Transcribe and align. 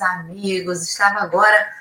Amigos. 0.00 0.82
Estava 0.82 1.20
agora 1.20 1.72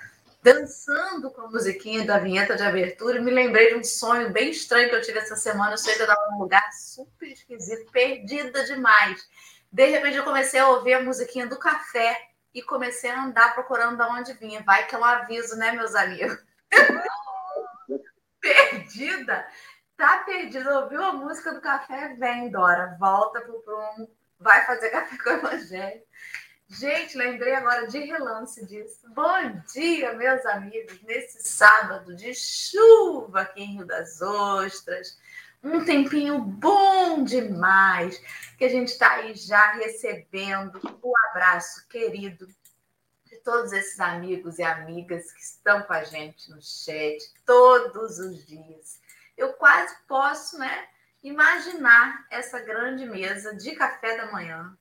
dançando 0.42 1.30
com 1.32 1.42
a 1.42 1.50
musiquinha 1.50 2.06
da 2.06 2.18
vinheta 2.18 2.56
de 2.56 2.64
abertura 2.64 3.18
e 3.18 3.22
me 3.22 3.32
lembrei 3.32 3.70
de 3.70 3.76
um 3.76 3.84
sonho 3.84 4.32
bem 4.32 4.52
estranho 4.52 4.90
que 4.90 4.96
eu 4.96 5.02
tive 5.02 5.20
essa 5.20 5.36
semana. 5.36 5.74
Eu 5.74 5.78
sei 5.78 5.96
que 5.96 6.02
eu 6.02 6.06
estava 6.06 6.32
num 6.32 6.40
lugar 6.40 6.72
super 6.74 7.28
esquisito, 7.28 7.92
perdida 7.92 8.64
demais. 8.66 9.28
De 9.72 9.86
repente 9.86 10.18
eu 10.18 10.24
comecei 10.24 10.60
a 10.60 10.70
ouvir 10.70 10.94
a 10.94 11.04
musiquinha 11.04 11.48
do 11.48 11.60
café 11.60 12.18
e 12.54 12.62
comecei 12.62 13.10
a 13.10 13.24
andar 13.24 13.54
procurando 13.54 13.98
de 13.98 14.04
onde 14.04 14.34
vinha. 14.34 14.64
Vai 14.64 14.88
que 14.88 14.96
é 14.96 14.98
um 14.98 15.06
aviso, 15.06 15.56
né, 15.58 15.72
meus 15.72 15.94
amigos? 15.96 16.38
perdida. 18.42 19.48
Tá 19.96 20.20
perdida. 20.20 20.80
Ouviu 20.80 21.04
a 21.04 21.14
música 21.14 21.54
do 21.54 21.62
café? 21.62 22.16
Vem, 22.16 22.50
Dora. 22.50 22.96
Volta 23.00 23.42
pro 23.42 23.62
prumo. 23.62 24.10
Vai 24.40 24.66
fazer 24.66 24.90
café 24.90 25.18
com 25.18 25.30
o 25.30 25.34
evangelho. 25.34 26.02
Gente, 26.72 27.18
lembrei 27.18 27.56
agora 27.56 27.88
de 27.88 27.98
relance 27.98 28.64
disso. 28.64 29.02
Bom 29.16 29.60
dia, 29.74 30.14
meus 30.14 30.46
amigos, 30.46 31.02
nesse 31.02 31.42
sábado 31.42 32.16
de 32.16 32.32
chuva 32.36 33.42
aqui 33.42 33.64
em 33.64 33.78
Rio 33.78 33.88
das 33.88 34.22
Ostras. 34.22 35.18
Um 35.64 35.84
tempinho 35.84 36.40
bom 36.40 37.24
demais, 37.24 38.22
que 38.56 38.66
a 38.66 38.70
gente 38.70 38.90
está 38.90 39.14
aí 39.14 39.34
já 39.34 39.72
recebendo 39.74 40.80
o 41.02 41.12
abraço 41.32 41.88
querido 41.88 42.48
de 43.26 43.38
todos 43.38 43.74
esses 43.74 44.00
amigos 44.00 44.60
e 44.60 44.64
amigas 44.64 45.34
que 45.34 45.42
estão 45.42 45.82
com 45.82 45.94
a 45.94 46.04
gente 46.04 46.52
no 46.52 46.62
chat 46.62 47.18
todos 47.48 48.20
os 48.20 48.46
dias. 48.46 49.02
Eu 49.36 49.54
quase 49.54 49.96
posso, 50.08 50.60
né? 50.60 50.88
imaginar 51.24 52.26
essa 52.30 52.60
grande 52.62 53.06
mesa 53.06 53.56
de 53.56 53.72
café 53.76 54.18
da 54.18 54.32
manhã, 54.32 54.78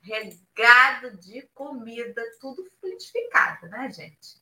regado 0.59 1.17
de 1.19 1.43
comida, 1.55 2.21
tudo 2.41 2.65
frutificado, 2.81 3.69
né, 3.69 3.89
gente? 3.91 4.37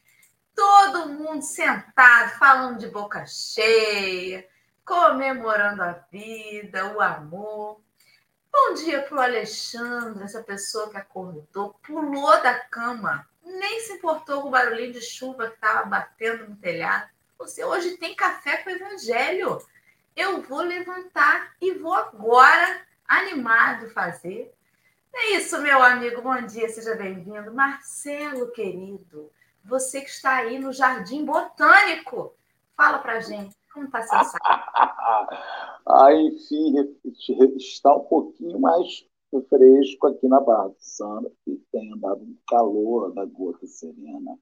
Todo 0.55 1.11
mundo 1.11 1.43
sentado, 1.43 2.39
falando 2.39 2.79
de 2.79 2.89
boca 2.89 3.27
cheia, 3.27 4.49
comemorando 4.83 5.83
a 5.83 5.93
vida, 6.11 6.97
o 6.97 7.03
amor. 7.03 7.83
Bom 8.51 8.75
dia 8.75 9.03
para 9.03 9.17
o 9.17 9.21
Alexandre, 9.21 10.25
essa 10.25 10.43
pessoa 10.43 10.89
que 10.89 10.97
acordou, 10.97 11.75
pulou 11.87 12.43
da 12.43 12.59
cama, 12.61 13.29
nem 13.45 13.81
se 13.81 13.93
importou 13.93 14.41
com 14.41 14.49
o 14.49 14.51
barulhinho 14.51 14.95
de 14.95 15.03
chuva 15.03 15.49
que 15.49 15.57
estava 15.57 15.85
batendo 15.85 16.49
no 16.49 16.57
telhado. 16.57 17.11
Você 17.39 17.63
hoje 17.63 17.99
tem 17.99 18.17
café 18.17 18.57
com 18.59 18.71
o 18.71 18.73
evangelho 18.73 19.61
eu 20.17 20.41
vou 20.41 20.63
levantar 20.63 21.53
e 21.61 21.75
vou 21.75 21.93
agora, 21.93 22.81
animado, 23.07 23.91
fazer. 23.91 24.56
É 25.19 25.37
isso, 25.39 25.59
meu 25.63 25.83
amigo. 25.83 26.21
Bom 26.21 26.43
dia, 26.43 26.69
seja 26.69 26.95
bem-vindo. 26.95 27.55
Marcelo, 27.55 28.53
querido, 28.53 29.31
você 29.65 30.03
que 30.03 30.11
está 30.11 30.37
aí 30.37 30.59
no 30.59 30.75
Jardim 30.75 31.25
Botânico, 31.25 32.35
fala 32.77 32.99
para 32.99 33.21
gente, 33.21 33.57
como 33.73 33.87
está 33.87 34.03
sendo 34.03 34.43
Ah, 35.89 36.13
enfim, 36.13 36.75
está 37.57 37.97
um 37.97 38.05
pouquinho 38.05 38.61
mais 38.61 39.07
fresco 39.49 40.07
aqui 40.09 40.29
na 40.29 40.39
Barra 40.39 40.69
do 40.69 40.77
Samba, 40.79 41.33
que 41.47 41.63
tem 41.73 41.95
andado 41.95 42.21
um 42.21 42.37
calor 42.47 43.15
da 43.15 43.25
gota 43.25 43.67
serena. 43.67 44.39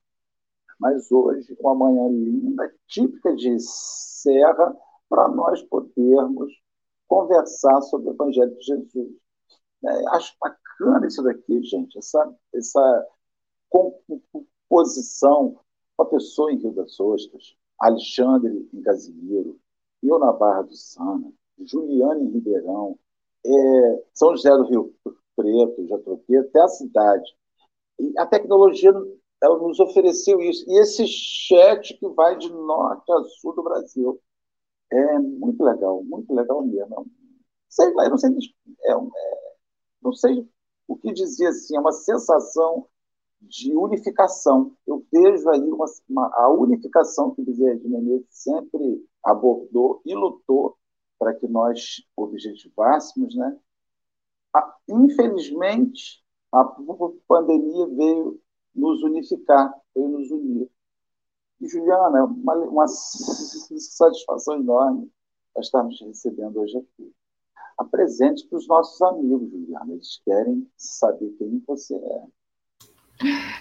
Mas 0.81 1.11
hoje, 1.13 1.57
uma 1.61 1.77
manhã 1.77 2.09
linda, 2.09 2.75
típica 2.89 3.33
de 3.37 3.61
serra, 3.61 4.77
para 5.09 5.29
nós 5.29 5.63
podermos 5.63 6.53
conversar 7.07 7.81
sobre 7.83 8.11
o 8.11 8.15
Evangelho 8.15 8.57
de 8.59 8.65
Jesus. 8.65 9.13
É, 9.85 10.09
acho 10.17 10.35
bacana 10.79 11.07
isso 11.07 11.23
daqui, 11.23 11.63
gente, 11.63 11.99
essa, 11.99 12.35
essa 12.55 13.07
composição 13.69 15.61
com 15.97 16.03
a 16.03 16.07
pessoa 16.07 16.53
em 16.53 16.59
Rio 16.59 16.73
das 16.73 16.99
Ostras, 16.99 17.57
Alexandre 17.79 18.69
em 18.73 18.83
Casimiro, 18.83 19.59
eu 20.03 20.19
na 20.19 20.33
Barra 20.33 20.63
do 20.63 20.75
Sana, 20.75 21.33
Juliana 21.59 22.21
em 22.21 22.31
Ribeirão, 22.31 22.99
é, 23.47 24.05
São 24.13 24.37
José 24.37 24.51
do 24.51 24.65
Rio 24.65 24.95
Preto, 25.37 25.87
já 25.87 25.99
troquei, 25.99 26.39
até 26.39 26.61
a 26.61 26.69
cidade. 26.69 27.37
E 27.99 28.13
a 28.19 28.27
tecnologia 28.27 28.93
ela 29.43 29.59
nos 29.59 29.81
ofereceu 29.81 30.41
isso. 30.41 30.65
E 30.69 30.79
esse 30.81 31.07
chat 31.07 31.95
que 31.99 32.09
vai 32.11 32.37
de 32.39 32.51
norte 32.51 33.11
a 33.13 33.23
sul 33.25 33.55
do 33.55 33.63
Brasil. 33.63 34.21
É 34.93 35.19
muito 35.19 35.63
legal, 35.65 36.05
muito 36.05 36.33
legal 36.33 36.63
mesmo. 36.65 37.07
Sei 37.69 37.93
lá, 37.95 38.05
eu 38.05 38.11
não 38.11 38.19
sei, 38.19 38.31
é, 38.85 38.93
é, 38.93 38.97
não 40.03 40.13
sei 40.13 40.49
o 40.87 40.97
que 40.97 41.13
dizer 41.13 41.49
assim, 41.49 41.77
é 41.77 41.81
uma 41.81 41.93
sensação 41.93 42.87
de 43.41 43.75
unificação. 43.77 44.77
Eu 44.87 45.05
vejo 45.13 45.49
aí 45.51 45.61
uma, 45.61 45.87
uma, 46.09 46.27
a 46.35 46.51
unificação 46.51 47.35
que 47.35 47.43
Bezerra 47.43 47.79
de 47.79 47.89
Menezes 47.89 48.27
sempre 48.31 49.07
abordou 49.23 50.01
e 50.05 50.15
lutou 50.15 50.77
para 51.19 51.35
que 51.35 51.47
nós 51.47 52.03
objetivássemos, 52.17 53.35
né? 53.35 53.59
A, 54.55 54.77
infelizmente, 54.89 56.23
a 56.53 56.65
pandemia 57.27 57.87
veio 57.89 58.41
nos 58.75 59.03
unificar, 59.03 59.73
veio 59.95 60.09
nos 60.09 60.31
unir. 60.31 60.71
E, 61.61 61.69
Juliana, 61.69 62.19
é 62.19 62.23
uma, 62.23 62.55
uma 62.57 62.87
satisfação 62.89 64.57
enorme 64.57 65.11
estarmos 65.61 66.01
recebendo 66.01 66.61
hoje 66.61 66.79
aqui. 66.79 67.15
Apresente 67.77 68.47
para 68.47 68.59
os 68.59 68.69
nossos 68.69 69.01
amigos, 69.03 69.51
Juliana. 69.51 69.93
Eles 69.93 70.21
querem 70.25 70.67
saber 70.77 71.31
quem 71.39 71.63
você 71.67 71.95
é. 71.95 72.23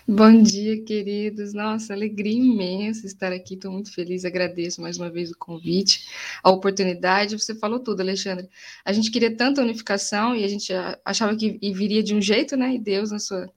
Bom 0.08 0.42
dia, 0.42 0.84
queridos. 0.84 1.54
Nossa, 1.54 1.94
alegria 1.94 2.38
imensa 2.38 3.06
estar 3.06 3.32
aqui. 3.32 3.54
Estou 3.54 3.72
muito 3.72 3.94
feliz. 3.94 4.26
Agradeço 4.26 4.82
mais 4.82 4.98
uma 4.98 5.10
vez 5.10 5.32
o 5.32 5.38
convite, 5.38 6.08
a 6.44 6.50
oportunidade. 6.50 7.40
Você 7.40 7.56
falou 7.56 7.80
tudo, 7.80 8.02
Alexandre. 8.02 8.50
A 8.84 8.92
gente 8.92 9.12
queria 9.12 9.36
tanta 9.36 9.62
unificação 9.62 10.36
e 10.36 10.44
a 10.44 10.48
gente 10.48 10.74
achava 11.06 11.36
que 11.36 11.60
viria 11.72 12.04
de 12.04 12.16
um 12.16 12.22
jeito, 12.22 12.58
né? 12.58 12.74
E 12.76 12.80
Deus, 12.80 13.12
na 13.12 13.20
sua 13.20 13.50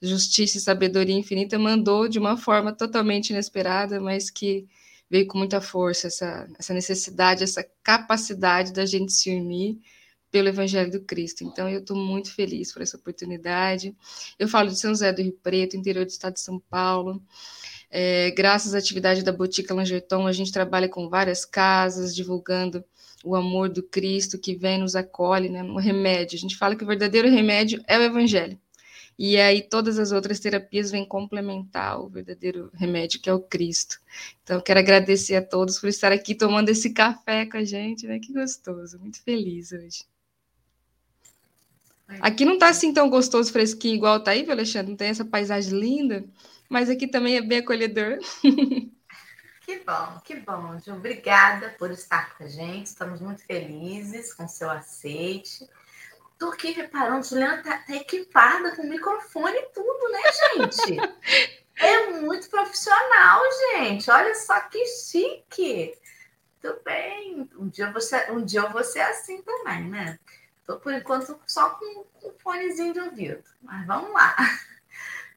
justiça 0.00 0.58
e 0.58 0.60
sabedoria 0.60 1.14
infinita, 1.14 1.58
mandou 1.58 2.08
de 2.08 2.18
uma 2.18 2.36
forma 2.36 2.72
totalmente 2.72 3.30
inesperada, 3.30 4.00
mas 4.00 4.30
que 4.30 4.66
veio 5.12 5.26
com 5.26 5.36
muita 5.36 5.60
força 5.60 6.06
essa, 6.06 6.48
essa 6.58 6.72
necessidade, 6.72 7.44
essa 7.44 7.62
capacidade 7.82 8.72
da 8.72 8.86
gente 8.86 9.12
se 9.12 9.28
unir 9.28 9.78
pelo 10.30 10.48
Evangelho 10.48 10.90
do 10.90 11.02
Cristo. 11.02 11.44
Então, 11.44 11.68
eu 11.68 11.80
estou 11.80 11.94
muito 11.94 12.34
feliz 12.34 12.72
por 12.72 12.80
essa 12.80 12.96
oportunidade. 12.96 13.94
Eu 14.38 14.48
falo 14.48 14.70
de 14.70 14.78
São 14.78 14.90
José 14.90 15.12
do 15.12 15.20
Rio 15.20 15.38
Preto, 15.42 15.76
interior 15.76 16.06
do 16.06 16.08
estado 16.08 16.32
de 16.32 16.40
São 16.40 16.58
Paulo. 16.58 17.22
É, 17.90 18.30
graças 18.30 18.74
à 18.74 18.78
atividade 18.78 19.22
da 19.22 19.30
Botica 19.30 19.74
Langerton, 19.74 20.26
a 20.26 20.32
gente 20.32 20.50
trabalha 20.50 20.88
com 20.88 21.10
várias 21.10 21.44
casas, 21.44 22.16
divulgando 22.16 22.82
o 23.22 23.36
amor 23.36 23.68
do 23.68 23.82
Cristo 23.82 24.38
que 24.38 24.56
vem 24.56 24.78
nos 24.78 24.96
acolhe, 24.96 25.50
né, 25.50 25.62
no 25.62 25.76
remédio. 25.76 26.38
A 26.38 26.40
gente 26.40 26.56
fala 26.56 26.74
que 26.74 26.84
o 26.84 26.86
verdadeiro 26.86 27.28
remédio 27.28 27.84
é 27.86 27.98
o 27.98 28.02
Evangelho. 28.02 28.58
E 29.18 29.38
aí 29.38 29.62
todas 29.62 29.98
as 29.98 30.10
outras 30.10 30.40
terapias 30.40 30.90
vêm 30.90 31.06
complementar 31.06 32.00
o 32.00 32.08
verdadeiro 32.08 32.70
remédio, 32.74 33.20
que 33.20 33.28
é 33.28 33.34
o 33.34 33.40
Cristo. 33.40 34.00
Então, 34.42 34.60
quero 34.60 34.80
agradecer 34.80 35.36
a 35.36 35.42
todos 35.42 35.78
por 35.78 35.88
estar 35.88 36.12
aqui 36.12 36.34
tomando 36.34 36.68
esse 36.70 36.90
café 36.90 37.46
com 37.46 37.58
a 37.58 37.64
gente, 37.64 38.06
né? 38.06 38.18
Que 38.18 38.32
gostoso, 38.32 38.98
muito 38.98 39.22
feliz 39.22 39.72
hoje. 39.72 40.04
Aqui 42.20 42.44
não 42.44 42.54
está 42.54 42.68
assim 42.68 42.92
tão 42.92 43.08
gostoso, 43.08 43.52
fresquinho, 43.52 43.94
igual 43.94 44.20
tá 44.20 44.32
aí, 44.32 44.42
viu, 44.42 44.52
Alexandre? 44.52 44.90
Não 44.90 44.96
tem 44.96 45.08
essa 45.08 45.24
paisagem 45.24 45.78
linda, 45.78 46.24
mas 46.68 46.90
aqui 46.90 47.06
também 47.06 47.36
é 47.36 47.42
bem 47.42 47.58
acolhedor. 47.58 48.18
Que 49.64 49.78
bom, 49.78 50.20
que 50.24 50.34
bom, 50.40 50.76
Ju. 50.80 50.92
Obrigada 50.94 51.70
por 51.78 51.92
estar 51.92 52.36
com 52.36 52.42
a 52.42 52.48
gente. 52.48 52.86
Estamos 52.86 53.20
muito 53.20 53.44
felizes 53.44 54.34
com 54.34 54.46
seu 54.48 54.68
aceite. 54.68 55.68
Tô 56.42 56.48
aqui 56.48 56.72
reparando, 56.72 57.24
Juliana 57.24 57.62
tá, 57.62 57.78
tá 57.78 57.94
equipada 57.94 58.74
com 58.74 58.82
microfone 58.82 59.56
e 59.56 59.66
tudo, 59.66 60.10
né, 60.10 60.22
gente? 60.32 60.98
é 61.78 62.10
muito 62.20 62.50
profissional, 62.50 63.40
gente. 63.70 64.10
Olha 64.10 64.34
só 64.34 64.58
que 64.62 64.84
chique. 64.84 65.96
Tudo 66.60 66.80
bem. 66.84 67.48
Um 67.56 67.68
dia, 67.68 67.92
você, 67.92 68.28
um 68.32 68.44
dia 68.44 68.62
eu 68.62 68.70
vou 68.70 68.82
ser 68.82 69.02
assim 69.02 69.40
também, 69.42 69.88
né? 69.88 70.18
Tô 70.66 70.80
por 70.80 70.92
enquanto 70.92 71.38
só 71.46 71.70
com 71.70 72.06
um 72.24 72.32
fonezinho 72.40 72.92
de 72.92 72.98
ouvido. 72.98 73.44
Mas 73.62 73.86
vamos 73.86 74.12
lá. 74.12 74.34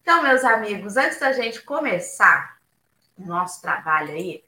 Então, 0.01 0.21
meus 0.21 0.43
amigos, 0.43 0.97
antes 0.97 1.19
da 1.19 1.33
gente 1.33 1.63
começar 1.63 2.59
o 3.17 3.25
nosso 3.25 3.59
trabalho 3.59 4.11
aí, 4.11 4.44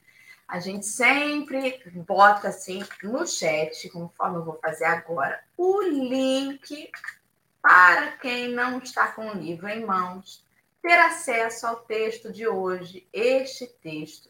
a 0.47 0.59
gente 0.59 0.85
sempre 0.85 1.81
bota 2.07 2.47
assim 2.47 2.83
no 3.03 3.27
chat, 3.27 3.89
conforme 3.89 4.37
eu 4.37 4.45
vou 4.45 4.59
fazer 4.61 4.85
agora, 4.85 5.43
o 5.57 5.81
link 5.81 6.89
para 7.61 8.13
quem 8.13 8.53
não 8.53 8.79
está 8.79 9.07
com 9.09 9.29
o 9.29 9.33
livro 9.33 9.67
em 9.67 9.85
mãos 9.85 10.45
ter 10.81 10.97
acesso 10.99 11.67
ao 11.67 11.77
texto 11.77 12.31
de 12.31 12.47
hoje, 12.47 13.05
este 13.11 13.67
texto 13.67 14.29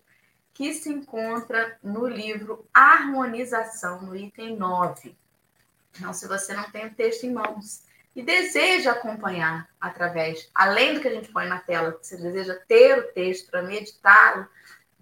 que 0.54 0.74
se 0.74 0.90
encontra 0.90 1.78
no 1.84 2.08
livro 2.08 2.68
Harmonização, 2.74 4.02
no 4.02 4.16
item 4.16 4.58
9. 4.58 5.16
Então, 5.96 6.12
se 6.14 6.28
você 6.28 6.56
não 6.56 6.72
tem 6.72 6.88
o 6.88 6.96
texto 6.96 7.26
em 7.26 7.32
mãos 7.32 7.84
e 8.16 8.24
deseja 8.24 8.94
acompanhar 8.94 9.70
através, 9.80 10.50
além 10.56 10.96
do 10.96 11.00
que 11.00 11.08
a 11.08 11.14
gente 11.14 11.32
põe 11.32 11.46
na 11.48 11.60
tela, 11.60 11.96
você 12.02 12.18
deseja 12.18 12.56
ter 12.68 12.98
o 12.98 13.14
texto 13.14 13.52
para 13.52 13.62
meditá-lo, 13.62 14.48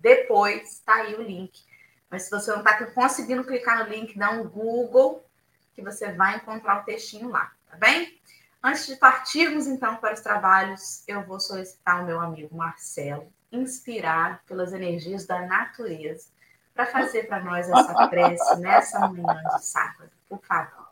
depois 0.06 0.74
está 0.74 0.98
aí 0.98 1.16
o 1.16 1.24
link. 1.24 1.64
Mas 2.12 2.24
se 2.24 2.30
você 2.30 2.52
não 2.52 2.60
está 2.60 2.86
conseguindo 2.92 3.44
clicar 3.44 3.84
no 3.84 3.90
link, 3.92 4.16
dá 4.16 4.30
um 4.30 4.48
Google 4.48 5.26
que 5.74 5.82
você 5.82 6.12
vai 6.12 6.36
encontrar 6.36 6.82
o 6.82 6.86
textinho 6.86 7.30
lá, 7.30 7.52
tá 7.68 7.76
bem? 7.76 8.16
Antes 8.64 8.86
de 8.86 8.98
partirmos 8.98 9.66
então 9.66 9.96
para 9.98 10.14
os 10.14 10.22
trabalhos, 10.22 11.04
eu 11.08 11.24
vou 11.24 11.40
solicitar 11.40 12.04
o 12.04 12.06
meu 12.06 12.20
amigo 12.20 12.56
Marcelo, 12.56 13.34
inspirado 13.52 14.40
pelas 14.46 14.74
energias 14.74 15.26
da 15.26 15.42
natureza, 15.42 16.30
para 16.76 16.86
fazer 16.86 17.28
para 17.28 17.44
nós 17.44 17.68
essa 17.68 18.08
prece 18.08 18.58
nessa 18.62 19.08
manhã 19.08 19.42
de 19.56 19.66
sábado, 19.66 20.12
por 20.30 20.40
favor. 20.46 20.86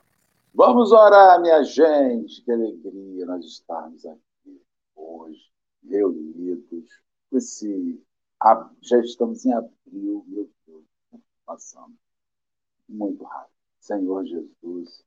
Vamos 0.56 0.92
orar, 0.92 1.39
minha 1.39 1.63
gente. 1.63 2.42
Que 2.42 2.51
alegria 2.51 3.27
nós 3.27 3.45
estarmos 3.45 4.04
aqui 4.07 4.60
hoje, 4.95 5.51
reunidos. 5.88 7.04
Esse, 7.31 8.04
já 8.81 9.00
estamos 9.00 9.45
em 9.45 9.54
abril, 9.54 10.25
meu 10.28 10.50
Deus, 10.68 10.84
passando 11.45 11.95
muito 12.90 13.24
rápido. 13.24 13.54
Senhor 13.80 14.25
Jesus, 14.25 15.06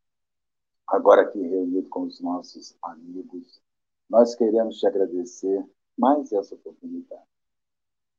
agora 0.87 1.23
aqui 1.23 1.41
reunido 1.41 1.87
com 1.91 2.05
os 2.05 2.19
nossos 2.21 2.75
amigos, 2.83 3.61
nós 4.09 4.35
queremos 4.35 4.79
te 4.79 4.87
agradecer 4.87 5.63
mais 5.99 6.33
essa 6.33 6.55
oportunidade, 6.55 7.29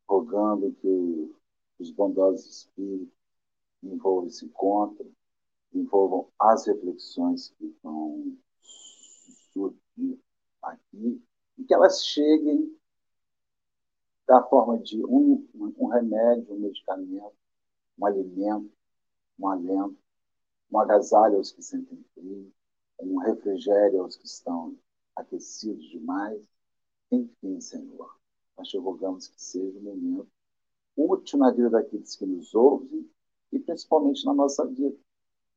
rogando 0.07 0.71
que 0.73 1.35
os 1.79 1.89
bondosos 1.89 2.45
espíritos 2.45 3.17
envolvam 3.81 4.27
esse 4.27 4.45
encontro, 4.45 5.11
envolvam 5.73 6.27
as 6.37 6.67
reflexões 6.67 7.49
que 7.57 7.75
vão 7.81 8.37
surgir 9.51 10.19
aqui 10.61 11.19
e 11.57 11.63
que 11.63 11.73
elas 11.73 12.05
cheguem 12.05 12.76
da 14.27 14.43
forma 14.43 14.77
de 14.79 15.03
um, 15.05 15.47
um 15.55 15.87
remédio, 15.87 16.53
um 16.53 16.59
medicamento, 16.59 17.35
um 17.97 18.05
alimento, 18.05 18.71
um 19.39 19.47
alento 19.47 19.97
um 20.71 20.79
agasalho 20.79 21.37
aos 21.37 21.51
que 21.51 21.61
sentem 21.61 22.03
frio, 22.13 22.51
um 22.99 23.17
refrigério 23.19 24.01
aos 24.01 24.15
que 24.15 24.25
estão 24.25 24.75
aquecidos 25.15 25.89
demais. 25.89 26.41
Enfim, 27.11 27.59
Senhor, 27.61 28.17
nós 28.57 28.67
te 28.67 28.77
rogamos 28.77 29.27
que 29.27 29.41
seja 29.41 29.77
um 29.79 29.83
momento 29.83 30.29
útil 30.95 31.39
na 31.39 31.51
vida 31.51 31.69
daqueles 31.69 32.15
que 32.15 32.25
nos 32.25 32.53
ouvem 32.53 33.09
e 33.51 33.59
principalmente 33.59 34.25
na 34.25 34.33
nossa 34.33 34.65
vida, 34.65 34.97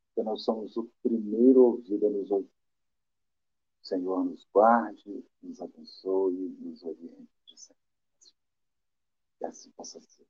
porque 0.07 0.23
nós 0.23 0.45
somos 0.45 0.77
o 0.77 0.89
primeiro 1.03 1.63
ouvido 1.63 2.07
a 2.07 2.11
nos 2.11 2.31
ouvir. 2.31 2.51
Senhor, 3.83 4.25
nos 4.25 4.47
guarde, 4.53 5.25
nos 5.43 5.61
abençoe, 5.61 6.57
nos 6.61 6.85
oriente. 6.85 7.40
Que 9.41 9.47
assim 9.47 9.71
possa 9.71 9.99
ser. 9.99 10.27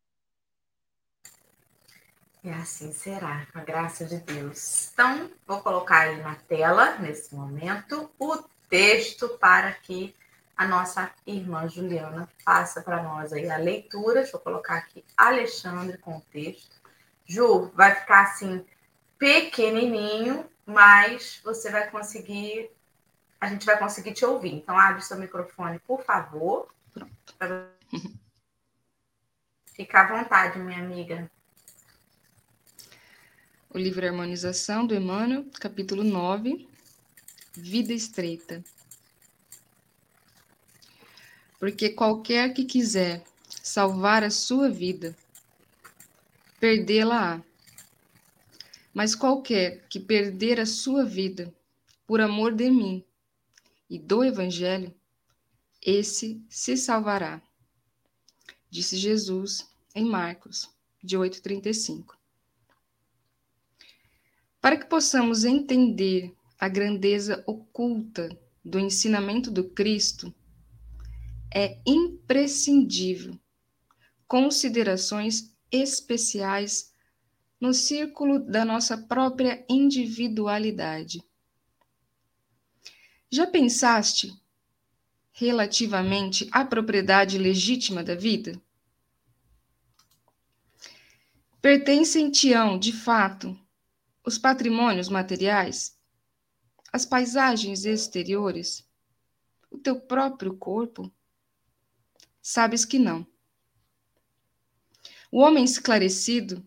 E 2.45 2.49
assim 2.49 2.93
será, 2.93 3.45
com 3.53 3.59
a 3.59 3.65
graça 3.65 4.05
de 4.07 4.19
Deus. 4.19 4.91
Então, 4.93 5.31
vou 5.45 5.61
colocar 5.61 6.03
aí 6.03 6.23
na 6.23 6.37
tela, 6.37 6.97
nesse 6.99 7.35
momento, 7.35 8.09
o 8.19 8.39
texto 8.69 9.29
para 9.41 9.73
que 9.73 10.15
a 10.57 10.67
nossa 10.67 11.11
irmã 11.27 11.69
Juliana 11.69 12.29
faça 12.45 12.83
para 12.83 13.03
nós 13.03 13.33
aí 13.33 13.51
a 13.51 13.57
leitura. 13.57 14.23
Deixa 14.23 14.37
eu 14.37 14.41
colocar 14.41 14.77
aqui 14.77 15.05
Alexandre 15.17 15.99
com 15.99 16.19
o 16.19 16.21
texto. 16.33 16.81
Ju, 17.27 17.73
vai 17.75 17.97
ficar 17.97 18.23
assim 18.23 18.65
pequenininho, 19.19 20.49
mas 20.65 21.41
você 21.45 21.69
vai 21.69 21.91
conseguir, 21.91 22.71
a 23.41 23.49
gente 23.49 23.67
vai 23.67 23.77
conseguir 23.77 24.13
te 24.13 24.25
ouvir. 24.25 24.55
Então, 24.55 24.79
abre 24.79 25.03
seu 25.03 25.19
microfone, 25.19 25.81
por 25.81 26.05
favor. 26.05 26.73
Pronto. 26.93 28.21
Fica 29.81 30.03
à 30.03 30.07
vontade, 30.07 30.59
minha 30.59 30.79
amiga 30.79 31.31
o 33.73 33.79
livro 33.79 34.05
Harmonização 34.05 34.87
do 34.87 34.95
Emmanuel, 34.95 35.47
capítulo 35.59 36.05
9, 36.05 36.69
Vida 37.55 37.95
Estreita. 37.95 38.63
Porque 41.59 41.89
qualquer 41.89 42.53
que 42.53 42.67
quiser 42.67 43.23
salvar 43.49 44.23
a 44.23 44.31
sua 44.31 44.69
vida, 44.69 45.17
perdê-la-á. 46.59 47.41
Mas 48.93 49.15
qualquer 49.15 49.87
que 49.89 49.99
perder 49.99 50.61
a 50.61 50.67
sua 50.67 51.07
vida 51.07 51.55
por 52.07 52.21
amor 52.21 52.53
de 52.53 52.69
mim 52.71 53.05
e 53.89 53.99
do 53.99 54.25
Evangelho, 54.25 54.93
esse 55.81 56.45
se 56.51 56.77
salvará. 56.77 57.41
Disse 58.71 58.97
Jesus 58.97 59.69
em 59.95 60.05
Marcos, 60.05 60.71
de 61.03 61.17
8,35. 61.17 62.15
Para 64.61 64.77
que 64.77 64.87
possamos 64.87 65.45
entender 65.45 66.33
a 66.59 66.69
grandeza 66.69 67.43
oculta 67.47 68.29
do 68.65 68.79
ensinamento 68.79 69.51
do 69.51 69.65
Cristo, 69.71 70.33
é 71.53 71.81
imprescindível 71.85 73.39
considerações 74.29 75.53
especiais 75.73 76.95
no 77.61 77.75
círculo 77.75 78.39
da 78.39 78.65
nossa 78.65 78.97
própria 78.97 79.65
individualidade. 79.69 81.25
Já 83.29 83.47
pensaste 83.47 84.33
relativamente 85.41 86.47
à 86.53 86.63
propriedade 86.67 87.39
legítima 87.39 88.05
da 88.05 88.15
vida? 88.15 88.61
Pertencem-te-ão, 91.63 92.79
de 92.79 92.93
fato, 92.93 93.59
os 94.23 94.37
patrimônios 94.37 95.09
materiais, 95.09 95.99
as 96.93 97.07
paisagens 97.07 97.87
exteriores, 97.87 98.87
o 99.71 99.79
teu 99.79 99.99
próprio 99.99 100.55
corpo? 100.59 101.11
Sabes 102.43 102.85
que 102.85 102.99
não. 102.99 103.27
O 105.33 105.41
homem 105.41 105.65
esclarecido 105.65 106.63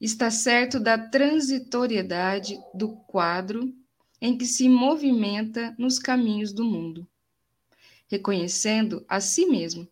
está 0.00 0.30
certo 0.30 0.80
da 0.80 0.96
transitoriedade 0.96 2.58
do 2.72 2.96
quadro 2.96 3.70
em 4.18 4.38
que 4.38 4.46
se 4.46 4.66
movimenta 4.66 5.74
nos 5.78 5.98
caminhos 5.98 6.52
do 6.54 6.64
mundo, 6.64 7.06
reconhecendo 8.12 9.06
a 9.08 9.22
si 9.22 9.46
mesmo 9.46 9.88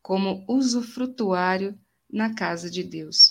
como 0.00 0.42
usufrutuário 0.48 1.78
na 2.10 2.34
casa 2.34 2.70
de 2.70 2.82
Deus. 2.82 3.28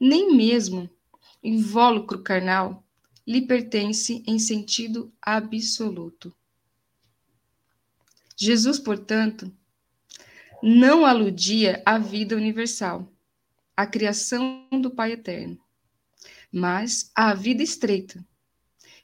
Nem 0.00 0.34
mesmo 0.34 0.88
invólucro 1.44 2.22
carnal, 2.22 2.82
lhe 3.26 3.42
pertence 3.42 4.24
em 4.26 4.38
sentido 4.38 5.12
absoluto. 5.20 6.34
Jesus, 8.34 8.78
portanto, 8.78 9.54
não 10.62 11.04
aludia 11.04 11.82
à 11.84 11.98
vida 11.98 12.34
universal, 12.34 13.06
à 13.76 13.86
criação 13.86 14.66
do 14.80 14.90
Pai 14.90 15.12
Eterno, 15.12 15.60
mas 16.50 17.10
à 17.14 17.34
vida 17.34 17.62
estreita, 17.62 18.26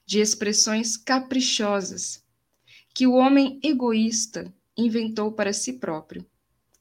de 0.03 0.19
expressões 0.19 0.97
caprichosas, 0.97 2.25
que 2.97 3.05
o 3.05 3.13
homem 3.13 3.59
egoísta 3.61 4.51
inventou 4.75 5.31
para 5.31 5.53
si 5.53 5.73
próprio, 5.73 6.25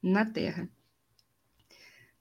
na 0.03 0.25
Terra. 0.25 0.67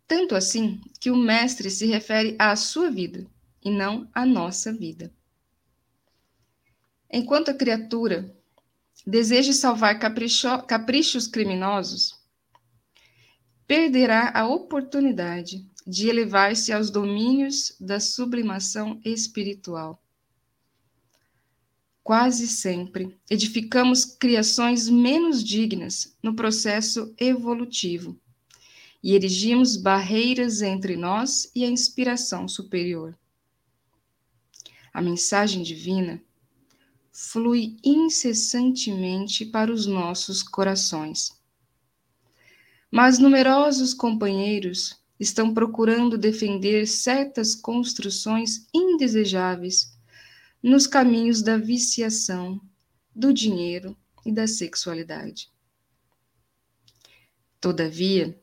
Tanto 0.05 0.35
assim 0.35 0.81
que 0.99 1.09
o 1.09 1.15
Mestre 1.15 1.71
se 1.71 1.85
refere 1.85 2.35
à 2.37 2.53
sua 2.57 2.91
vida 2.91 3.25
e 3.63 3.71
não 3.71 4.05
à 4.13 4.25
nossa 4.25 4.73
vida. 4.73 5.13
Enquanto 7.09 7.51
a 7.51 7.53
criatura 7.53 8.35
deseja 9.07 9.53
salvar 9.53 9.97
capricho, 9.97 10.61
caprichos 10.63 11.25
criminosos, 11.25 12.19
perderá 13.65 14.29
a 14.37 14.45
oportunidade 14.45 15.65
de 15.87 16.09
elevar-se 16.09 16.73
aos 16.73 16.89
domínios 16.89 17.73
da 17.79 18.01
sublimação 18.01 18.99
espiritual. 19.05 20.04
Quase 22.05 22.47
sempre 22.47 23.17
edificamos 23.27 24.05
criações 24.05 24.88
menos 24.88 25.43
dignas 25.43 26.15
no 26.21 26.35
processo 26.35 27.12
evolutivo 27.19 28.15
e 29.03 29.15
erigimos 29.15 29.75
barreiras 29.75 30.62
entre 30.62 30.95
nós 30.95 31.50
e 31.55 31.65
a 31.65 31.67
inspiração 31.67 32.47
superior. 32.47 33.17
A 34.93 35.01
mensagem 35.01 35.63
divina 35.63 36.21
flui 37.12 37.75
incessantemente 37.83 39.43
para 39.43 39.74
os 39.74 39.88
nossos 39.88 40.43
corações. 40.43 41.31
Mas 42.91 43.17
numerosos 43.17 43.95
companheiros 43.95 44.95
estão 45.19 45.51
procurando 45.51 46.19
defender 46.19 46.85
certas 46.85 47.55
construções 47.55 48.67
indesejáveis 48.71 49.94
nos 50.65 50.88
caminhos 50.88 51.43
da 51.43 51.60
viciação, 51.60 52.60
do 53.15 53.31
dinheiro 53.31 53.95
e 54.25 54.31
da 54.31 54.48
sexualidade. 54.48 55.51
Todavia, 57.62 58.36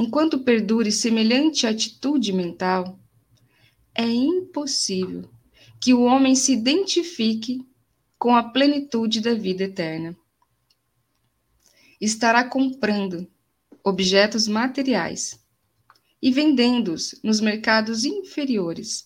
enquanto 0.00 0.40
perdure 0.40 0.90
semelhante 0.90 1.64
atitude 1.64 2.32
mental, 2.32 2.98
é 3.94 4.04
impossível 4.04 5.30
que 5.80 5.94
o 5.94 6.02
homem 6.02 6.34
se 6.34 6.52
identifique 6.52 7.64
com 8.18 8.34
a 8.34 8.42
plenitude 8.42 9.20
da 9.20 9.32
vida 9.32 9.62
eterna. 9.62 10.16
Estará 12.00 12.42
comprando 12.42 13.30
objetos 13.84 14.48
materiais 14.48 15.40
e 16.20 16.32
vendendo-os 16.32 17.14
nos 17.22 17.40
mercados 17.40 18.04
inferiores, 18.04 19.05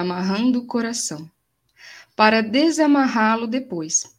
amarrando 0.00 0.60
o 0.60 0.66
coração, 0.66 1.30
para 2.16 2.40
desamarrá-lo 2.40 3.46
depois, 3.46 4.14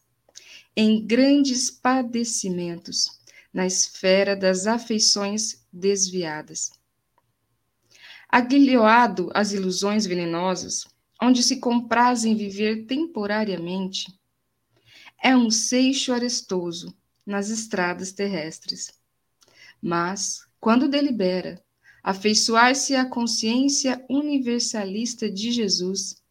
em 0.75 1.05
grandes 1.05 1.69
padecimentos 1.69 3.19
na 3.53 3.65
esfera 3.65 4.35
das 4.35 4.67
afeições 4.67 5.65
desviadas. 5.71 6.71
Aguilhoado 8.29 9.29
às 9.33 9.51
ilusões 9.51 10.05
venenosas, 10.05 10.85
onde 11.21 11.43
se 11.43 11.59
comprazem 11.59 12.35
viver 12.35 12.85
temporariamente, 12.85 14.07
é 15.21 15.35
um 15.35 15.51
seixo 15.51 16.13
arestoso 16.13 16.95
nas 17.25 17.49
estradas 17.49 18.11
terrestres. 18.11 18.93
Mas, 19.81 20.45
quando 20.59 20.87
delibera 20.87 21.61
afeiçoar-se 22.03 22.95
à 22.95 23.05
consciência 23.05 24.03
universalista 24.09 25.29
de 25.29 25.51
Jesus, 25.51 26.21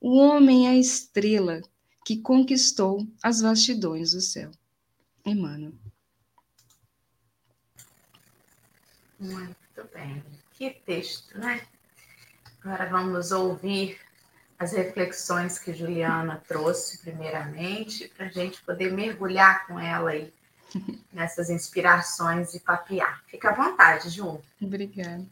o 0.00 0.16
homem 0.18 0.66
é 0.66 0.70
a 0.70 0.76
estrela 0.76 1.62
que 2.04 2.20
conquistou 2.20 3.06
as 3.22 3.40
vastidões 3.40 4.12
do 4.12 4.20
céu. 4.20 4.50
Emmanuel. 5.24 5.72
Muito 9.18 9.84
bem. 9.94 10.22
Que 10.54 10.70
texto, 10.70 11.38
né? 11.38 11.64
Agora 12.60 12.90
vamos 12.90 13.30
ouvir 13.30 14.00
as 14.58 14.72
reflexões 14.72 15.58
que 15.58 15.72
Juliana 15.72 16.42
trouxe, 16.46 16.98
primeiramente, 16.98 18.08
para 18.08 18.26
a 18.26 18.30
gente 18.30 18.60
poder 18.62 18.92
mergulhar 18.92 19.66
com 19.66 19.78
ela 19.78 20.10
aí 20.10 20.32
nessas 21.12 21.50
inspirações 21.50 22.54
e 22.54 22.60
papiar. 22.60 23.22
Fica 23.26 23.50
à 23.50 23.54
vontade, 23.54 24.10
Ju. 24.10 24.40
Obrigada. 24.60 25.24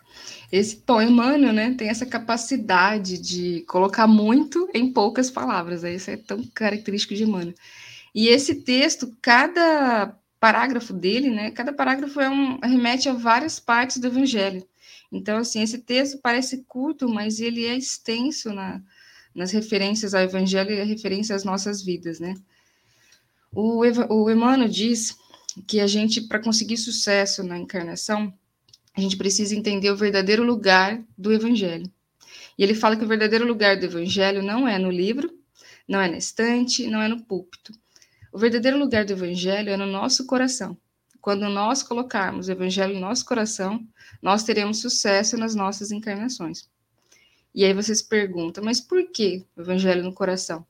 Esse 0.50 0.76
Tom 0.76 1.00
Emmanuel, 1.00 1.52
né, 1.52 1.74
tem 1.76 1.88
essa 1.88 2.06
capacidade 2.06 3.18
de 3.18 3.64
colocar 3.68 4.06
muito 4.06 4.68
em 4.74 4.92
poucas 4.92 5.30
palavras. 5.30 5.82
Né? 5.82 5.94
Isso 5.94 6.10
é 6.10 6.16
tão 6.16 6.42
característico 6.54 7.14
de 7.14 7.24
Emmanuel. 7.24 7.54
E 8.14 8.28
esse 8.28 8.56
texto, 8.56 9.14
cada 9.22 10.14
parágrafo 10.38 10.92
dele, 10.92 11.30
né, 11.30 11.50
cada 11.50 11.72
parágrafo 11.72 12.20
é 12.20 12.28
um, 12.28 12.58
remete 12.60 13.08
a 13.08 13.12
várias 13.12 13.60
partes 13.60 13.98
do 13.98 14.06
Evangelho. 14.06 14.66
Então, 15.12 15.38
assim, 15.38 15.62
esse 15.62 15.78
texto 15.78 16.18
parece 16.22 16.64
curto, 16.68 17.08
mas 17.08 17.40
ele 17.40 17.66
é 17.66 17.76
extenso 17.76 18.52
na, 18.52 18.80
nas 19.34 19.50
referências 19.50 20.14
ao 20.14 20.22
Evangelho 20.22 20.70
e 20.70 20.80
a 20.80 20.84
referência 20.84 21.34
às 21.34 21.44
nossas 21.44 21.82
vidas, 21.82 22.20
né? 22.20 22.34
O, 23.52 23.80
o 23.80 24.30
Emmanuel 24.30 24.68
diz 24.68 25.16
que 25.66 25.80
a 25.80 25.86
gente, 25.86 26.22
para 26.22 26.38
conseguir 26.38 26.76
sucesso 26.76 27.42
na 27.42 27.58
encarnação, 27.58 28.32
a 28.94 29.00
gente 29.00 29.16
precisa 29.16 29.54
entender 29.54 29.90
o 29.90 29.96
verdadeiro 29.96 30.42
lugar 30.44 31.02
do 31.16 31.32
Evangelho. 31.32 31.90
E 32.58 32.62
ele 32.62 32.74
fala 32.74 32.96
que 32.96 33.04
o 33.04 33.08
verdadeiro 33.08 33.46
lugar 33.46 33.78
do 33.78 33.86
Evangelho 33.86 34.42
não 34.42 34.68
é 34.68 34.78
no 34.78 34.90
livro, 34.90 35.32
não 35.88 36.00
é 36.00 36.08
na 36.08 36.18
estante, 36.18 36.86
não 36.86 37.00
é 37.00 37.08
no 37.08 37.22
púlpito. 37.22 37.72
O 38.32 38.38
verdadeiro 38.38 38.78
lugar 38.78 39.04
do 39.04 39.12
Evangelho 39.12 39.70
é 39.70 39.76
no 39.76 39.86
nosso 39.86 40.26
coração. 40.26 40.76
Quando 41.20 41.48
nós 41.48 41.82
colocarmos 41.82 42.48
o 42.48 42.52
Evangelho 42.52 42.94
em 42.94 43.00
nosso 43.00 43.24
coração, 43.24 43.86
nós 44.22 44.42
teremos 44.42 44.80
sucesso 44.80 45.36
nas 45.36 45.54
nossas 45.54 45.90
encarnações. 45.90 46.68
E 47.54 47.64
aí 47.64 47.74
vocês 47.74 48.00
perguntam, 48.00 48.62
mas 48.62 48.80
por 48.80 49.10
que 49.10 49.44
o 49.56 49.60
Evangelho 49.60 50.04
no 50.04 50.12
coração? 50.12 50.64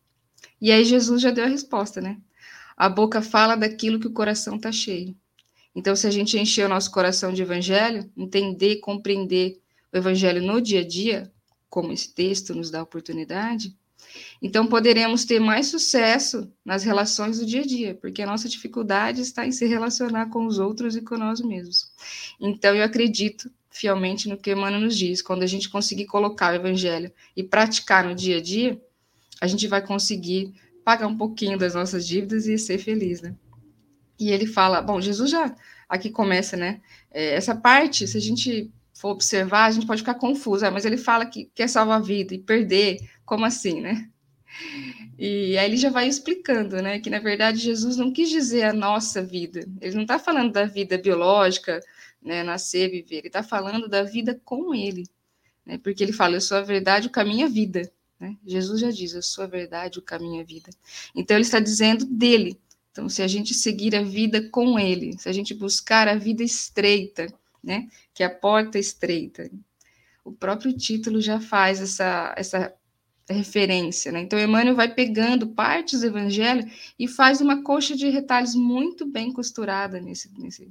E 0.61 0.73
aí 0.73 0.85
Jesus 0.85 1.21
já 1.21 1.31
deu 1.31 1.45
a 1.45 1.49
resposta, 1.49 2.01
né? 2.01 2.19
A 2.81 2.89
boca 2.89 3.21
fala 3.21 3.57
daquilo 3.57 4.01
que 4.01 4.07
o 4.07 4.11
coração 4.11 4.57
está 4.57 4.73
cheio. 4.73 5.15
Então, 5.77 5.95
se 5.95 6.07
a 6.07 6.11
gente 6.11 6.39
encher 6.39 6.65
o 6.65 6.69
nosso 6.71 6.91
coração 6.91 7.31
de 7.31 7.43
Evangelho, 7.43 8.11
entender, 8.17 8.77
compreender 8.77 9.61
o 9.93 9.99
Evangelho 9.99 10.41
no 10.41 10.63
dia 10.63 10.81
a 10.81 10.89
dia, 10.89 11.31
como 11.69 11.93
esse 11.93 12.15
texto 12.15 12.55
nos 12.55 12.71
dá 12.71 12.83
oportunidade, 12.83 13.77
então, 14.41 14.67
poderemos 14.67 15.27
ter 15.27 15.39
mais 15.39 15.67
sucesso 15.67 16.51
nas 16.65 16.83
relações 16.83 17.39
do 17.39 17.45
dia 17.45 17.61
a 17.61 17.67
dia, 17.67 17.95
porque 17.95 18.23
a 18.23 18.27
nossa 18.27 18.49
dificuldade 18.49 19.21
está 19.21 19.47
em 19.47 19.53
se 19.53 19.67
relacionar 19.67 20.31
com 20.31 20.47
os 20.47 20.59
outros 20.59 20.97
e 20.97 21.03
com 21.03 21.19
nós 21.19 21.43
mesmos. 21.43 21.93
Então, 22.41 22.75
eu 22.75 22.83
acredito 22.83 23.51
fielmente 23.69 24.27
no 24.27 24.39
que 24.39 24.53
Emmanuel 24.53 24.81
nos 24.81 24.97
diz: 24.97 25.21
quando 25.21 25.43
a 25.43 25.47
gente 25.47 25.69
conseguir 25.69 26.07
colocar 26.07 26.55
o 26.55 26.57
evangelho 26.57 27.13
e 27.37 27.43
praticar 27.43 28.05
no 28.05 28.15
dia 28.15 28.39
a 28.39 28.41
dia, 28.41 28.81
a 29.39 29.47
gente 29.47 29.69
vai 29.69 29.87
conseguir 29.87 30.55
pagar 30.85 31.07
um 31.07 31.17
pouquinho 31.17 31.59
das 31.59 31.75
nossas 31.75 32.07
dívidas 32.07 32.47
e 32.47 32.59
ser 32.59 32.79
feliz, 32.79 33.21
né? 33.21 33.35
E 34.19 34.31
ele 34.31 34.47
fala: 34.47 34.83
bom, 34.83 35.01
Jesus 35.01 35.31
já. 35.31 35.55
Aqui 35.89 36.11
começa, 36.11 36.57
né? 36.57 36.81
É, 37.11 37.35
essa 37.35 37.55
parte, 37.55 38.07
se 38.07 38.17
a 38.17 38.21
gente 38.21 38.71
for 38.95 39.11
observar, 39.11 39.65
a 39.65 39.71
gente 39.71 39.87
pode 39.87 40.03
ficar 40.03 40.15
confuso, 40.15 40.65
é, 40.65 40.71
mas 40.71 40.85
ele 40.85 40.97
fala 40.97 41.27
que 41.27 41.51
quer 41.55 41.69
salvar 41.69 41.99
a 41.99 42.03
vida 42.03 42.35
e 42.35 42.39
perder, 42.39 42.99
como 43.25 43.45
assim, 43.45 43.81
né? 43.81 44.09
E 45.19 45.57
aí 45.59 45.67
ele 45.67 45.77
já 45.77 45.91
vai 45.91 46.09
explicando, 46.09 46.81
né, 46.83 46.99
que 46.99 47.11
na 47.11 47.19
verdade 47.19 47.59
Jesus 47.59 47.97
não 47.97 48.13
quis 48.13 48.29
dizer 48.31 48.65
a 48.65 48.73
nossa 48.73 49.23
vida, 49.23 49.67
ele 49.81 49.95
não 49.95 50.03
está 50.03 50.19
falando 50.19 50.53
da 50.53 50.65
vida 50.65 50.99
biológica, 50.99 51.81
né, 52.23 52.43
nascer, 52.43 52.91
viver, 52.91 53.19
ele 53.19 53.27
está 53.29 53.43
falando 53.43 53.89
da 53.89 54.03
vida 54.03 54.41
com 54.45 54.75
ele, 54.75 55.07
né, 55.65 55.79
porque 55.79 56.03
ele 56.03 56.13
fala, 56.13 56.37
eu 56.37 56.41
sou 56.41 56.57
a 56.57 56.63
verdade, 56.63 57.07
o 57.07 57.11
caminho, 57.11 57.47
a 57.47 57.51
vida, 57.51 57.91
né? 58.21 58.37
Jesus 58.45 58.81
já 58.81 58.91
diz, 58.91 59.15
eu 59.15 59.23
sou 59.23 59.45
a 59.45 59.47
verdade, 59.47 59.99
o 59.99 60.03
caminho, 60.03 60.43
a 60.43 60.45
vida. 60.45 60.71
Então 61.15 61.37
ele 61.37 61.45
está 61.45 61.59
dizendo 61.59 62.05
dele, 62.05 62.61
então 62.93 63.09
se 63.09 63.23
a 63.23 63.27
gente 63.27 63.55
seguir 63.55 63.97
a 63.97 64.03
vida 64.03 64.49
com 64.51 64.79
ele, 64.79 65.19
se 65.19 65.29
a 65.29 65.33
gente 65.33 65.55
buscar 65.55 66.07
a 66.07 66.17
vida 66.17 66.43
estreita, 66.43 67.33
né? 67.65 67.89
Que 68.13 68.23
é 68.23 68.27
a 68.27 68.35
porta 68.35 68.79
estreita. 68.79 69.51
O 70.25 70.33
próprio 70.33 70.73
título 70.77 71.21
já 71.21 71.41
faz 71.41 71.81
essa, 71.81 72.35
essa 72.37 72.75
referência, 73.29 74.13
né? 74.13 74.21
Então, 74.21 74.39
Emmanuel 74.39 74.77
vai 74.77 74.93
pegando 74.93 75.49
partes 75.49 76.01
do 76.01 76.07
Evangelho 76.07 76.71
e 76.99 77.09
faz 77.09 77.41
uma 77.41 77.63
coxa 77.63 77.97
de 77.97 78.09
retalhos 78.09 78.55
muito 78.55 79.07
bem 79.07 79.33
costurada 79.33 80.01
nesse, 80.01 80.31
nesse, 80.39 80.69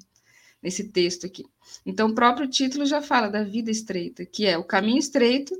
nesse 0.62 0.90
texto 0.90 1.26
aqui. 1.26 1.46
Então, 1.86 2.10
o 2.10 2.16
próprio 2.16 2.48
título 2.48 2.86
já 2.86 3.02
fala 3.02 3.28
da 3.28 3.44
vida 3.44 3.72
estreita, 3.72 4.26
que 4.26 4.46
é 4.46 4.58
o 4.58 4.64
caminho 4.64 5.00
estreito 5.00 5.56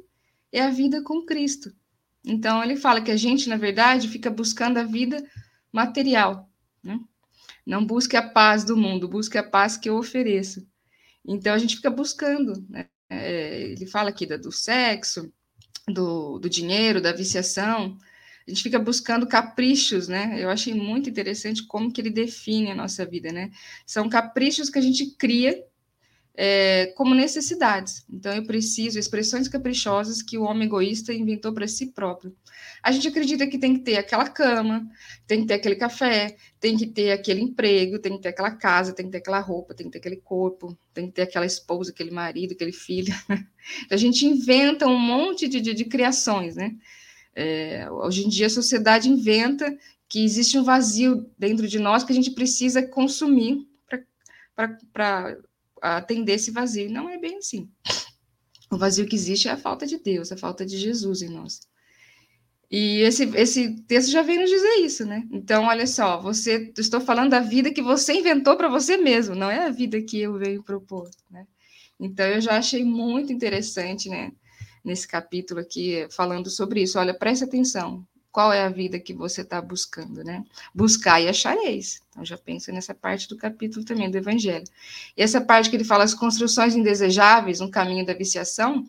é 0.52 0.62
a 0.62 0.70
vida 0.70 1.04
com 1.04 1.26
Cristo. 1.26 1.72
Então, 2.26 2.64
ele 2.64 2.76
fala 2.76 3.02
que 3.02 3.12
a 3.12 3.18
gente, 3.18 3.48
na 3.50 3.58
verdade, 3.58 4.08
fica 4.08 4.30
buscando 4.30 4.78
a 4.78 4.84
vida 4.84 5.24
material, 5.72 6.50
né? 6.84 7.00
Não 7.66 7.86
busque 7.86 8.18
a 8.18 8.28
paz 8.28 8.64
do 8.64 8.76
mundo, 8.76 9.08
busque 9.08 9.38
a 9.38 9.44
paz 9.44 9.78
que 9.78 9.90
eu 9.90 9.98
ofereço. 9.98 10.68
Então 11.26 11.54
a 11.54 11.58
gente 11.58 11.76
fica 11.76 11.90
buscando, 11.90 12.66
né? 12.68 12.88
É, 13.10 13.62
ele 13.62 13.86
fala 13.86 14.10
aqui 14.10 14.26
do 14.26 14.52
sexo, 14.52 15.32
do, 15.88 16.40
do 16.40 16.50
dinheiro, 16.50 17.02
da 17.02 17.12
viciação, 17.12 17.98
a 18.48 18.52
gente 18.52 18.64
fica 18.64 18.80
buscando 18.80 19.28
caprichos, 19.28 20.08
né? 20.08 20.36
Eu 20.38 20.50
achei 20.50 20.74
muito 20.74 21.08
interessante 21.08 21.64
como 21.68 21.92
que 21.92 22.02
ele 22.02 22.10
define 22.10 22.72
a 22.72 22.76
nossa 22.76 23.06
vida, 23.06 23.32
né? 23.32 23.52
São 23.86 24.10
caprichos 24.10 24.72
que 24.72 24.80
a 24.80 24.82
gente 24.82 25.12
cria 25.12 25.64
é, 26.42 26.94
como 26.96 27.14
necessidades. 27.14 28.06
Então, 28.10 28.34
eu 28.34 28.46
preciso, 28.46 28.98
expressões 28.98 29.50
caprichosas 29.50 30.22
que 30.22 30.38
o 30.38 30.44
homem 30.44 30.68
egoísta 30.68 31.14
inventou 31.14 31.52
para 31.52 31.68
si 31.68 31.88
próprio. 31.88 32.34
A 32.82 32.94
gente 32.94 33.10
acredita 33.10 33.46
que 33.46 33.58
tem 33.58 33.74
que 33.74 33.82
ter 33.82 33.98
aquela 33.98 34.26
cama, 34.30 34.90
tem 35.28 35.42
que 35.42 35.48
ter 35.48 35.56
aquele 35.56 35.76
café, 35.76 36.38
tem 36.58 36.78
que 36.78 36.88
ter 36.88 37.12
aquele 37.12 37.42
emprego, 37.42 38.00
tem 38.00 38.14
que 38.14 38.22
ter 38.22 38.30
aquela 38.30 38.52
casa, 38.52 38.94
tem 38.94 39.08
que 39.08 39.12
ter 39.12 39.18
aquela 39.18 39.42
roupa, 39.42 39.74
tem 39.74 39.88
que 39.88 39.92
ter 39.92 39.98
aquele 39.98 40.16
corpo, 40.16 40.78
tem 40.94 41.08
que 41.08 41.12
ter 41.12 41.24
aquela 41.24 41.46
esposa, 41.46 41.92
aquele 41.92 42.12
marido, 42.12 42.54
aquele 42.54 42.72
filho. 42.72 43.14
a 43.92 43.98
gente 43.98 44.26
inventa 44.26 44.88
um 44.88 44.98
monte 44.98 45.46
de, 45.46 45.60
de, 45.60 45.74
de 45.74 45.84
criações, 45.84 46.56
né? 46.56 46.74
É, 47.36 47.92
hoje 47.92 48.26
em 48.26 48.30
dia 48.30 48.48
a 48.48 48.50
sociedade 48.50 49.10
inventa 49.10 49.78
que 50.08 50.24
existe 50.24 50.58
um 50.58 50.64
vazio 50.64 51.30
dentro 51.38 51.68
de 51.68 51.80
nós 51.80 52.06
que 52.06 52.14
a 52.14 52.16
gente 52.16 52.32
precisa 52.32 52.82
consumir 52.82 53.68
para 54.94 55.38
atender 55.82 56.34
esse 56.34 56.52
vazio. 56.52 56.92
Não 56.92 57.10
é 57.10 57.18
bem 57.18 57.38
assim. 57.38 57.70
O 58.72 58.78
vazio 58.78 59.08
que 59.08 59.16
existe 59.16 59.48
é 59.48 59.52
a 59.52 59.58
falta 59.58 59.86
de 59.86 59.98
Deus, 59.98 60.32
a 60.32 60.38
falta 60.38 60.66
de 60.66 60.78
Jesus 60.78 61.22
em 61.22 61.30
nós. 61.30 61.62
E 62.72 63.00
esse, 63.00 63.24
esse 63.36 63.82
texto 63.84 64.12
já 64.12 64.22
vem 64.22 64.38
nos 64.40 64.50
dizer 64.50 64.76
isso, 64.86 65.04
né? 65.06 65.28
Então, 65.32 65.64
olha 65.66 65.88
só, 65.88 66.22
você, 66.22 66.72
estou 66.78 67.02
falando 67.02 67.32
da 67.32 67.40
vida 67.40 67.74
que 67.74 67.82
você 67.82 68.14
inventou 68.14 68.56
para 68.56 68.70
você 68.70 68.96
mesmo, 68.96 69.34
não 69.34 69.50
é 69.50 69.66
a 69.66 69.72
vida 69.72 70.00
que 70.04 70.20
eu 70.20 70.38
venho 70.38 70.64
propor, 70.64 71.10
né? 71.32 71.48
Então, 72.00 72.28
eu 72.28 72.40
já 72.40 72.58
achei 72.58 72.84
muito 72.84 73.34
interessante, 73.34 74.08
né? 74.08 74.32
nesse 74.84 75.08
capítulo 75.08 75.60
aqui, 75.60 76.08
falando 76.12 76.50
sobre 76.50 76.82
isso. 76.82 77.00
Olha, 77.00 77.14
preste 77.14 77.44
atenção. 77.44 78.06
Qual 78.32 78.54
é 78.54 78.64
a 78.64 78.70
vida 78.70 79.00
que 79.00 79.14
você 79.14 79.42
está 79.42 79.62
buscando, 79.62 80.24
né? 80.24 80.44
Buscar 80.74 81.20
e 81.20 81.28
achareis. 81.28 82.02
Então, 82.10 82.24
já 82.24 82.38
pensa 82.38 82.72
nessa 82.72 82.94
parte 82.94 83.28
do 83.28 83.36
capítulo 83.36 83.84
também 83.84 84.10
do 84.10 84.18
Evangelho. 84.18 84.66
E 85.18 85.22
essa 85.22 85.42
parte 85.42 85.70
que 85.70 85.76
ele 85.76 85.84
fala 85.84 86.04
as 86.04 86.14
construções 86.14 86.76
indesejáveis, 86.76 87.60
um 87.60 87.72
caminho 87.72 88.06
da 88.06 88.14
viciação, 88.14 88.86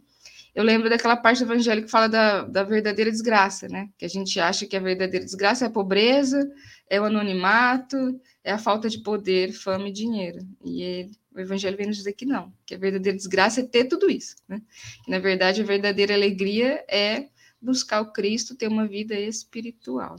eu 0.54 0.64
lembro 0.64 0.90
daquela 0.90 1.16
parte 1.16 1.38
do 1.38 1.52
Evangelho 1.52 1.82
que 1.82 1.90
fala 1.90 2.09
da, 2.09 2.42
da 2.42 2.62
verdadeira 2.64 3.11
desgraça, 3.11 3.68
né? 3.68 3.88
Que 3.97 4.04
a 4.04 4.09
gente 4.09 4.38
acha 4.40 4.66
que 4.66 4.76
a 4.76 4.80
verdadeira 4.80 5.25
desgraça 5.25 5.64
é 5.64 5.68
a 5.68 5.70
pobreza, 5.70 6.50
é 6.88 7.00
o 7.00 7.04
anonimato, 7.04 8.20
é 8.42 8.52
a 8.52 8.59
falta 8.59 8.88
de 8.88 8.99
poder, 8.99 9.52
fama 9.52 9.88
e 9.88 9.92
dinheiro. 9.92 10.40
E 10.64 10.82
ele, 10.82 11.11
o 11.35 11.40
Evangelho 11.40 11.76
vem 11.76 11.87
nos 11.87 11.97
dizer 11.97 12.12
que 12.14 12.26
não, 12.26 12.52
que 12.66 12.75
a 12.75 12.78
verdadeira 12.78 13.16
desgraça 13.16 13.61
é 13.61 13.64
ter 13.64 13.85
tudo 13.85 14.11
isso, 14.11 14.37
né? 14.49 14.61
Que, 15.04 15.11
na 15.11 15.20
verdade, 15.20 15.61
a 15.61 15.64
verdadeira 15.64 16.14
alegria 16.14 16.85
é 16.88 17.28
buscar 17.61 18.00
o 18.00 18.12
Cristo, 18.12 18.55
ter 18.55 18.69
uma 18.69 18.87
vida 18.87 19.19
espiritual. 19.19 20.17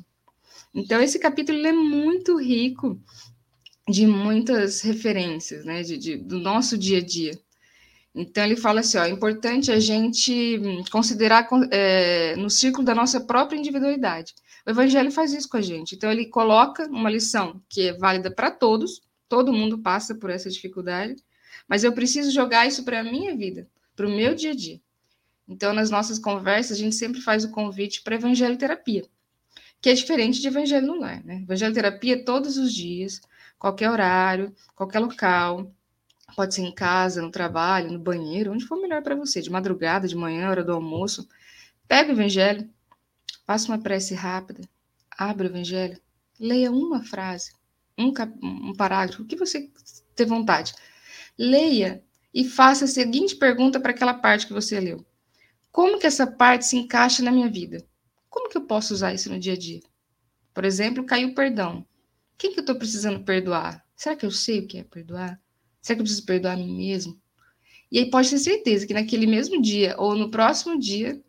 Então, 0.74 1.01
esse 1.01 1.19
capítulo 1.19 1.65
é 1.65 1.71
muito 1.71 2.38
rico 2.38 3.00
de 3.89 4.05
muitas 4.07 4.81
referências, 4.81 5.65
né, 5.65 5.81
de, 5.83 5.98
de, 5.98 6.17
do 6.17 6.39
nosso 6.39 6.77
dia 6.77 7.00
a 7.00 7.05
dia. 7.05 7.38
Então, 8.13 8.43
ele 8.43 8.55
fala 8.55 8.81
assim: 8.81 8.98
ó, 8.98 9.03
é 9.03 9.10
importante 9.10 9.71
a 9.71 9.79
gente 9.79 10.60
considerar 10.91 11.48
é, 11.71 12.36
no 12.36 12.50
círculo 12.50 12.86
da 12.86 12.93
nossa 12.95 13.21
própria 13.21 13.57
individualidade. 13.57 14.33
O 14.65 14.69
Evangelho 14.69 15.12
faz 15.12 15.33
isso 15.33 15.50
com 15.50 15.57
a 15.57 15.62
gente. 15.62 15.95
Então, 15.95 16.12
ele 16.12 16.25
coloca 16.27 16.88
uma 16.88 17.10
lição 17.10 17.62
que 17.69 17.89
é 17.89 17.93
válida 17.93 18.29
para 18.29 18.51
todos, 18.51 19.01
todo 19.27 19.53
mundo 19.53 19.79
passa 19.79 20.13
por 20.13 20.29
essa 20.29 20.50
dificuldade, 20.50 21.15
mas 21.67 21.83
eu 21.83 21.93
preciso 21.93 22.31
jogar 22.31 22.67
isso 22.67 22.83
para 22.83 23.00
a 23.00 23.03
minha 23.03 23.36
vida, 23.36 23.67
para 23.95 24.07
o 24.07 24.12
meu 24.12 24.36
dia 24.36 24.51
a 24.51 24.55
dia. 24.55 24.79
Então, 25.51 25.74
nas 25.74 25.91
nossas 25.91 26.17
conversas, 26.17 26.77
a 26.77 26.79
gente 26.79 26.96
sempre 26.96 27.20
faz 27.20 27.43
o 27.43 27.51
convite 27.51 28.01
para 28.01 28.15
evangelho 28.15 28.58
terapia, 28.58 29.03
que 29.81 29.89
é 29.89 29.93
diferente 29.93 30.39
de 30.39 30.48
evangelho 30.48 30.88
no 30.88 30.98
lar, 30.98 31.22
né? 31.25 31.41
Evangelho 31.41 31.74
terapia 31.74 32.24
todos 32.24 32.55
os 32.55 32.74
dias, 32.74 33.20
qualquer 33.60 33.89
horário, 33.89 34.55
qualquer 34.74 35.00
local, 35.00 35.70
pode 36.38 36.55
ser 36.55 36.62
em 36.62 36.74
casa, 36.74 37.22
no 37.22 37.29
trabalho, 37.29 37.91
no 37.91 38.00
banheiro, 38.00 38.53
onde 38.53 38.65
for 38.65 38.81
melhor 38.81 39.03
para 39.03 39.13
você, 39.13 39.41
de 39.41 39.50
madrugada, 39.50 40.08
de 40.08 40.15
manhã, 40.15 40.50
hora 40.50 40.63
do 40.63 40.72
almoço. 40.72 41.27
Pega 41.86 42.12
o 42.12 42.13
evangelho, 42.15 42.70
faça 43.46 43.67
uma 43.67 43.77
prece 43.77 44.15
rápida, 44.15 44.62
abre 45.17 45.48
o 45.48 45.51
evangelho, 45.51 46.00
leia 46.39 46.72
uma 46.72 47.03
frase, 47.03 47.51
um, 47.98 48.13
um 48.41 48.74
parágrafo, 48.74 49.24
o 49.24 49.25
que 49.25 49.36
você 49.36 49.70
ter 50.15 50.24
vontade. 50.24 50.74
Leia 51.38 52.01
e 52.34 52.46
faça 52.46 52.86
a 52.86 52.88
seguinte 52.88 53.36
pergunta 53.36 53.81
para 53.81 53.91
aquela 53.91 54.13
parte 54.13 54.48
que 54.48 54.53
você 54.53 54.79
leu. 54.79 55.05
Como 55.71 55.97
que 55.97 56.07
essa 56.07 56.27
parte 56.27 56.65
se 56.65 56.77
encaixa 56.77 57.23
na 57.23 57.31
minha 57.31 57.49
vida? 57.49 57.85
Como 58.29 58.49
que 58.49 58.57
eu 58.57 58.65
posso 58.65 58.93
usar 58.93 59.13
isso 59.13 59.29
no 59.29 59.39
dia 59.39 59.53
a 59.53 59.57
dia? 59.57 59.81
Por 60.53 60.65
exemplo, 60.65 61.05
caiu 61.05 61.29
o 61.29 61.35
perdão. 61.35 61.85
Quem 62.37 62.51
que 62.51 62.59
eu 62.59 62.61
estou 62.61 62.75
precisando 62.75 63.23
perdoar? 63.23 63.85
Será 63.95 64.15
que 64.15 64.25
eu 64.25 64.31
sei 64.31 64.59
o 64.59 64.67
que 64.67 64.79
é 64.79 64.83
perdoar? 64.83 65.39
Será 65.81 65.95
que 65.95 66.01
eu 66.01 66.05
preciso 66.05 66.25
perdoar 66.25 66.53
a 66.53 66.57
mim 66.57 66.75
mesmo? 66.75 67.17
E 67.91 67.99
aí 67.99 68.10
pode 68.10 68.29
ter 68.29 68.39
certeza 68.39 68.86
que 68.86 68.93
naquele 68.93 69.25
mesmo 69.25 69.62
dia 69.62 69.95
ou 69.97 70.15
no 70.15 70.29
próximo 70.29 70.77
dia, 70.77 71.21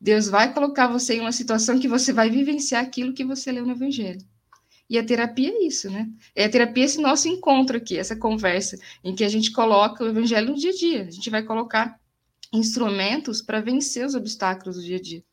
Deus 0.00 0.28
vai 0.28 0.54
colocar 0.54 0.88
você 0.88 1.16
em 1.16 1.20
uma 1.20 1.32
situação 1.32 1.78
que 1.78 1.88
você 1.88 2.12
vai 2.12 2.30
vivenciar 2.30 2.82
aquilo 2.82 3.12
que 3.12 3.24
você 3.24 3.52
leu 3.52 3.66
no 3.66 3.72
Evangelho. 3.72 4.20
E 4.88 4.98
a 4.98 5.04
terapia 5.04 5.50
é 5.50 5.64
isso, 5.64 5.90
né? 5.90 6.08
É 6.34 6.44
a 6.44 6.48
terapia 6.48 6.84
esse 6.84 7.00
nosso 7.00 7.28
encontro 7.28 7.76
aqui, 7.76 7.96
essa 7.96 8.16
conversa, 8.16 8.78
em 9.04 9.14
que 9.14 9.24
a 9.24 9.28
gente 9.28 9.52
coloca 9.52 10.02
o 10.02 10.08
Evangelho 10.08 10.48
no 10.48 10.56
dia 10.56 10.70
a 10.70 10.74
dia. 10.74 11.02
A 11.02 11.10
gente 11.10 11.30
vai 11.30 11.42
colocar 11.42 12.00
instrumentos 12.52 13.40
para 13.40 13.60
vencer 13.60 14.04
os 14.04 14.14
obstáculos 14.14 14.76
do 14.76 14.82
dia 14.82 14.96
a 14.96 15.00
dia, 15.00 15.24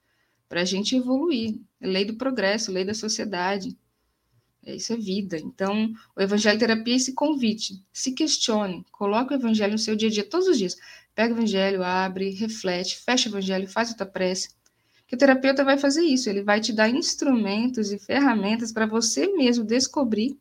para 0.48 0.62
a 0.62 0.66
gente 0.66 0.96
evoluir. 0.96 1.60
lei 1.82 2.06
do 2.06 2.16
progresso, 2.16 2.72
lei 2.72 2.86
da 2.86 2.94
sociedade. 2.94 3.78
É, 4.64 4.76
isso 4.76 4.94
é 4.94 4.98
vida. 4.98 5.38
Então, 5.38 5.94
o 6.16 6.22
Evangelho 6.22 6.60
Terapia 6.60 6.94
é 6.94 6.98
esse 6.98 7.14
convite. 7.14 7.82
Se 7.92 8.12
questione, 8.12 8.86
coloque 8.92 9.34
o 9.34 9.38
Evangelho 9.38 9.74
no 9.74 9.80
seu 9.80 9.96
dia 9.96 10.10
a 10.10 10.12
dia, 10.12 10.24
todos 10.24 10.48
os 10.48 10.58
dias. 10.58 10.76
Pega 11.16 11.34
o 11.34 11.38
Evangelho, 11.38 11.84
abre, 11.84 12.32
reflete, 12.32 12.98
fecha 12.98 13.30
o 13.30 13.32
Evangelho, 13.32 13.68
faz 13.68 13.90
outra 13.90 14.06
prece. 14.06 14.50
Que 15.08 15.16
o 15.16 15.18
terapeuta 15.18 15.64
vai 15.64 15.78
fazer 15.78 16.02
isso, 16.02 16.30
ele 16.30 16.44
vai 16.44 16.60
te 16.60 16.74
dar 16.74 16.90
instrumentos 16.90 17.94
e 17.94 17.98
ferramentas 17.98 18.74
para 18.74 18.86
você 18.86 19.28
mesmo 19.28 19.64
descobrir 19.64 20.38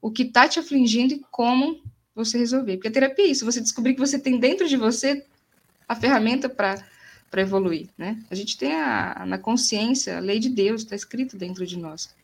o 0.00 0.10
que 0.10 0.22
está 0.22 0.48
te 0.48 0.58
afligindo 0.58 1.12
e 1.12 1.20
como 1.30 1.82
você 2.14 2.38
resolver. 2.38 2.76
Porque 2.76 2.88
a 2.88 2.92
terapia 2.92 3.26
é 3.26 3.28
isso, 3.28 3.44
você 3.44 3.60
descobrir 3.60 3.92
que 3.92 4.00
você 4.00 4.18
tem 4.18 4.40
dentro 4.40 4.66
de 4.66 4.78
você 4.78 5.26
a 5.90 5.96
ferramenta 5.96 6.48
para 6.48 7.42
evoluir, 7.42 7.88
né? 7.98 8.16
A 8.30 8.34
gente 8.36 8.56
tem 8.56 8.76
a, 8.76 9.24
na 9.26 9.36
consciência 9.36 10.18
a 10.18 10.20
lei 10.20 10.38
de 10.38 10.48
Deus, 10.48 10.82
está 10.82 10.94
escrito 10.94 11.36
dentro 11.36 11.66
de 11.66 11.76
nós. 11.76 12.14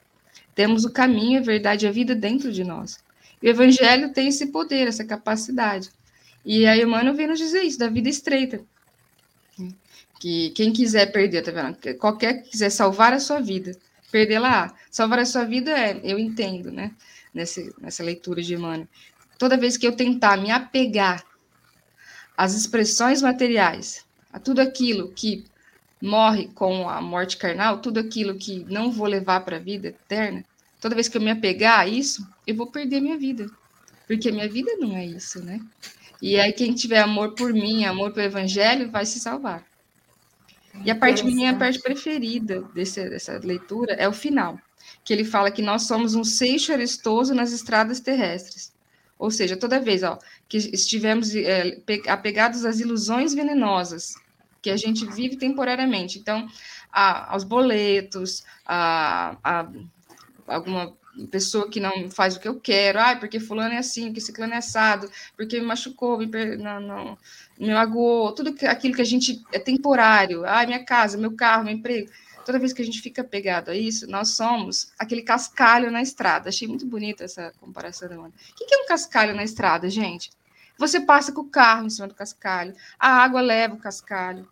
Temos 0.55 0.85
o 0.85 0.93
caminho, 0.93 1.41
a 1.41 1.43
verdade 1.43 1.85
e 1.85 1.89
a 1.89 1.91
vida 1.91 2.15
dentro 2.15 2.53
de 2.53 2.63
nós. 2.63 3.01
E 3.43 3.49
o 3.49 3.51
evangelho 3.51 4.13
tem 4.13 4.29
esse 4.29 4.47
poder, 4.53 4.87
essa 4.87 5.05
capacidade. 5.05 5.91
E 6.45 6.65
aí 6.65 6.81
Emmanuel 6.81 7.17
vem 7.17 7.27
nos 7.27 7.41
dizer 7.41 7.63
isso, 7.63 7.77
da 7.77 7.89
vida 7.89 8.09
estreita. 8.09 8.61
Que 10.21 10.51
quem 10.51 10.73
quiser 10.73 11.11
perder, 11.11 11.43
tá 11.43 11.51
vendo? 11.51 11.99
Qualquer 11.99 12.43
que 12.43 12.51
quiser 12.51 12.71
salvar 12.71 13.13
a 13.13 13.19
sua 13.19 13.41
vida, 13.41 13.77
perder 14.13 14.39
lá. 14.39 14.73
Salvar 14.93 15.19
a 15.19 15.27
sua 15.27 15.45
vida 15.45 15.73
é, 15.73 16.01
eu 16.05 16.21
entendo, 16.21 16.71
né? 16.71 16.93
Nessa, 17.35 17.61
nessa 17.81 18.05
leitura 18.05 18.41
de 18.41 18.55
Emmanuel. 18.55 18.87
Toda 19.37 19.57
vez 19.57 19.77
que 19.77 19.89
eu 19.89 19.97
tentar 19.97 20.37
me 20.37 20.53
apegar 20.53 21.25
as 22.37 22.55
expressões 22.55 23.23
materiais, 23.23 24.05
a 24.33 24.39
tudo 24.39 24.61
aquilo 24.61 25.11
que 25.13 25.45
morre 26.01 26.49
com 26.49 26.89
a 26.89 27.01
morte 27.01 27.37
carnal, 27.37 27.81
tudo 27.81 27.99
aquilo 27.99 28.37
que 28.37 28.65
não 28.69 28.93
vou 28.93 29.07
levar 29.07 29.41
para 29.41 29.57
a 29.57 29.61
vida 29.61 29.89
eterna, 29.89 30.45
toda 30.81 30.95
vez 30.95 31.09
que 31.09 31.17
eu 31.17 31.23
me 31.23 31.31
apegar 31.31 31.81
a 31.81 31.89
isso, 31.89 32.27
eu 32.47 32.55
vou 32.55 32.67
perder 32.67 33.01
minha 33.01 33.17
vida. 33.17 33.47
Porque 34.07 34.29
a 34.29 34.33
minha 34.33 34.49
vida 34.49 34.77
não 34.79 34.97
é 34.97 35.05
isso, 35.05 35.43
né? 35.43 35.61
E 36.21 36.39
aí 36.39 36.53
quem 36.53 36.75
tiver 36.75 37.01
amor 37.01 37.35
por 37.35 37.53
mim, 37.53 37.85
amor 37.85 38.13
pelo 38.13 38.27
evangelho, 38.27 38.91
vai 38.91 39.05
se 39.05 39.19
salvar. 39.19 39.65
E 40.85 40.91
a 40.91 40.95
parte 40.95 41.25
minha, 41.25 41.53
a 41.53 41.57
parte 41.57 41.81
preferida 41.81 42.63
desse, 42.75 43.09
dessa 43.09 43.39
leitura 43.39 43.95
é 43.95 44.07
o 44.07 44.13
final, 44.13 44.59
que 45.03 45.13
ele 45.13 45.25
fala 45.25 45.51
que 45.51 45.63
nós 45.63 45.87
somos 45.87 46.15
um 46.15 46.23
seixo 46.23 46.73
arestoso 46.73 47.35
nas 47.35 47.53
estradas 47.53 48.01
terrestres. 48.01 48.73
Ou 49.19 49.31
seja, 49.31 49.57
toda 49.57 49.81
vez 49.81 50.03
ó, 50.03 50.19
que 50.49 50.59
estivemos 50.59 51.35
é, 51.35 51.81
apegados 52.09 52.65
às 52.65 52.81
ilusões 52.81 53.35
venenosas 53.35 54.15
que 54.61 54.71
a 54.71 54.77
gente 54.77 55.07
vive 55.07 55.37
temporariamente. 55.37 56.19
Então, 56.19 56.47
a, 56.93 57.33
aos 57.33 57.45
boletos, 57.45 58.45
a, 58.67 59.37
a, 59.43 59.71
alguma 60.47 60.93
pessoa 61.31 61.71
que 61.71 61.81
não 61.81 62.11
faz 62.11 62.37
o 62.37 62.41
que 62.41 62.49
eu 62.49 62.61
quero, 62.61 62.99
ah, 62.99 63.17
porque 63.17 63.41
fulano 63.41 63.75
é 63.75 63.79
assim, 63.79 64.07
porque 64.07 64.21
ciclano 64.21 64.53
é 64.53 64.59
assado, 64.59 65.11
porque 65.37 65.59
me 65.59 65.67
machucou, 65.67 66.19
me, 66.19 66.27
não, 66.57 66.81
não, 66.81 67.19
me 67.59 67.73
magoou, 67.73 68.33
tudo 68.33 68.55
aquilo 68.67 68.95
que 68.95 69.03
a 69.03 69.07
gente 69.07 69.43
é 69.51 69.59
temporário, 69.59 70.45
ah, 70.45 70.67
minha 70.67 70.85
casa, 70.85 71.17
meu 71.17 71.33
carro, 71.33 71.65
meu 71.65 71.73
emprego 71.73 72.11
toda 72.47 72.61
vez 72.61 72.73
que 72.73 72.81
a 72.81 72.85
gente 72.85 73.03
fica 73.03 73.25
pegado 73.25 73.73
a 73.73 73.75
isso, 73.75 74.09
nós 74.09 74.29
somos 74.29 74.93
aquele 74.97 75.23
cascalho 75.23 75.91
na 75.91 76.01
estrada. 76.01 76.49
Achei 76.49 76.69
muito 76.69 76.87
bonita 76.87 77.25
essa 77.25 77.53
comparação 77.59 78.09
da 78.09 78.17
O 78.21 78.31
que 78.55 78.73
é 78.73 78.79
um 78.79 78.87
cascalho 78.87 79.35
na 79.35 79.43
estrada, 79.43 79.91
gente? 79.91 80.31
Você 80.79 81.01
passa 81.01 81.33
com 81.33 81.41
o 81.41 81.51
carro 81.51 81.87
em 81.87 81.91
cima 81.91 82.07
do 82.07 82.15
cascalho, 82.15 82.73
a 83.01 83.09
água 83.09 83.41
leva 83.41 83.75
o 83.75 83.79
cascalho. 83.79 84.49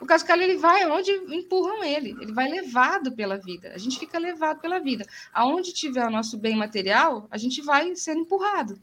O 0.00 0.06
cascalho 0.06 0.42
ele 0.42 0.56
vai 0.56 0.90
onde 0.90 1.10
empurram 1.12 1.84
ele, 1.84 2.16
ele 2.18 2.32
vai 2.32 2.48
levado 2.48 3.12
pela 3.12 3.36
vida. 3.36 3.72
A 3.74 3.78
gente 3.78 3.98
fica 3.98 4.18
levado 4.18 4.60
pela 4.60 4.80
vida. 4.80 5.06
Aonde 5.30 5.74
tiver 5.74 6.06
o 6.06 6.10
nosso 6.10 6.38
bem 6.38 6.56
material, 6.56 7.28
a 7.30 7.36
gente 7.36 7.60
vai 7.60 7.94
sendo 7.94 8.20
empurrado. 8.20 8.80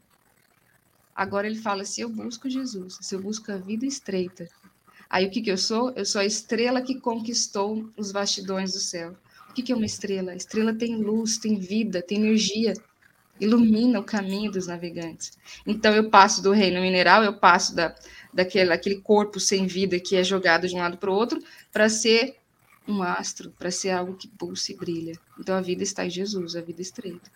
Agora 1.15 1.47
ele 1.47 1.57
fala: 1.57 1.83
se 1.83 2.01
eu 2.01 2.09
busco 2.09 2.47
Jesus, 2.47 2.99
se 3.01 3.15
eu 3.15 3.21
busco 3.21 3.51
a 3.51 3.57
vida 3.57 3.87
estreita, 3.87 4.47
Aí 5.11 5.25
o 5.25 5.29
que, 5.29 5.41
que 5.41 5.51
eu 5.51 5.57
sou? 5.57 5.91
Eu 5.91 6.05
sou 6.05 6.21
a 6.21 6.25
estrela 6.25 6.81
que 6.81 6.97
conquistou 6.97 7.91
os 7.97 8.13
bastidões 8.13 8.71
do 8.71 8.79
céu. 8.79 9.13
O 9.49 9.53
que, 9.53 9.61
que 9.61 9.73
é 9.73 9.75
uma 9.75 9.85
estrela? 9.85 10.31
A 10.31 10.35
estrela 10.35 10.73
tem 10.73 10.95
luz, 10.95 11.37
tem 11.37 11.59
vida, 11.59 12.01
tem 12.01 12.19
energia, 12.19 12.73
ilumina 13.37 13.99
o 13.99 14.05
caminho 14.05 14.49
dos 14.49 14.67
navegantes. 14.67 15.37
Então 15.67 15.93
eu 15.93 16.09
passo 16.09 16.41
do 16.41 16.53
reino 16.53 16.79
mineral, 16.79 17.25
eu 17.25 17.33
passo 17.33 17.75
da, 17.75 17.93
daquele 18.33 18.71
aquele 18.71 19.01
corpo 19.01 19.37
sem 19.37 19.67
vida 19.67 19.99
que 19.99 20.15
é 20.15 20.23
jogado 20.23 20.65
de 20.65 20.73
um 20.73 20.79
lado 20.79 20.97
para 20.97 21.11
o 21.11 21.13
outro, 21.13 21.43
para 21.73 21.89
ser 21.89 22.37
um 22.87 23.03
astro, 23.03 23.51
para 23.59 23.69
ser 23.69 23.89
algo 23.89 24.15
que 24.15 24.29
pulsa 24.29 24.71
e 24.71 24.77
brilha. 24.77 25.19
Então 25.37 25.57
a 25.57 25.61
vida 25.61 25.83
está 25.83 26.05
em 26.05 26.09
Jesus, 26.09 26.55
a 26.55 26.61
vida 26.61 26.81
estreita. 26.81 27.29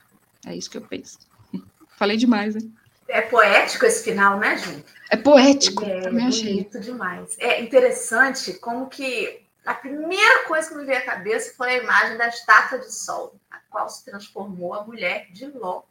É 0.45 0.55
isso 0.55 0.69
que 0.69 0.77
eu 0.77 0.81
penso. 0.81 1.19
Falei 1.99 2.15
demais, 2.15 2.55
né? 2.55 2.61
É 3.07 3.21
poético 3.21 3.85
esse 3.85 4.03
final, 4.03 4.39
né, 4.39 4.57
Ju? 4.57 4.83
É 5.09 5.17
poético, 5.17 5.85
é 5.85 6.01
também 6.01 6.29
bonito 6.29 6.79
demais. 6.79 7.35
É 7.39 7.61
interessante 7.61 8.53
como 8.53 8.89
que 8.89 9.45
a 9.65 9.73
primeira 9.73 10.45
coisa 10.45 10.69
que 10.69 10.75
me 10.75 10.85
veio 10.85 10.99
à 10.99 11.01
cabeça 11.01 11.53
foi 11.55 11.69
a 11.69 11.83
imagem 11.83 12.17
da 12.17 12.27
estátua 12.27 12.79
de 12.79 12.93
sol, 12.93 13.35
a 13.49 13.59
qual 13.69 13.89
se 13.89 14.05
transformou 14.05 14.73
a 14.73 14.83
mulher 14.83 15.27
de 15.31 15.47
Ló, 15.47 15.83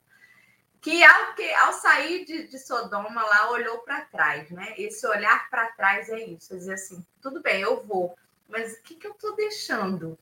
que 0.80 1.02
ao, 1.02 1.34
que, 1.34 1.54
ao 1.54 1.72
sair 1.72 2.24
de, 2.24 2.46
de 2.46 2.58
Sodoma 2.58 3.22
lá 3.22 3.50
olhou 3.50 3.78
para 3.78 4.02
trás, 4.02 4.50
né? 4.50 4.74
Esse 4.76 5.06
olhar 5.06 5.48
para 5.48 5.72
trás 5.72 6.08
é 6.08 6.20
isso, 6.24 6.52
é 6.52 6.56
dizer 6.56 6.74
assim, 6.74 7.04
tudo 7.22 7.40
bem, 7.40 7.62
eu 7.62 7.82
vou. 7.84 8.16
Mas 8.48 8.74
o 8.74 8.82
que, 8.82 8.94
que 8.96 9.06
eu 9.06 9.12
estou 9.12 9.34
deixando? 9.34 10.18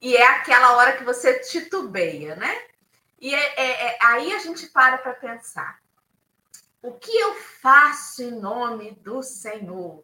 E 0.00 0.16
é 0.16 0.26
aquela 0.26 0.76
hora 0.76 0.96
que 0.96 1.04
você 1.04 1.38
titubeia, 1.38 2.34
né? 2.34 2.62
E 3.20 3.34
é, 3.34 3.54
é, 3.56 3.86
é 3.86 3.98
aí 4.02 4.32
a 4.32 4.38
gente 4.38 4.66
para 4.66 4.98
para 4.98 5.12
pensar. 5.12 5.79
O 6.82 6.92
que 6.92 7.14
eu 7.14 7.34
faço 7.34 8.22
em 8.22 8.30
nome 8.30 8.92
do 8.92 9.22
Senhor? 9.22 10.02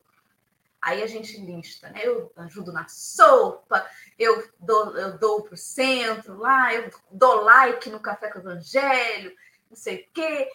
Aí 0.81 1.03
a 1.03 1.07
gente 1.07 1.41
lista, 1.41 1.89
né? 1.89 2.01
Eu 2.05 2.31
ajudo 2.37 2.73
na 2.73 2.87
sopa, 2.87 3.89
eu 4.19 4.49
dou, 4.61 4.97
eu 4.97 5.19
dou 5.19 5.43
para 5.43 5.55
o 5.55 5.57
centro 5.57 6.37
lá, 6.37 6.73
eu 6.75 6.91
dou 7.11 7.43
like 7.43 7.89
no 7.89 7.99
Café 7.99 8.31
com 8.31 8.39
o 8.39 8.43
Evangelho, 8.43 9.35
não 9.71 9.77
sei 9.77 10.03
o 10.03 10.09
quê. 10.13 10.51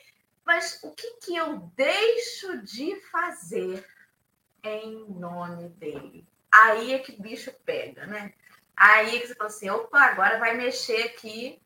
Mas 0.45 0.79
o 0.83 0.91
que, 0.91 1.17
que 1.17 1.35
eu 1.35 1.71
deixo 1.75 2.61
de 2.61 2.95
fazer 3.11 3.85
em 4.63 5.09
nome 5.09 5.69
dele? 5.69 6.27
Aí 6.51 6.93
é 6.93 6.99
que 6.99 7.13
o 7.13 7.21
bicho 7.21 7.51
pega, 7.65 8.05
né? 8.05 8.33
Aí 8.75 9.17
é 9.17 9.19
que 9.19 9.27
você 9.27 9.35
fala 9.35 9.49
assim: 9.49 9.69
opa, 9.69 9.99
agora 9.99 10.39
vai 10.39 10.55
mexer 10.55 11.03
aqui. 11.03 11.61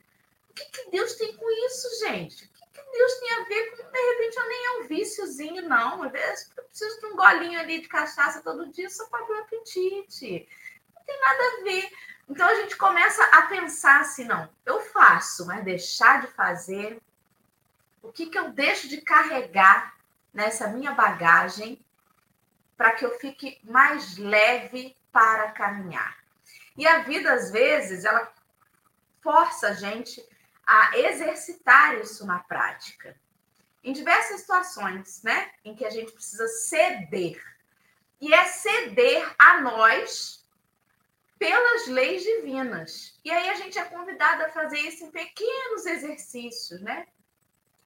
O 0.50 0.54
que, 0.54 0.66
que 0.66 0.92
Deus 0.92 1.16
tem 1.16 1.36
com 1.36 1.68
isso, 1.68 2.06
gente? 2.06 2.50
Deus 2.96 3.14
tem 3.20 3.34
a 3.34 3.44
ver 3.44 3.72
com, 3.72 3.92
de 3.92 4.00
repente, 4.00 4.38
eu 4.38 4.48
nem 4.48 4.66
é 4.66 4.72
um 4.80 4.88
víciozinho, 4.88 5.68
não. 5.68 6.04
Às 6.04 6.12
vezes 6.12 6.52
eu 6.56 6.64
preciso 6.64 7.00
de 7.00 7.06
um 7.08 7.16
golinho 7.16 7.60
ali 7.60 7.82
de 7.82 7.88
cachaça 7.88 8.42
todo 8.42 8.72
dia 8.72 8.90
só 8.90 9.06
para 9.08 9.26
o 9.26 9.40
apetite. 9.40 10.48
Não 10.96 11.04
tem 11.04 11.20
nada 11.20 11.44
a 11.44 11.64
ver. 11.64 11.92
Então 12.30 12.48
a 12.48 12.56
gente 12.56 12.76
começa 12.78 13.24
a 13.26 13.44
pensar 13.44 14.02
assim: 14.02 14.26
não, 14.26 14.50
eu 14.66 14.82
faço, 14.82 15.46
mas 15.46 15.64
deixar 15.64 16.22
de 16.22 16.28
fazer 16.28 17.02
o 18.02 18.12
que, 18.12 18.28
que 18.28 18.38
eu 18.38 18.50
deixo 18.50 18.88
de 18.88 19.02
carregar 19.02 19.96
nessa 20.34 20.68
minha 20.68 20.92
bagagem 20.92 21.84
para 22.78 22.92
que 22.92 23.06
eu 23.06 23.18
fique 23.20 23.60
mais 23.64 24.18
leve 24.18 24.96
para 25.12 25.52
caminhar. 25.52 26.18
E 26.78 26.86
a 26.86 27.00
vida, 27.00 27.34
às 27.34 27.52
vezes, 27.52 28.04
ela 28.04 28.32
força 29.22 29.70
a 29.70 29.74
gente 29.74 30.24
a 30.66 30.98
exercitar 30.98 32.00
isso 32.00 32.26
na 32.26 32.40
prática. 32.40 33.16
Em 33.84 33.94
diversas 33.94 34.42
situações, 34.42 35.22
né? 35.24 35.52
Em 35.64 35.76
que 35.76 35.86
a 35.86 35.90
gente 35.90 36.12
precisa 36.12 36.48
ceder. 36.48 37.42
E 38.20 38.34
é 38.34 38.46
ceder 38.46 39.36
a 39.38 39.62
nós 39.62 40.44
pelas 41.38 41.88
leis 41.88 42.24
divinas. 42.24 43.20
E 43.24 43.30
aí 43.30 43.50
a 43.50 43.56
gente 43.56 43.78
é 43.78 43.84
convidado 43.84 44.44
a 44.44 44.50
fazer 44.50 44.80
isso 44.80 45.04
em 45.04 45.12
pequenos 45.12 45.86
exercícios, 45.86 46.82
né? 46.82 47.06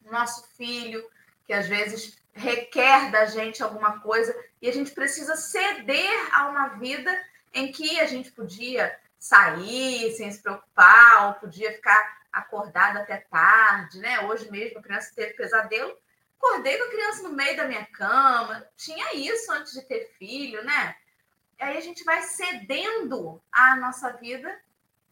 nosso 0.10 0.48
filho, 0.56 1.06
que 1.46 1.54
às 1.54 1.68
vezes 1.68 2.18
requer 2.34 3.12
da 3.12 3.26
gente 3.26 3.62
alguma 3.62 4.00
coisa 4.00 4.36
e 4.62 4.70
a 4.70 4.74
gente 4.74 4.92
precisa 4.92 5.36
ceder 5.36 6.36
a 6.36 6.48
uma 6.48 6.68
vida 6.70 7.12
em 7.54 7.72
que 7.72 8.00
a 8.00 8.06
gente 8.06 8.32
podia 8.32 8.96
sair 9.18 10.12
sem 10.16 10.32
se 10.32 10.42
preocupar, 10.42 11.28
ou 11.28 11.34
podia 11.34 11.74
ficar 11.74 12.19
acordado 12.32 12.98
até 12.98 13.18
tarde, 13.18 14.00
né? 14.00 14.22
Hoje 14.22 14.50
mesmo 14.52 14.80
a 14.80 14.82
criança 14.82 15.14
teve 15.16 15.34
pesadelo, 15.34 15.98
acordei 16.38 16.78
com 16.78 16.84
a 16.86 16.90
criança 16.92 17.24
no 17.24 17.36
meio 17.36 17.58
da 17.58 17.68
minha 17.68 17.86
cama, 17.86 18.66
tinha 18.78 19.16
isso 19.16 19.52
antes 19.52 19.74
de 19.74 19.82
ter 19.84 20.12
filho, 20.18 20.64
né? 20.64 20.96
Aí 21.60 21.78
a 21.78 21.82
gente 21.82 22.04
vai 22.04 22.22
cedendo 22.22 23.42
a 23.52 23.76
nossa 23.76 24.14
vida 24.14 24.58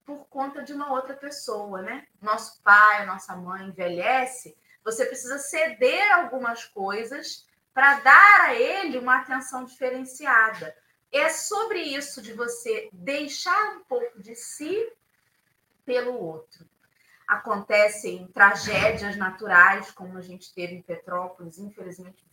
por 0.06 0.25
conta 0.30 0.63
de 0.63 0.71
uma 0.73 0.91
outra 0.91 1.13
pessoa, 1.15 1.82
né? 1.82 2.08
Nosso 2.21 2.62
pai, 2.63 3.06
nossa 3.06 3.36
mãe 3.36 3.67
envelhece 3.67 4.56
você 4.88 5.06
precisa 5.06 5.38
ceder 5.38 6.13
algumas 6.13 6.63
coisas 6.63 7.45
para 7.73 7.99
dar 7.99 8.41
a 8.43 8.56
ele 8.56 8.97
uma 8.97 9.17
atenção 9.17 9.65
diferenciada. 9.65 10.73
É 11.12 11.27
sobre 11.27 11.82
isso 11.82 12.21
de 12.21 12.32
você 12.32 12.88
deixar 12.93 13.75
um 13.75 13.84
pouco 13.84 14.21
de 14.21 14.34
si 14.34 14.89
pelo 15.86 16.17
outro. 16.17 16.65
Acontecem 17.28 18.28
tragédias 18.28 19.18
naturais, 19.18 19.92
como 19.92 20.18
a 20.18 20.22
gente 20.22 20.54
teve 20.54 20.76
em 20.76 20.82
Petrópolis, 20.82 21.60
infelizmente 21.60 22.24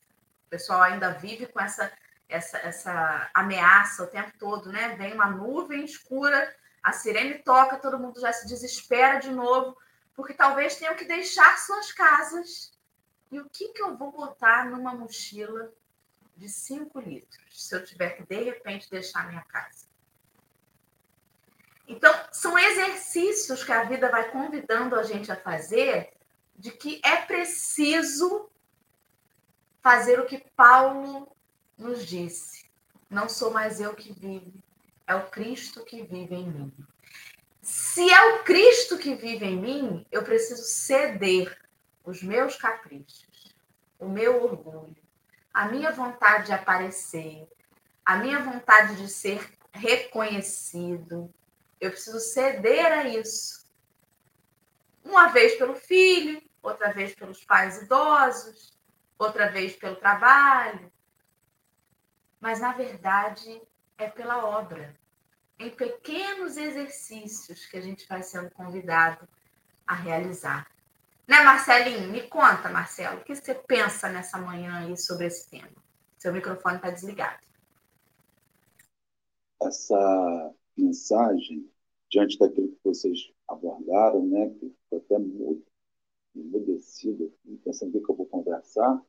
o 0.47 0.51
pessoal 0.51 0.83
ainda 0.83 1.11
vive 1.11 1.47
com 1.47 1.61
essa, 1.61 1.93
essa, 2.29 2.59
essa 2.59 3.31
ameaça 3.35 4.05
o 4.05 4.07
tempo 4.07 4.33
todo, 4.39 4.71
né? 4.71 4.95
Vem 4.97 5.13
uma 5.13 5.29
nuvem 5.29 5.85
escura, 5.85 6.55
a 6.83 6.93
sirene 6.93 7.39
toca, 7.39 7.79
todo 7.79 7.99
mundo 7.99 8.21
já 8.21 8.33
se 8.33 8.47
desespera 8.47 9.19
de 9.19 9.31
novo 9.31 9.77
porque 10.15 10.33
talvez 10.33 10.77
tenham 10.77 10.95
que 10.95 11.05
deixar 11.05 11.59
suas 11.59 11.93
casas. 11.93 12.73
E 13.31 13.41
o 13.41 13.49
que, 13.51 13.69
que 13.71 13.83
eu 13.83 13.97
vou 13.97 14.13
botar 14.13 14.67
numa 14.67 14.95
mochila 14.95 15.73
de 16.37 16.49
5 16.49 17.01
litros, 17.01 17.43
se 17.51 17.75
eu 17.75 17.85
tiver 17.85 18.11
que, 18.11 18.23
de 18.23 18.43
repente, 18.43 18.91
deixar 18.91 19.27
minha 19.29 19.43
casa? 19.43 19.87
Então, 21.87 22.15
são 22.33 22.59
exercícios 22.59 23.63
que 23.63 23.73
a 23.73 23.85
vida 23.85 24.11
vai 24.11 24.31
convidando 24.31 24.97
a 24.97 25.03
gente 25.03 25.31
a 25.31 25.37
fazer, 25.37 26.13
de 26.57 26.71
que 26.71 27.01
é 27.05 27.17
preciso 27.17 28.49
fazer 29.83 30.19
o 30.19 30.27
que 30.27 30.39
Paulo 30.57 31.35
nos 31.77 32.07
disse. 32.07 32.65
Não 33.11 33.29
sou 33.29 33.51
mais 33.51 33.81
eu 33.81 33.95
que 33.95 34.13
vive, 34.13 34.55
é 35.07 35.15
o 35.15 35.29
Cristo 35.29 35.85
que 35.85 36.03
vive 36.03 36.35
em 36.35 36.51
mim. 36.51 36.73
Se 37.61 38.11
é 38.11 38.35
o 38.35 38.45
Cristo 38.45 38.99
que 38.99 39.15
vive 39.15 39.45
em 39.45 39.57
mim, 39.57 40.07
eu 40.11 40.23
preciso 40.23 40.63
ceder 40.63 41.57
os 42.05 42.23
meus 42.23 42.57
caprichos, 42.57 43.55
o 43.99 44.09
meu 44.09 44.43
orgulho, 44.43 44.97
a 45.53 45.69
minha 45.69 45.91
vontade 45.91 46.47
de 46.47 46.53
aparecer, 46.53 47.49
a 48.05 48.17
minha 48.17 48.41
vontade 48.41 48.97
de 48.97 49.09
ser 49.09 49.51
reconhecido. 49.73 51.33
Eu 51.81 51.91
preciso 51.91 52.21
ceder 52.21 52.93
a 52.93 53.09
isso. 53.09 53.65
Uma 55.05 55.29
vez 55.29 55.57
pelo 55.57 55.75
filho, 55.75 56.43
outra 56.63 56.93
vez 56.93 57.15
pelos 57.15 57.45
pais 57.45 57.83
idosos, 57.83 58.79
outra 59.19 59.51
vez 59.51 59.77
pelo 59.77 59.97
trabalho. 59.97 60.91
Mas, 62.41 62.61
na 62.61 62.73
verdade, 62.73 63.61
é 63.99 64.09
pela 64.09 64.45
obra 64.45 64.95
em 65.59 65.71
pequenos 65.71 66.57
exercícios 66.57 67.67
que 67.67 67.77
a 67.77 67.81
gente 67.81 68.07
vai 68.09 68.23
sendo 68.23 68.51
convidado 68.51 69.29
a 69.87 69.95
realizar. 69.95 70.67
Né, 71.27 71.43
Marcelinho? 71.43 72.11
Me 72.11 72.23
conta, 72.29 72.69
Marcelo, 72.69 73.21
o 73.21 73.25
que 73.25 73.35
você 73.35 73.55
pensa 73.55 74.09
nessa 74.09 74.37
manhã 74.39 74.81
aí 74.81 74.97
sobre 74.97 75.27
esse 75.27 75.49
tema? 75.49 75.71
Seu 76.19 76.33
microfone 76.33 76.77
está 76.77 76.91
desligado. 76.91 77.39
Essa 79.63 80.55
mensagem, 80.77 81.69
diante 82.11 82.39
daquilo 82.39 82.69
que 82.69 82.79
vocês 82.85 83.31
abordaram, 83.49 84.27
né, 84.27 84.51
que 84.51 84.67
estou 84.67 84.99
até 84.99 85.19
mudo, 85.19 85.65
emudecido, 86.35 87.33
pensando 87.65 87.97
o 87.97 88.03
que 88.03 88.11
eu 88.11 88.17
vou 88.17 88.27
conversar, 88.27 89.01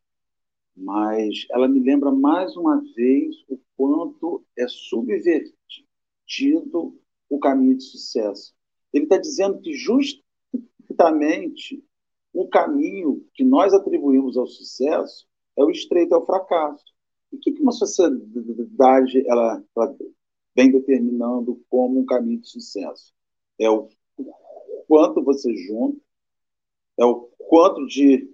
mas 0.75 1.45
ela 1.51 1.67
me 1.67 1.79
lembra 1.79 2.11
mais 2.11 2.55
uma 2.55 2.81
vez 2.95 3.35
o 3.47 3.59
quanto 3.75 4.43
é 4.57 4.67
subvertido 4.67 5.55
tido 6.25 6.99
o 7.29 7.39
caminho 7.39 7.77
de 7.77 7.83
sucesso. 7.83 8.53
Ele 8.91 9.05
está 9.05 9.17
dizendo 9.17 9.59
que 9.59 9.73
justamente 9.73 11.83
o 12.33 12.47
caminho 12.47 13.25
que 13.33 13.43
nós 13.43 13.73
atribuímos 13.73 14.37
ao 14.37 14.47
sucesso 14.47 15.27
é 15.57 15.63
o 15.63 15.69
estreito 15.69 16.13
ao 16.13 16.25
fracasso. 16.25 16.83
E 17.31 17.37
o 17.37 17.39
que, 17.39 17.51
uma 17.61 17.71
sociedade 17.71 19.25
ela, 19.27 19.63
ela 19.75 19.95
vem 20.55 20.71
determinando 20.71 21.61
como 21.69 21.99
um 21.99 22.05
caminho 22.05 22.41
de 22.41 22.49
sucesso? 22.49 23.13
É 23.59 23.69
o 23.69 23.89
quanto 24.87 25.23
você 25.23 25.55
junta, 25.55 25.99
é 26.97 27.05
o 27.05 27.29
quanto 27.37 27.85
de 27.87 28.29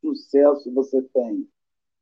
sucesso 0.00 0.72
você 0.72 1.02
tem 1.02 1.48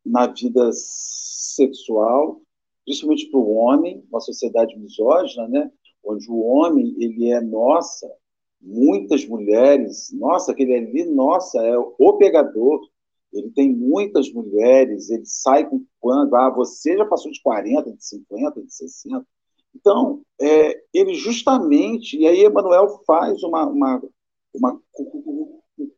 na 0.05 0.27
vida 0.27 0.71
sexual, 0.73 2.41
principalmente 2.85 3.31
para 3.31 3.41
o 3.41 3.55
homem, 3.55 4.05
uma 4.11 4.21
sociedade 4.21 4.77
misógina, 4.79 5.49
né? 5.49 5.71
onde 6.05 6.29
o 6.29 6.41
homem 6.41 6.95
ele 6.99 7.31
é 7.31 7.41
nossa, 7.41 8.13
muitas 8.61 9.25
mulheres, 9.27 10.11
nossa, 10.13 10.53
aquele 10.53 10.75
ali, 10.75 11.05
nossa, 11.05 11.65
é 11.65 11.77
o 11.79 12.13
pegador, 12.15 12.81
ele 13.33 13.51
tem 13.51 13.73
muitas 13.73 14.31
mulheres, 14.33 15.11
ele 15.11 15.25
sai 15.25 15.68
com 15.68 15.85
quando, 16.01 16.35
ah, 16.37 16.51
você 16.51 16.97
já 16.97 17.05
passou 17.07 17.31
de 17.31 17.40
40, 17.42 17.92
de 17.92 18.05
50, 18.05 18.62
de 18.62 18.75
60. 18.75 19.27
Então, 19.75 20.23
é, 20.40 20.83
ele 20.92 21.14
justamente, 21.14 22.18
e 22.18 22.27
aí 22.27 22.45
Emanuel 22.45 23.03
faz 23.07 23.42
uma, 23.42 23.66
uma, 23.66 24.03
uma 24.55 24.81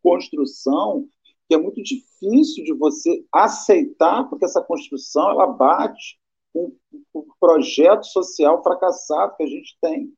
construção 0.03 1.09
que 1.49 1.55
é 1.55 1.59
muito 1.59 1.83
difícil 1.83 2.64
de 2.64 2.73
você 2.73 3.25
aceitar, 3.33 4.29
porque 4.29 4.44
essa 4.44 4.62
construção 4.62 5.31
ela 5.31 5.47
bate 5.47 6.18
um, 6.55 6.75
um 7.14 7.27
projeto 7.40 8.05
social 8.07 8.62
fracassado 8.62 9.37
que 9.37 9.42
a 9.42 9.47
gente 9.47 9.77
tem. 9.81 10.12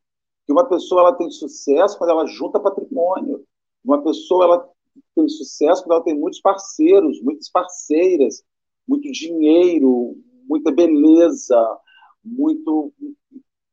Que 0.45 0.53
uma 0.53 0.69
pessoa 0.69 1.01
ela 1.01 1.15
tem 1.15 1.31
sucesso 1.31 1.99
quando 1.99 2.11
ela 2.11 2.27
junta 2.27 2.61
patrimônio. 2.61 3.45
Uma 3.85 4.03
pessoa 4.03 4.45
ela 4.45 4.71
tem 5.15 5.29
sucesso 5.29 5.83
quando 5.83 5.93
ela 5.93 6.05
tem 6.05 6.19
muitos 6.19 6.41
parceiros, 6.41 7.21
muitas 7.23 7.51
parceiras, 7.51 8.43
muito 8.87 9.11
dinheiro, 9.11 10.17
muita 10.49 10.71
beleza, 10.71 11.79
muito. 12.25 12.93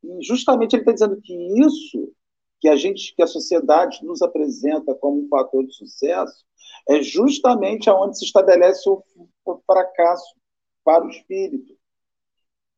E 0.02 0.24
justamente 0.24 0.74
ele 0.74 0.82
está 0.82 0.92
dizendo 0.92 1.20
que 1.20 1.34
isso 1.60 2.12
que 2.60 2.68
a 2.68 2.76
gente, 2.76 3.14
que 3.14 3.22
a 3.22 3.26
sociedade 3.26 4.04
nos 4.04 4.22
apresenta 4.22 4.94
como 4.94 5.22
um 5.22 5.28
fator 5.28 5.66
de 5.66 5.74
sucesso, 5.74 6.44
é 6.88 7.02
justamente 7.02 7.90
aonde 7.90 8.18
se 8.18 8.24
estabelece 8.24 8.88
o, 8.88 9.02
o 9.44 9.58
fracasso 9.66 10.34
para 10.82 11.04
o 11.04 11.10
espírito. 11.10 11.76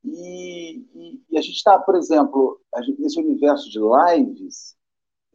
E, 0.05 0.79
e, 0.95 1.23
e 1.31 1.39
a 1.39 1.41
gente 1.41 1.57
está, 1.57 1.79
por 1.79 1.97
exemplo, 1.97 2.61
gente, 2.85 3.01
nesse 3.01 3.21
universo 3.21 3.69
de 3.71 3.79
lives, 3.79 4.76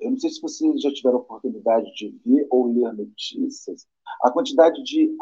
eu 0.01 0.11
não 0.11 0.17
sei 0.17 0.31
se 0.31 0.41
vocês 0.41 0.81
já 0.81 0.91
tiveram 0.91 1.19
oportunidade 1.19 1.93
de 1.93 2.09
ver 2.25 2.47
ou 2.49 2.73
ler 2.73 2.91
notícias, 2.93 3.87
a 4.23 4.31
quantidade 4.31 4.83
de 4.83 5.15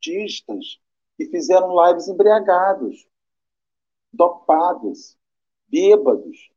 artistas 0.00 0.80
que 1.16 1.26
fizeram 1.26 1.74
lives 1.84 2.08
embriagados, 2.08 3.06
dopados, 4.12 5.18
bêbados. 5.68 6.50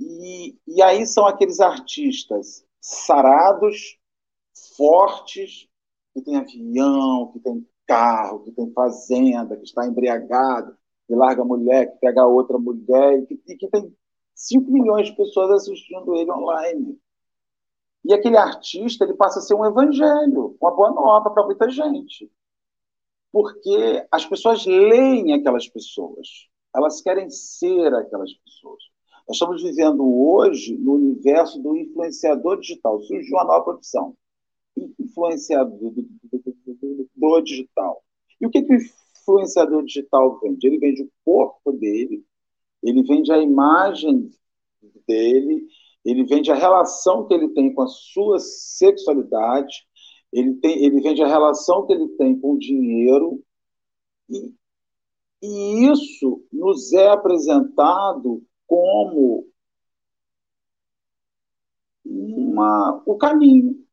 E, 0.00 0.58
e 0.66 0.82
aí 0.82 1.06
são 1.06 1.26
aqueles 1.26 1.60
artistas 1.60 2.64
sarados, 2.80 3.98
fortes, 4.76 5.68
que 6.14 6.22
tem 6.22 6.36
avião, 6.36 7.30
que 7.32 7.40
tem 7.40 7.66
carro, 7.86 8.40
que 8.40 8.50
tem 8.52 8.72
fazenda, 8.72 9.56
que 9.56 9.64
está 9.64 9.86
embriagado, 9.86 10.76
que 11.06 11.14
larga 11.14 11.42
a 11.42 11.44
mulher, 11.44 11.92
que 11.92 11.98
pega 11.98 12.26
outra 12.26 12.58
mulher, 12.58 13.20
e 13.20 13.26
que, 13.26 13.40
e 13.46 13.56
que 13.56 13.68
tem 13.68 13.96
5 14.38 14.70
milhões 14.70 15.08
de 15.08 15.16
pessoas 15.16 15.50
assistindo 15.50 16.14
ele 16.14 16.30
online. 16.30 16.96
E 18.04 18.14
aquele 18.14 18.36
artista 18.36 19.04
ele 19.04 19.14
passa 19.14 19.40
a 19.40 19.42
ser 19.42 19.54
um 19.54 19.66
evangelho, 19.66 20.56
uma 20.60 20.70
boa 20.70 20.92
nova 20.92 21.30
para 21.30 21.44
muita 21.44 21.68
gente. 21.68 22.30
Porque 23.32 24.06
as 24.10 24.24
pessoas 24.24 24.64
leem 24.64 25.34
aquelas 25.34 25.68
pessoas, 25.68 26.48
elas 26.74 27.00
querem 27.00 27.28
ser 27.28 27.92
aquelas 27.92 28.32
pessoas. 28.32 28.82
Nós 29.26 29.36
estamos 29.36 29.62
vivendo 29.62 30.02
hoje 30.06 30.78
no 30.78 30.94
universo 30.94 31.60
do 31.60 31.76
influenciador 31.76 32.60
digital. 32.60 33.02
Surgiu 33.02 33.36
uma 33.36 33.44
nova 33.44 33.64
profissão. 33.64 34.16
Influenciador 34.98 35.92
digital. 37.42 38.02
E 38.40 38.46
o 38.46 38.50
que, 38.50 38.62
que 38.62 38.72
o 38.72 38.78
influenciador 39.20 39.84
digital 39.84 40.38
vende? 40.40 40.66
Ele 40.66 40.78
vende 40.78 41.02
o 41.02 41.10
corpo 41.24 41.72
dele, 41.72 42.24
ele 42.82 43.02
vende 43.02 43.32
a 43.32 43.38
imagem 43.38 44.30
dele, 45.06 45.66
ele 46.04 46.24
vende 46.24 46.50
a 46.50 46.54
relação 46.54 47.26
que 47.26 47.34
ele 47.34 47.48
tem 47.50 47.72
com 47.72 47.82
a 47.82 47.88
sua 47.88 48.38
sexualidade, 48.38 49.86
ele, 50.32 50.54
tem, 50.54 50.84
ele 50.84 51.00
vende 51.00 51.22
a 51.22 51.26
relação 51.26 51.86
que 51.86 51.92
ele 51.92 52.08
tem 52.16 52.38
com 52.38 52.52
o 52.52 52.58
dinheiro, 52.58 53.42
e, 54.28 54.54
e 55.42 55.90
isso 55.90 56.44
nos 56.52 56.92
é 56.92 57.08
apresentado 57.08 58.42
como 58.66 59.46
uma, 62.04 63.02
o 63.06 63.16
caminho. 63.16 63.84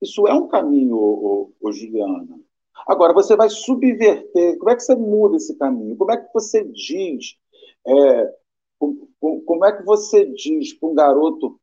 Isso 0.00 0.26
é 0.26 0.34
um 0.34 0.46
caminho, 0.46 0.96
ô, 0.96 1.52
ô, 1.60 1.72
Juliana. 1.72 2.38
Agora, 2.86 3.12
você 3.12 3.34
vai 3.34 3.48
subverter, 3.48 4.58
como 4.58 4.70
é 4.70 4.76
que 4.76 4.82
você 4.82 4.94
muda 4.94 5.36
esse 5.36 5.56
caminho? 5.56 5.96
Como 5.96 6.12
é 6.12 6.16
que 6.16 6.32
você 6.32 6.62
diz, 6.64 7.36
é, 7.86 8.34
como, 8.78 9.64
é 9.64 9.76
que 9.76 9.84
você 9.84 10.26
diz 10.32 10.72
para 10.74 10.88
um 10.88 10.94
garoto 10.94 11.60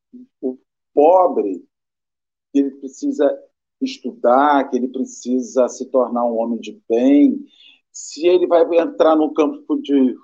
pobre 0.93 1.65
que 2.51 2.59
ele 2.59 2.71
precisa 2.71 3.37
estudar, 3.81 4.69
que 4.69 4.77
ele 4.77 4.87
precisa 4.87 5.67
se 5.67 5.85
tornar 5.87 6.25
um 6.25 6.37
homem 6.37 6.59
de 6.59 6.81
bem, 6.87 7.45
se 7.91 8.25
ele 8.25 8.47
vai 8.47 8.63
entrar 8.77 9.15
no 9.15 9.33
campo 9.33 9.81
de 9.81 10.15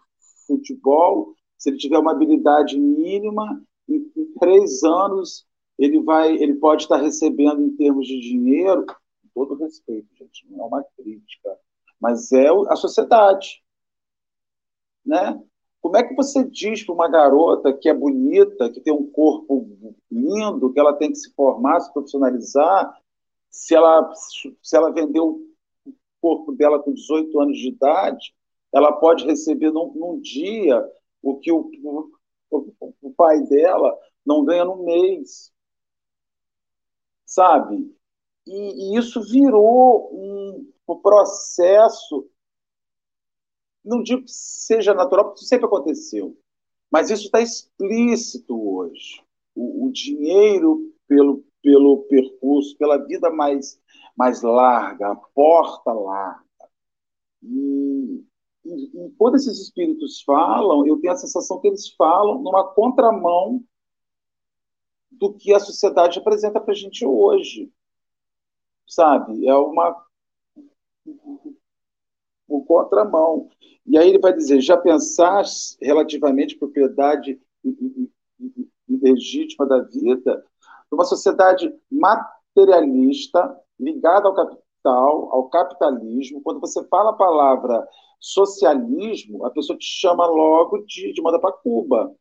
futebol, 0.47 1.35
se 1.57 1.69
ele 1.69 1.77
tiver 1.77 1.97
uma 1.97 2.11
habilidade 2.11 2.79
mínima, 2.79 3.61
em 3.87 4.33
três 4.39 4.83
anos 4.83 5.47
ele 5.77 6.01
vai, 6.01 6.33
ele 6.35 6.55
pode 6.55 6.83
estar 6.83 6.97
recebendo 6.97 7.61
em 7.61 7.75
termos 7.75 8.05
de 8.05 8.19
dinheiro, 8.19 8.85
com 8.85 9.45
todo 9.45 9.63
respeito, 9.63 10.07
gente, 10.15 10.45
não 10.49 10.65
é 10.65 10.67
uma 10.67 10.83
crítica, 10.97 11.57
mas 11.99 12.31
é 12.31 12.47
a 12.67 12.75
sociedade, 12.75 13.63
né? 15.05 15.41
Como 15.81 15.95
é 15.97 16.03
que 16.03 16.15
você 16.15 16.43
diz 16.43 16.83
para 16.83 16.93
uma 16.93 17.07
garota 17.07 17.73
que 17.73 17.87
é 17.87 17.93
bonita, 17.93 18.69
que 18.69 18.81
tem 18.81 18.93
um 18.93 19.09
corpo 19.09 19.95
lindo, 20.11 20.71
que 20.73 20.79
ela 20.79 20.93
tem 20.93 21.09
que 21.09 21.17
se 21.17 21.33
formar, 21.33 21.79
se 21.79 21.91
profissionalizar, 21.93 22.93
se 23.49 23.75
ela, 23.75 24.13
se 24.13 24.75
ela 24.75 24.91
vendeu 24.91 25.41
o 25.85 25.93
corpo 26.21 26.51
dela 26.51 26.79
com 26.79 26.93
18 26.93 27.39
anos 27.39 27.57
de 27.57 27.69
idade, 27.69 28.33
ela 28.71 28.91
pode 28.91 29.25
receber 29.25 29.71
num, 29.71 29.91
num 29.93 30.19
dia 30.19 30.85
o 31.21 31.37
que 31.37 31.51
o, 31.51 31.71
o, 32.51 32.93
o 33.01 33.13
pai 33.13 33.41
dela 33.43 33.97
não 34.25 34.43
ganha 34.43 34.65
no 34.65 34.83
mês. 34.83 35.51
Sabe? 37.25 37.95
E, 38.45 38.93
e 38.93 38.97
isso 38.97 39.21
virou 39.21 40.09
um, 40.13 40.71
um 40.87 40.95
processo, 40.97 42.27
não 43.83 44.01
digo 44.01 44.23
que 44.23 44.31
seja 44.31 44.93
natural, 44.93 45.25
porque 45.25 45.39
isso 45.39 45.49
sempre 45.49 45.65
aconteceu, 45.65 46.37
mas 46.91 47.09
isso 47.09 47.25
está 47.25 47.41
explícito 47.41 48.55
hoje. 48.55 49.23
O, 49.55 49.87
o, 49.87 49.91
dinheiro 49.91 50.93
pelo, 51.07 51.43
pelo 51.61 52.03
percurso, 52.03 52.77
pela 52.77 52.97
vida 52.97 53.29
mais, 53.29 53.79
mais 54.15 54.41
larga, 54.41 55.11
a 55.11 55.15
porta 55.15 55.91
larga. 55.91 56.43
E, 57.43 58.23
e, 58.65 59.11
quando 59.17 59.35
esses 59.35 59.59
espíritos 59.59 60.21
falam, 60.21 60.85
eu 60.85 60.99
tenho 60.99 61.13
a 61.13 61.17
sensação 61.17 61.59
que 61.59 61.67
eles 61.67 61.89
falam 61.95 62.41
numa 62.41 62.73
contramão 62.73 63.63
do 65.11 65.33
que 65.33 65.53
a 65.53 65.59
sociedade 65.59 66.19
apresenta 66.19 66.59
para 66.59 66.71
a 66.71 66.75
gente 66.75 67.05
hoje. 67.05 67.71
Sabe? 68.87 69.45
É 69.47 69.53
uma, 69.55 69.95
uma 72.49 72.65
contramão. 72.65 73.49
E 73.85 73.97
aí 73.97 74.09
ele 74.09 74.19
vai 74.19 74.33
dizer: 74.33 74.61
já 74.61 74.77
pensaste 74.77 75.77
relativamente 75.81 76.57
propriedade 76.57 77.39
legítima 78.87 79.65
da 79.65 79.81
vida? 79.81 80.43
Numa 80.91 81.05
sociedade 81.05 81.71
materialista, 81.91 83.55
ligada 83.79 84.27
ao 84.27 84.35
capital, 84.35 85.29
ao 85.31 85.49
capitalismo, 85.49 86.41
quando 86.41 86.59
você 86.59 86.83
fala 86.85 87.11
a 87.11 87.13
palavra 87.13 87.87
socialismo, 88.19 89.45
a 89.45 89.51
pessoa 89.51 89.77
te 89.77 89.85
chama 89.85 90.25
logo 90.25 90.79
de, 90.79 91.13
de 91.13 91.21
manda 91.21 91.39
para 91.39 91.53
Cuba. 91.53 92.13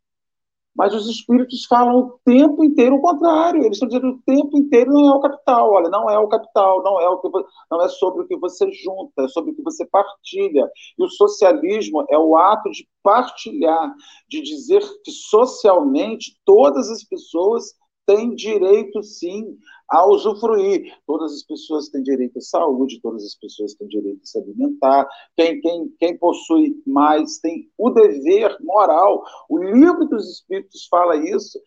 Mas 0.78 0.94
os 0.94 1.08
espíritos 1.08 1.64
falam 1.64 1.98
o 1.98 2.20
tempo 2.24 2.62
inteiro 2.62 2.94
o 2.94 3.00
contrário. 3.00 3.64
Eles 3.64 3.72
estão 3.72 3.88
dizendo 3.88 4.10
o 4.10 4.22
tempo 4.24 4.56
inteiro 4.56 4.92
não 4.92 5.08
é 5.08 5.10
o 5.12 5.20
capital. 5.20 5.72
Olha, 5.72 5.88
não 5.88 6.08
é 6.08 6.16
o 6.16 6.28
capital, 6.28 6.84
não 6.84 7.00
é, 7.00 7.08
o 7.08 7.18
que, 7.18 7.28
não 7.68 7.82
é 7.82 7.88
sobre 7.88 8.22
o 8.22 8.28
que 8.28 8.36
você 8.36 8.70
junta, 8.70 9.24
é 9.24 9.28
sobre 9.28 9.50
o 9.50 9.54
que 9.56 9.62
você 9.62 9.84
partilha. 9.84 10.70
E 10.96 11.04
o 11.04 11.08
socialismo 11.08 12.06
é 12.08 12.16
o 12.16 12.36
ato 12.36 12.70
de 12.70 12.88
partilhar, 13.02 13.92
de 14.28 14.40
dizer 14.40 14.80
que 15.02 15.10
socialmente 15.10 16.38
todas 16.44 16.88
as 16.90 17.02
pessoas 17.02 17.74
têm 18.06 18.34
direito, 18.36 19.02
sim, 19.02 19.58
a 19.90 20.06
usufruir. 20.06 20.94
Todas 21.06 21.32
as 21.32 21.42
pessoas 21.42 21.88
têm 21.88 22.02
direito 22.02 22.38
à 22.38 22.40
saúde, 22.40 23.00
todas 23.00 23.24
as 23.24 23.34
pessoas 23.34 23.74
têm 23.74 23.88
direito 23.88 24.20
a 24.22 24.26
se 24.26 24.38
alimentar. 24.38 25.08
Quem, 25.36 25.60
quem, 25.60 25.88
quem 25.98 26.18
possui 26.18 26.80
mais 26.86 27.38
tem 27.38 27.70
o 27.78 27.90
dever 27.90 28.56
moral. 28.60 29.24
O 29.48 29.58
livro 29.58 30.04
dos 30.06 30.30
Espíritos 30.30 30.86
fala 30.86 31.16
isso, 31.16 31.60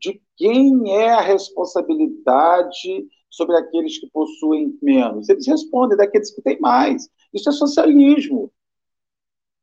de 0.00 0.20
quem 0.36 0.92
é 0.92 1.10
a 1.10 1.20
responsabilidade 1.20 3.06
sobre 3.30 3.56
aqueles 3.56 3.98
que 3.98 4.08
possuem 4.10 4.78
menos. 4.80 5.28
Eles 5.28 5.46
respondem 5.46 5.96
daqueles 5.96 6.34
que 6.34 6.42
têm 6.42 6.58
mais. 6.60 7.08
Isso 7.34 7.50
é 7.50 7.52
socialismo. 7.52 8.50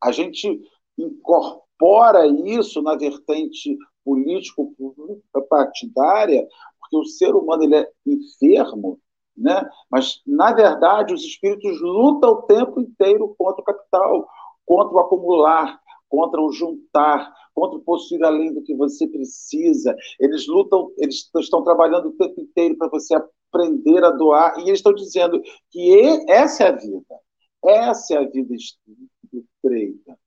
A 0.01 0.11
gente 0.11 0.61
incorpora 0.97 2.27
isso 2.27 2.81
na 2.81 2.95
vertente 2.95 3.77
político-partidária 4.05 6.47
porque 6.93 6.97
o 6.97 7.05
ser 7.05 7.35
humano 7.35 7.63
ele 7.63 7.75
é 7.75 7.89
enfermo, 8.05 8.99
né? 9.35 9.67
mas, 9.89 10.21
na 10.27 10.53
verdade, 10.53 11.13
os 11.13 11.23
espíritos 11.23 11.81
lutam 11.81 12.31
o 12.31 12.41
tempo 12.43 12.79
inteiro 12.79 13.33
contra 13.37 13.61
o 13.61 13.65
capital, 13.65 14.27
contra 14.65 14.95
o 14.95 14.99
acumular, 14.99 15.79
contra 16.07 16.39
o 16.39 16.51
juntar, 16.51 17.33
contra 17.53 17.79
o 17.79 17.81
possuir 17.81 18.23
além 18.23 18.53
do 18.53 18.61
que 18.61 18.75
você 18.75 19.07
precisa. 19.07 19.95
Eles 20.19 20.47
lutam, 20.47 20.91
eles 20.97 21.29
estão 21.35 21.63
trabalhando 21.63 22.09
o 22.09 22.13
tempo 22.13 22.39
inteiro 22.39 22.77
para 22.77 22.89
você 22.89 23.15
aprender 23.15 24.03
a 24.03 24.11
doar, 24.11 24.59
e 24.59 24.63
eles 24.63 24.79
estão 24.79 24.93
dizendo 24.93 25.41
que 25.71 26.25
essa 26.29 26.65
é 26.65 26.67
a 26.67 26.71
vida, 26.71 27.19
essa 27.65 28.13
é 28.13 28.17
a 28.17 28.29
vida 28.29 28.53
estreita. 28.55 30.17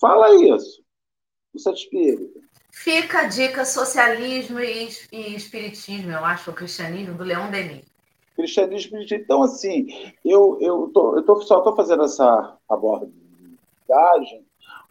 Fala 0.00 0.34
isso, 0.34 0.82
o 1.52 1.58
Sete 1.58 1.84
Espírita. 1.84 2.51
Fica 2.72 3.20
a 3.20 3.24
dica 3.28 3.64
socialismo 3.64 4.58
e, 4.58 4.88
e 5.12 5.36
espiritismo, 5.36 6.10
eu 6.10 6.24
acho, 6.24 6.50
o 6.50 6.54
cristianismo, 6.54 7.14
do 7.14 7.22
Leão 7.22 7.50
Denis. 7.50 7.84
Cristianismo 8.34 8.98
Então, 8.98 9.42
assim, 9.42 9.86
eu, 10.24 10.58
eu, 10.60 10.90
tô, 10.92 11.16
eu 11.16 11.22
tô, 11.22 11.40
só 11.42 11.58
estou 11.58 11.76
fazendo 11.76 12.02
essa 12.02 12.56
abordagem 12.68 14.44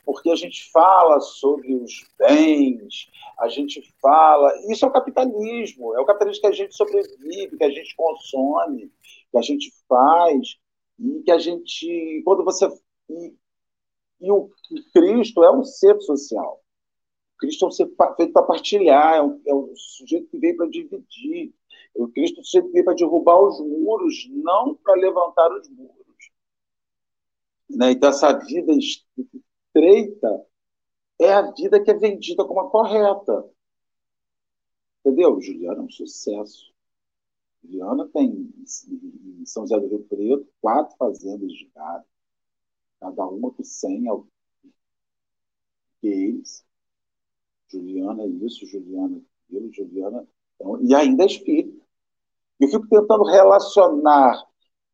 porque 0.06 0.30
a 0.30 0.36
gente 0.36 0.70
fala 0.72 1.20
sobre 1.20 1.74
os 1.76 2.06
bens, 2.18 3.10
a 3.40 3.48
gente 3.48 3.82
fala. 4.02 4.52
Isso 4.70 4.86
é 4.86 4.88
o 4.88 4.92
capitalismo, 4.92 5.96
é 5.96 6.00
o 6.00 6.06
capitalismo 6.06 6.42
que 6.42 6.48
a 6.48 6.52
gente 6.52 6.76
sobrevive, 6.76 7.58
que 7.58 7.64
a 7.64 7.70
gente 7.70 7.96
consome, 7.96 8.92
que 9.32 9.38
a 9.38 9.42
gente 9.42 9.72
faz, 9.88 10.58
e 11.00 11.24
que 11.24 11.32
a 11.32 11.40
gente. 11.40 12.22
Quando 12.24 12.44
você. 12.44 12.68
E, 13.10 13.34
e 14.22 14.32
o 14.32 14.50
Cristo 14.94 15.44
é 15.44 15.52
um 15.52 15.64
ser 15.64 16.00
social. 16.02 16.61
Cristo 17.42 17.66
é 17.66 17.68
um 17.68 17.72
ser 17.72 17.92
feito 18.16 18.32
para 18.32 18.44
partilhar, 18.44 19.16
é 19.16 19.22
um, 19.22 19.42
é 19.48 19.56
um 19.56 19.76
sujeito 19.76 20.30
que 20.30 20.38
veio 20.38 20.56
para 20.56 20.70
dividir. 20.70 21.52
O 21.96 22.08
Cristo 22.08 22.40
é 22.40 22.62
que 22.62 22.68
veio 22.70 22.86
para 22.86 22.94
derrubar 22.94 23.42
os 23.42 23.60
muros, 23.60 24.30
não 24.30 24.76
para 24.76 24.94
levantar 24.94 25.52
os 25.52 25.68
muros. 25.70 25.96
Né? 27.68 27.92
Então, 27.92 28.10
essa 28.10 28.32
vida 28.32 28.72
estreita 28.74 30.46
é 31.20 31.34
a 31.34 31.52
vida 31.52 31.84
que 31.84 31.90
é 31.90 31.96
vendida 31.96 32.46
como 32.46 32.60
a 32.60 32.70
correta. 32.70 33.50
Entendeu? 35.00 35.42
Juliana 35.42 35.80
é 35.80 35.84
um 35.84 35.90
sucesso. 35.90 36.72
Juliana 37.64 38.08
tem 38.10 38.54
em 38.60 39.46
São 39.48 39.64
José 39.64 39.80
do 39.80 39.88
Rio 39.88 40.04
Preto 40.04 40.48
quatro 40.62 40.96
fazendas 40.96 41.52
de 41.52 41.72
gado, 41.74 42.06
cada 43.00 43.26
uma 43.26 43.52
com 43.52 43.64
100 43.64 44.26
gays. 46.04 46.64
Juliana 47.72 48.24
é 48.24 48.28
isso, 48.28 48.66
Juliana 48.66 49.18
é 49.18 49.56
aquilo, 49.56 49.74
Juliana. 49.74 50.28
Então, 50.56 50.82
e 50.84 50.94
ainda 50.94 51.24
é 51.24 51.26
espírita. 51.26 51.82
Eu 52.60 52.68
fico 52.68 52.88
tentando 52.88 53.24
relacionar 53.24 54.46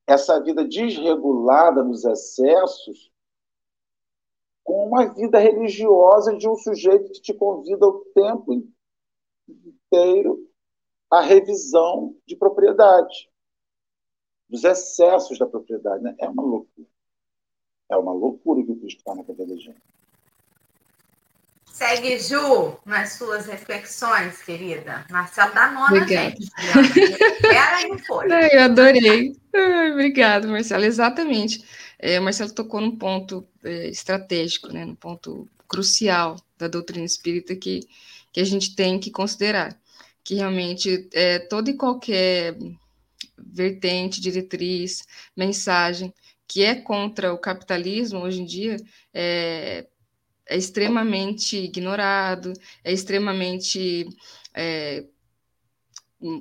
essa 0.05 0.41
vida 0.41 0.63
desregulada 0.65 1.83
nos 1.83 2.05
excessos 2.05 3.11
com 4.63 4.87
uma 4.87 5.13
vida 5.13 5.39
religiosa 5.39 6.35
de 6.35 6.47
um 6.47 6.55
sujeito 6.55 7.11
que 7.11 7.21
te 7.21 7.33
convida 7.33 7.85
o 7.85 8.05
tempo 8.13 8.53
inteiro 9.47 10.45
à 11.09 11.21
revisão 11.21 12.15
de 12.25 12.35
propriedade, 12.35 13.29
dos 14.49 14.63
excessos 14.63 15.37
da 15.39 15.45
propriedade. 15.45 16.03
Né? 16.03 16.15
É 16.19 16.29
uma 16.29 16.43
loucura. 16.43 16.87
É 17.89 17.97
uma 17.97 18.13
loucura 18.13 18.63
que 18.63 18.71
o 18.71 18.79
Cristo 18.79 18.99
está 18.99 19.15
na 19.15 19.23
cabeça 19.23 19.49
da 19.49 19.55
gente. 19.55 19.81
Segue 21.77 22.17
Ju 22.17 22.75
nas 22.87 23.13
suas 23.13 23.45
reflexões, 23.45 24.41
querida. 24.41 25.05
Marcelo 25.11 25.53
da 25.53 25.69
nona, 25.69 25.85
Obrigada. 25.85 26.31
gente. 26.31 26.43
Espera 26.43 27.81
e 27.83 27.99
foi. 27.99 28.25
Eu 28.51 28.63
adorei. 28.63 29.35
Obrigada, 29.91 30.47
Marcelo. 30.47 30.85
Exatamente. 30.85 31.63
É, 31.99 32.19
o 32.19 32.23
Marcelo 32.23 32.51
tocou 32.51 32.81
num 32.81 32.95
ponto 32.97 33.47
é, 33.63 33.89
estratégico, 33.89 34.73
né, 34.73 34.85
num 34.85 34.95
ponto 34.95 35.47
crucial 35.67 36.41
da 36.57 36.67
doutrina 36.67 37.05
espírita 37.05 37.55
que, 37.55 37.81
que 38.33 38.39
a 38.39 38.43
gente 38.43 38.75
tem 38.75 38.99
que 38.99 39.11
considerar, 39.11 39.79
que 40.23 40.33
realmente 40.33 41.07
é, 41.13 41.37
toda 41.37 41.69
e 41.69 41.77
qualquer 41.77 42.57
vertente, 43.37 44.19
diretriz, 44.19 45.03
mensagem 45.35 46.11
que 46.47 46.63
é 46.63 46.73
contra 46.73 47.31
o 47.31 47.37
capitalismo 47.37 48.21
hoje 48.21 48.41
em 48.41 48.45
dia 48.45 48.77
é, 49.13 49.85
é 50.49 50.57
extremamente 50.57 51.57
ignorado, 51.57 52.53
é 52.83 52.91
extremamente 52.91 54.07
é, 54.53 55.05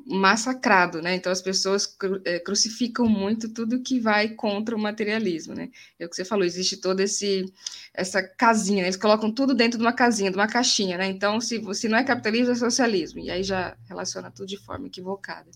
massacrado, 0.07 1.03
né? 1.03 1.15
Então 1.15 1.31
as 1.31 1.43
pessoas 1.43 1.87
cru, 1.87 2.21
é, 2.25 2.39
crucificam 2.41 3.07
muito 3.07 3.53
tudo 3.53 3.83
que 3.83 4.01
vai 4.01 4.31
contra 4.31 4.75
o 4.75 4.79
materialismo, 4.79 5.55
né? 5.55 5.71
É 5.99 6.07
o 6.07 6.09
que 6.09 6.17
você 6.17 6.25
falou, 6.25 6.45
existe 6.47 6.79
toda 6.79 7.03
esse 7.03 7.45
essa 7.93 8.23
casinha, 8.23 8.83
né? 8.83 8.89
eles 8.89 8.97
colocam 8.97 9.31
tudo 9.31 9.55
dentro 9.55 9.79
de 9.79 9.85
uma 9.85 9.93
casinha, 9.93 10.31
de 10.31 10.37
uma 10.37 10.47
caixinha, 10.47 10.97
né? 10.97 11.07
Então 11.07 11.41
se, 11.41 11.63
se 11.75 11.89
não 11.89 11.99
é 11.99 12.05
capitalismo 12.05 12.53
é 12.53 12.55
socialismo 12.55 13.21
e 13.21 13.31
aí 13.31 13.43
já 13.43 13.77
relaciona 13.87 14.31
tudo 14.31 14.47
de 14.49 14.57
forma 14.57 14.87
equivocada. 14.87 15.51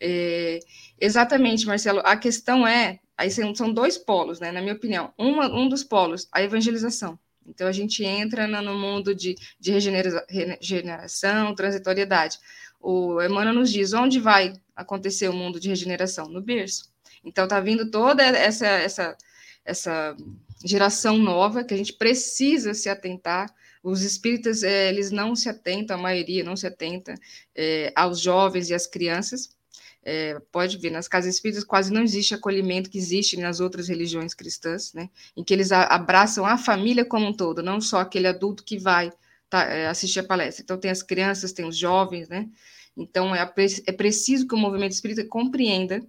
É, 0.00 0.58
exatamente, 1.00 1.66
Marcelo. 1.66 2.00
A 2.04 2.16
questão 2.16 2.66
é 2.66 2.98
aí 3.16 3.30
são 3.30 3.72
dois 3.72 3.96
polos, 3.98 4.40
né? 4.40 4.50
Na 4.50 4.60
minha 4.60 4.74
opinião, 4.74 5.12
uma, 5.16 5.46
um 5.48 5.68
dos 5.68 5.84
polos 5.84 6.26
a 6.32 6.42
evangelização. 6.42 7.18
Então 7.50 7.66
a 7.66 7.72
gente 7.72 8.04
entra 8.04 8.46
no 8.46 8.74
mundo 8.74 9.14
de, 9.14 9.36
de 9.58 9.72
regeneração, 9.72 11.54
transitoriedade 11.54 12.38
o 12.80 13.20
Emmanuel 13.22 13.54
nos 13.54 13.70
diz 13.70 13.92
onde 13.92 14.18
vai 14.18 14.54
acontecer 14.74 15.28
o 15.28 15.34
mundo 15.34 15.60
de 15.60 15.68
regeneração 15.68 16.28
no 16.28 16.40
berço. 16.40 16.90
Então 17.22 17.44
está 17.44 17.60
vindo 17.60 17.90
toda 17.90 18.22
essa 18.22 18.66
essa 18.66 19.16
essa 19.62 20.16
geração 20.64 21.18
nova 21.18 21.62
que 21.62 21.74
a 21.74 21.76
gente 21.76 21.92
precisa 21.92 22.72
se 22.72 22.88
atentar. 22.88 23.54
Os 23.82 24.02
espíritas 24.02 24.62
é, 24.62 24.88
eles 24.88 25.10
não 25.10 25.36
se 25.36 25.48
atentam, 25.48 25.96
a 25.96 26.00
maioria 26.00 26.42
não 26.42 26.56
se 26.56 26.66
atenta 26.66 27.14
é, 27.54 27.92
aos 27.94 28.20
jovens 28.20 28.70
e 28.70 28.74
às 28.74 28.86
crianças. 28.86 29.54
É, 30.02 30.40
pode 30.50 30.78
ver, 30.78 30.90
nas 30.90 31.06
casas 31.06 31.34
espíritas 31.34 31.62
quase 31.62 31.92
não 31.92 32.02
existe 32.02 32.34
acolhimento 32.34 32.88
que 32.88 32.96
existe 32.96 33.36
nas 33.36 33.60
outras 33.60 33.88
religiões 33.88 34.32
cristãs, 34.32 34.94
né? 34.94 35.10
Em 35.36 35.44
que 35.44 35.52
eles 35.52 35.72
abraçam 35.72 36.46
a 36.46 36.56
família 36.56 37.04
como 37.04 37.26
um 37.26 37.32
todo, 37.32 37.62
não 37.62 37.80
só 37.80 38.00
aquele 38.00 38.26
adulto 38.26 38.64
que 38.64 38.78
vai 38.78 39.12
tá, 39.50 39.64
é, 39.64 39.88
assistir 39.88 40.20
a 40.20 40.24
palestra. 40.24 40.62
Então, 40.62 40.78
tem 40.78 40.90
as 40.90 41.02
crianças, 41.02 41.52
tem 41.52 41.66
os 41.66 41.76
jovens, 41.76 42.28
né? 42.28 42.48
Então, 42.96 43.34
é, 43.34 43.52
é 43.86 43.92
preciso 43.92 44.46
que 44.46 44.54
o 44.54 44.58
movimento 44.58 44.92
espírita 44.92 45.24
compreenda 45.24 46.02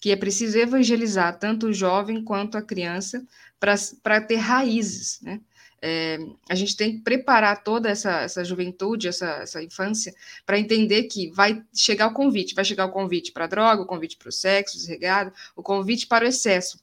que 0.00 0.10
é 0.10 0.16
preciso 0.16 0.58
evangelizar 0.58 1.38
tanto 1.38 1.66
o 1.66 1.72
jovem 1.72 2.22
quanto 2.22 2.56
a 2.56 2.62
criança 2.62 3.26
para 3.58 4.20
ter 4.20 4.36
raízes, 4.36 5.20
né? 5.22 5.40
É, 5.88 6.18
a 6.48 6.54
gente 6.56 6.76
tem 6.76 6.96
que 6.96 7.04
preparar 7.04 7.62
toda 7.62 7.88
essa, 7.88 8.22
essa 8.22 8.44
juventude, 8.44 9.06
essa, 9.06 9.26
essa 9.36 9.62
infância, 9.62 10.12
para 10.44 10.58
entender 10.58 11.04
que 11.04 11.30
vai 11.30 11.62
chegar 11.72 12.08
o 12.08 12.12
convite, 12.12 12.56
vai 12.56 12.64
chegar 12.64 12.86
o 12.86 12.90
convite 12.90 13.30
para 13.30 13.44
a 13.44 13.46
droga, 13.46 13.82
o 13.82 13.86
convite 13.86 14.16
para 14.16 14.28
o 14.28 14.32
sexo 14.32 14.76
desregado, 14.76 15.32
o 15.54 15.62
convite 15.62 16.08
para 16.08 16.24
o 16.24 16.28
excesso. 16.28 16.80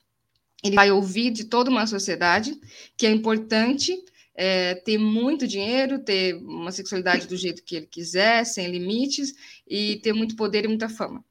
Ele 0.64 0.76
vai 0.76 0.90
ouvir 0.90 1.32
de 1.32 1.44
toda 1.44 1.70
uma 1.70 1.86
sociedade 1.86 2.58
que 2.96 3.06
é 3.06 3.12
importante 3.12 4.02
é, 4.34 4.76
ter 4.76 4.98
muito 4.98 5.46
dinheiro, 5.46 6.00
ter 6.00 6.36
uma 6.36 6.72
sexualidade 6.72 7.28
do 7.28 7.36
jeito 7.36 7.62
que 7.62 7.76
ele 7.76 7.88
quiser, 7.88 8.46
sem 8.46 8.72
limites, 8.72 9.36
e 9.68 9.98
ter 9.98 10.14
muito 10.14 10.38
poder 10.38 10.64
e 10.64 10.70
muita 10.70 10.88
fama, 10.88 11.22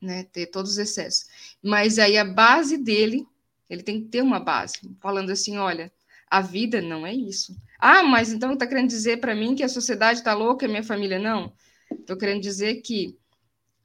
né? 0.00 0.24
Ter 0.32 0.46
todos 0.46 0.70
os 0.70 0.78
excessos. 0.78 1.26
Mas 1.62 1.98
aí 1.98 2.16
a 2.16 2.24
base 2.24 2.78
dele, 2.78 3.26
ele 3.68 3.82
tem 3.82 4.00
que 4.00 4.08
ter 4.08 4.22
uma 4.22 4.40
base, 4.40 4.78
falando 4.98 5.28
assim, 5.28 5.58
olha, 5.58 5.92
a 6.32 6.40
vida 6.40 6.80
não 6.80 7.06
é 7.06 7.12
isso. 7.12 7.54
Ah, 7.78 8.02
mas 8.02 8.32
então 8.32 8.54
está 8.54 8.66
querendo 8.66 8.88
dizer 8.88 9.20
para 9.20 9.34
mim 9.34 9.54
que 9.54 9.62
a 9.62 9.68
sociedade 9.68 10.20
está 10.20 10.32
louca 10.32 10.64
e 10.64 10.66
a 10.66 10.70
minha 10.70 10.82
família 10.82 11.18
não? 11.18 11.52
Estou 11.90 12.16
querendo 12.16 12.40
dizer 12.40 12.76
que 12.76 13.18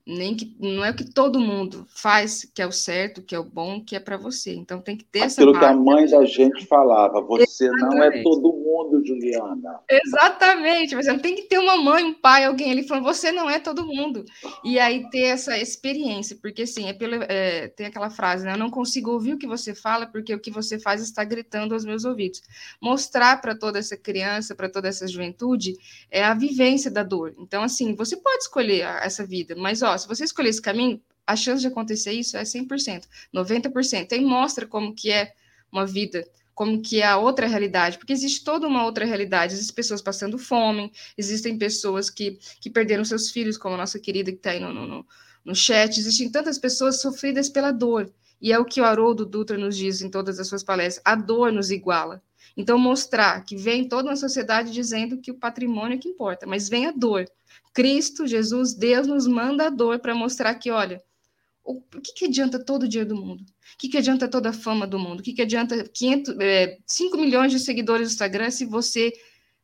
nem 0.06 0.34
que 0.34 0.56
não 0.58 0.86
é 0.86 0.92
o 0.92 0.96
que 0.96 1.04
todo 1.04 1.42
mundo 1.42 1.86
faz 1.90 2.50
que 2.56 2.62
é 2.62 2.66
o 2.66 2.72
certo, 2.72 3.22
que 3.22 3.36
é 3.36 3.40
o 3.40 3.44
bom, 3.44 3.84
que 3.84 3.98
é 3.98 4.00
para 4.00 4.16
você. 4.16 4.56
Então 4.56 4.80
tem 4.80 4.96
que 4.96 5.04
ter 5.04 5.24
Aquilo 5.24 5.28
essa 5.28 5.42
Aquilo 5.42 5.60
que 5.60 5.66
a 5.66 5.74
mãe 5.74 6.06
da 6.06 6.24
gente 6.24 6.66
falava, 6.68 7.20
você 7.20 7.66
Exatamente. 7.66 7.96
não 7.98 8.04
é 8.04 8.24
todo 8.24 8.57
mundo, 8.84 9.06
Juliana. 9.06 9.80
Exatamente, 9.90 10.96
mas 10.96 11.06
tem 11.22 11.36
que 11.36 11.44
ter 11.44 11.58
uma 11.58 11.78
mãe, 11.78 12.04
um 12.04 12.14
pai, 12.14 12.46
alguém 12.46 12.72
ali 12.72 12.88
falando, 12.88 13.04
você 13.04 13.32
não 13.32 13.50
é 13.50 13.60
todo 13.60 13.86
mundo. 13.86 14.24
E 14.64 14.80
aí 14.80 15.10
ter 15.10 15.24
essa 15.24 15.58
experiência, 15.58 16.38
porque 16.42 16.64
assim, 16.64 16.88
é 16.88 16.94
pelo, 16.94 17.16
é, 17.24 17.68
tem 17.70 17.86
aquela 17.88 18.10
frase, 18.10 18.46
né? 18.46 18.54
Eu 18.54 18.58
não 18.58 18.70
consigo 18.70 19.12
ouvir 19.12 19.34
o 19.34 19.38
que 19.38 19.48
você 19.48 19.74
fala, 19.74 20.06
porque 20.06 20.34
o 20.34 20.40
que 20.40 20.52
você 20.52 20.80
faz 20.80 21.02
está 21.02 21.24
gritando 21.24 21.74
aos 21.74 21.86
meus 21.86 22.06
ouvidos. 22.06 22.42
Mostrar 22.82 23.42
para 23.42 23.58
toda 23.58 23.80
essa 23.80 23.98
criança, 23.98 24.56
para 24.56 24.70
toda 24.70 24.88
essa 24.88 25.08
juventude, 25.08 25.74
é 26.10 26.24
a 26.24 26.34
vivência 26.34 26.92
da 26.92 27.04
dor. 27.04 27.34
Então, 27.40 27.64
assim, 27.64 27.96
você 27.96 28.16
pode 28.18 28.44
escolher 28.44 28.82
essa 29.02 29.26
vida, 29.26 29.56
mas 29.56 29.82
ó, 29.82 29.98
se 29.98 30.08
você 30.08 30.24
escolher 30.24 30.50
esse 30.50 30.62
caminho, 30.62 31.02
a 31.26 31.36
chance 31.36 31.62
de 31.62 31.68
acontecer 31.68 32.14
isso 32.14 32.38
é 32.38 32.44
100%, 32.44 33.04
90%. 33.34 34.14
Aí 34.14 34.22
mostra 34.22 34.66
como 34.66 34.96
que 34.96 35.12
é 35.12 35.34
uma 35.70 35.86
vida, 35.86 36.26
como 36.58 36.82
que 36.82 37.02
é 37.02 37.06
a 37.06 37.18
outra 37.18 37.46
realidade, 37.46 38.00
porque 38.00 38.12
existe 38.12 38.44
toda 38.44 38.66
uma 38.66 38.84
outra 38.84 39.06
realidade. 39.06 39.54
Existem 39.54 39.76
pessoas 39.76 40.02
passando 40.02 40.40
fome, 40.40 40.92
existem 41.16 41.56
pessoas 41.56 42.10
que, 42.10 42.40
que 42.60 42.68
perderam 42.68 43.06
seus 43.06 43.30
filhos, 43.30 43.60
como 43.60 43.76
a 43.76 43.78
nossa 43.78 44.00
querida 44.00 44.32
que 44.32 44.40
está 44.40 44.50
aí 44.50 44.60
no, 44.60 44.74
no, 44.74 45.06
no 45.46 45.56
chat, 45.56 46.00
existem 46.00 46.32
tantas 46.32 46.58
pessoas 46.58 47.00
sofridas 47.00 47.48
pela 47.48 47.70
dor. 47.70 48.12
E 48.42 48.52
é 48.52 48.58
o 48.58 48.66
que 48.66 48.82
o 48.82 48.86
Haroldo 48.86 49.24
Dutra 49.24 49.56
nos 49.56 49.78
diz 49.78 50.02
em 50.02 50.10
todas 50.10 50.40
as 50.40 50.48
suas 50.48 50.64
palestras: 50.64 51.00
a 51.06 51.14
dor 51.14 51.52
nos 51.52 51.70
iguala. 51.70 52.24
Então, 52.58 52.80
mostrar 52.80 53.44
que 53.44 53.56
vem 53.56 53.88
toda 53.88 54.10
uma 54.10 54.16
sociedade 54.16 54.72
dizendo 54.72 55.22
que 55.22 55.30
o 55.30 55.38
patrimônio 55.38 55.94
é 55.94 56.00
que 56.00 56.10
importa, 56.10 56.48
mas 56.48 56.68
vem 56.68 56.88
a 56.88 56.92
dor. 56.92 57.30
Cristo, 57.72 58.26
Jesus, 58.26 58.74
Deus 58.74 59.06
nos 59.06 59.28
manda 59.28 59.68
a 59.68 59.70
dor 59.70 60.00
para 60.00 60.16
mostrar 60.16 60.56
que, 60.56 60.72
olha, 60.72 61.04
o 61.68 62.02
que, 62.02 62.14
que 62.14 62.26
adianta 62.26 62.64
todo 62.64 62.84
o 62.84 62.88
dinheiro 62.88 63.10
do 63.10 63.16
mundo? 63.16 63.42
O 63.42 63.78
que, 63.78 63.90
que 63.90 63.98
adianta 63.98 64.28
toda 64.28 64.50
a 64.50 64.54
fama 64.54 64.88
do 64.88 64.98
mundo? 64.98 65.20
O 65.20 65.24
que, 65.24 65.34
que 65.34 65.42
adianta 65.42 65.84
500, 65.84 66.36
é, 66.40 66.78
5 66.86 67.18
milhões 67.18 67.52
de 67.52 67.60
seguidores 67.60 68.08
no 68.08 68.14
Instagram 68.14 68.50
se 68.50 68.66
você, 68.66 69.12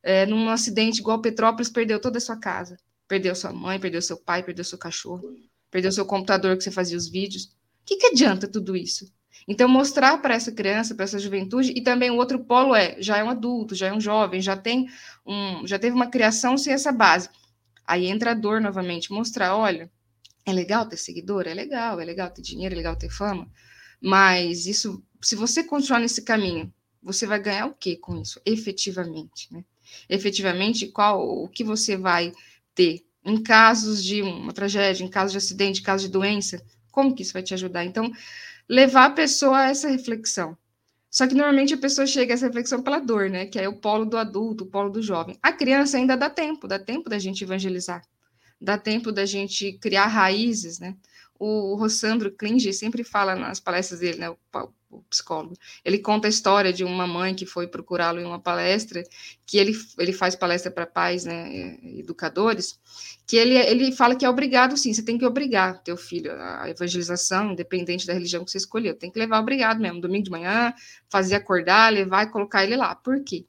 é, 0.02 0.26
num 0.26 0.50
acidente 0.50 1.00
igual 1.00 1.22
Petrópolis, 1.22 1.70
perdeu 1.70 1.98
toda 1.98 2.18
a 2.18 2.20
sua 2.20 2.36
casa? 2.36 2.76
Perdeu 3.08 3.34
sua 3.34 3.52
mãe, 3.52 3.80
perdeu 3.80 4.02
seu 4.02 4.18
pai, 4.18 4.42
perdeu 4.42 4.64
seu 4.64 4.76
cachorro. 4.76 5.34
perdeu 5.70 5.90
seu 5.90 6.04
computador 6.04 6.56
que 6.56 6.64
você 6.64 6.70
fazia 6.70 6.96
os 6.96 7.08
vídeos. 7.08 7.44
O 7.44 7.86
que, 7.86 7.96
que 7.96 8.06
adianta 8.08 8.46
tudo 8.46 8.76
isso? 8.76 9.10
Então, 9.48 9.68
mostrar 9.68 10.18
para 10.18 10.34
essa 10.34 10.52
criança, 10.52 10.94
para 10.94 11.04
essa 11.04 11.18
juventude, 11.18 11.72
e 11.74 11.82
também 11.82 12.10
o 12.10 12.16
outro 12.16 12.44
polo 12.44 12.74
é, 12.74 12.96
já 13.00 13.18
é 13.18 13.24
um 13.24 13.30
adulto, 13.30 13.74
já 13.74 13.88
é 13.88 13.92
um 13.92 14.00
jovem, 14.00 14.40
já 14.40 14.56
tem 14.56 14.86
um, 15.26 15.66
já 15.66 15.78
teve 15.78 15.94
uma 15.94 16.06
criação 16.06 16.56
sem 16.56 16.72
essa 16.72 16.92
base. 16.92 17.28
Aí 17.86 18.06
entra 18.06 18.30
a 18.30 18.34
dor 18.34 18.60
novamente, 18.60 19.12
mostrar, 19.12 19.56
olha, 19.56 19.90
é 20.44 20.52
legal 20.52 20.86
ter 20.86 20.96
seguidor? 20.96 21.46
É 21.46 21.54
legal, 21.54 22.00
é 22.00 22.04
legal 22.04 22.30
ter 22.30 22.42
dinheiro, 22.42 22.74
é 22.74 22.76
legal 22.76 22.96
ter 22.96 23.10
fama, 23.10 23.50
mas 24.00 24.66
isso, 24.66 25.02
se 25.22 25.34
você 25.34 25.64
continuar 25.64 26.00
nesse 26.00 26.22
caminho, 26.22 26.72
você 27.02 27.26
vai 27.26 27.40
ganhar 27.40 27.66
o 27.66 27.74
que 27.74 27.96
com 27.96 28.20
isso, 28.20 28.40
efetivamente, 28.44 29.52
né? 29.52 29.64
Efetivamente, 30.08 30.88
qual 30.88 31.44
o 31.44 31.48
que 31.48 31.62
você 31.62 31.96
vai 31.96 32.32
ter 32.74 33.04
em 33.24 33.42
casos 33.42 34.02
de 34.02 34.22
uma 34.22 34.52
tragédia, 34.52 35.04
em 35.04 35.08
casos 35.08 35.32
de 35.32 35.38
acidente, 35.38 35.80
em 35.80 35.84
casos 35.84 36.06
de 36.06 36.12
doença, 36.12 36.64
como 36.90 37.14
que 37.14 37.22
isso 37.22 37.32
vai 37.32 37.42
te 37.42 37.54
ajudar? 37.54 37.84
Então, 37.84 38.10
levar 38.68 39.06
a 39.06 39.10
pessoa 39.10 39.58
a 39.58 39.70
essa 39.70 39.88
reflexão. 39.88 40.56
Só 41.10 41.26
que 41.28 41.34
normalmente 41.34 41.74
a 41.74 41.78
pessoa 41.78 42.06
chega 42.06 42.32
a 42.32 42.34
essa 42.34 42.46
reflexão 42.46 42.82
pela 42.82 42.98
dor, 42.98 43.30
né? 43.30 43.46
Que 43.46 43.58
é 43.58 43.68
o 43.68 43.76
polo 43.78 44.04
do 44.04 44.16
adulto, 44.16 44.64
o 44.64 44.66
polo 44.66 44.90
do 44.90 45.00
jovem. 45.00 45.38
A 45.42 45.52
criança 45.52 45.96
ainda 45.96 46.16
dá 46.16 46.28
tempo, 46.28 46.66
dá 46.66 46.78
tempo 46.78 47.08
da 47.08 47.18
gente 47.18 47.44
evangelizar, 47.44 48.02
dá 48.64 48.78
tempo 48.78 49.12
da 49.12 49.26
gente 49.26 49.74
criar 49.74 50.06
raízes, 50.06 50.78
né? 50.78 50.96
O 51.38 51.74
Rossandro 51.74 52.32
Klinge 52.32 52.72
sempre 52.72 53.04
fala 53.04 53.34
nas 53.34 53.60
palestras 53.60 54.00
dele, 54.00 54.18
né? 54.18 54.30
O 54.30 54.38
psicólogo. 55.10 55.56
Ele 55.84 55.98
conta 55.98 56.28
a 56.28 56.30
história 56.30 56.72
de 56.72 56.84
uma 56.84 57.06
mãe 57.06 57.34
que 57.34 57.44
foi 57.44 57.66
procurá-lo 57.66 58.20
em 58.20 58.24
uma 58.24 58.38
palestra, 58.38 59.02
que 59.44 59.58
ele, 59.58 59.76
ele 59.98 60.12
faz 60.12 60.36
palestra 60.36 60.70
para 60.70 60.86
pais, 60.86 61.24
né, 61.24 61.76
educadores, 61.98 62.78
que 63.26 63.36
ele, 63.36 63.56
ele 63.56 63.92
fala 63.92 64.14
que 64.14 64.24
é 64.24 64.30
obrigado, 64.30 64.76
sim, 64.76 64.92
você 64.92 65.02
tem 65.02 65.18
que 65.18 65.26
obrigar 65.26 65.82
teu 65.82 65.96
filho 65.96 66.32
à 66.32 66.70
evangelização, 66.70 67.52
independente 67.52 68.06
da 68.06 68.12
religião 68.12 68.44
que 68.44 68.50
você 68.50 68.58
escolheu, 68.58 68.94
tem 68.94 69.10
que 69.10 69.18
levar 69.18 69.40
obrigado 69.40 69.80
mesmo, 69.80 70.00
domingo 70.00 70.24
de 70.24 70.30
manhã, 70.30 70.72
fazer 71.08 71.34
acordar, 71.34 71.92
levar 71.92 72.24
e 72.24 72.30
colocar 72.30 72.62
ele 72.64 72.76
lá. 72.76 72.94
Por 72.94 73.22
quê? 73.24 73.46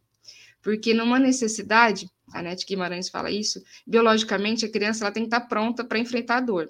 Porque 0.61 0.93
numa 0.95 1.19
necessidade, 1.19 2.09
a 2.35 2.41
Nete 2.41 2.65
Guimarães 2.65 3.09
fala 3.09 3.31
isso, 3.31 3.63
biologicamente 3.87 4.65
a 4.65 4.69
criança 4.69 5.03
ela 5.03 5.11
tem 5.11 5.23
que 5.23 5.27
estar 5.27 5.41
pronta 5.41 5.83
para 5.83 5.99
enfrentar 5.99 6.37
a 6.37 6.41
dor 6.41 6.69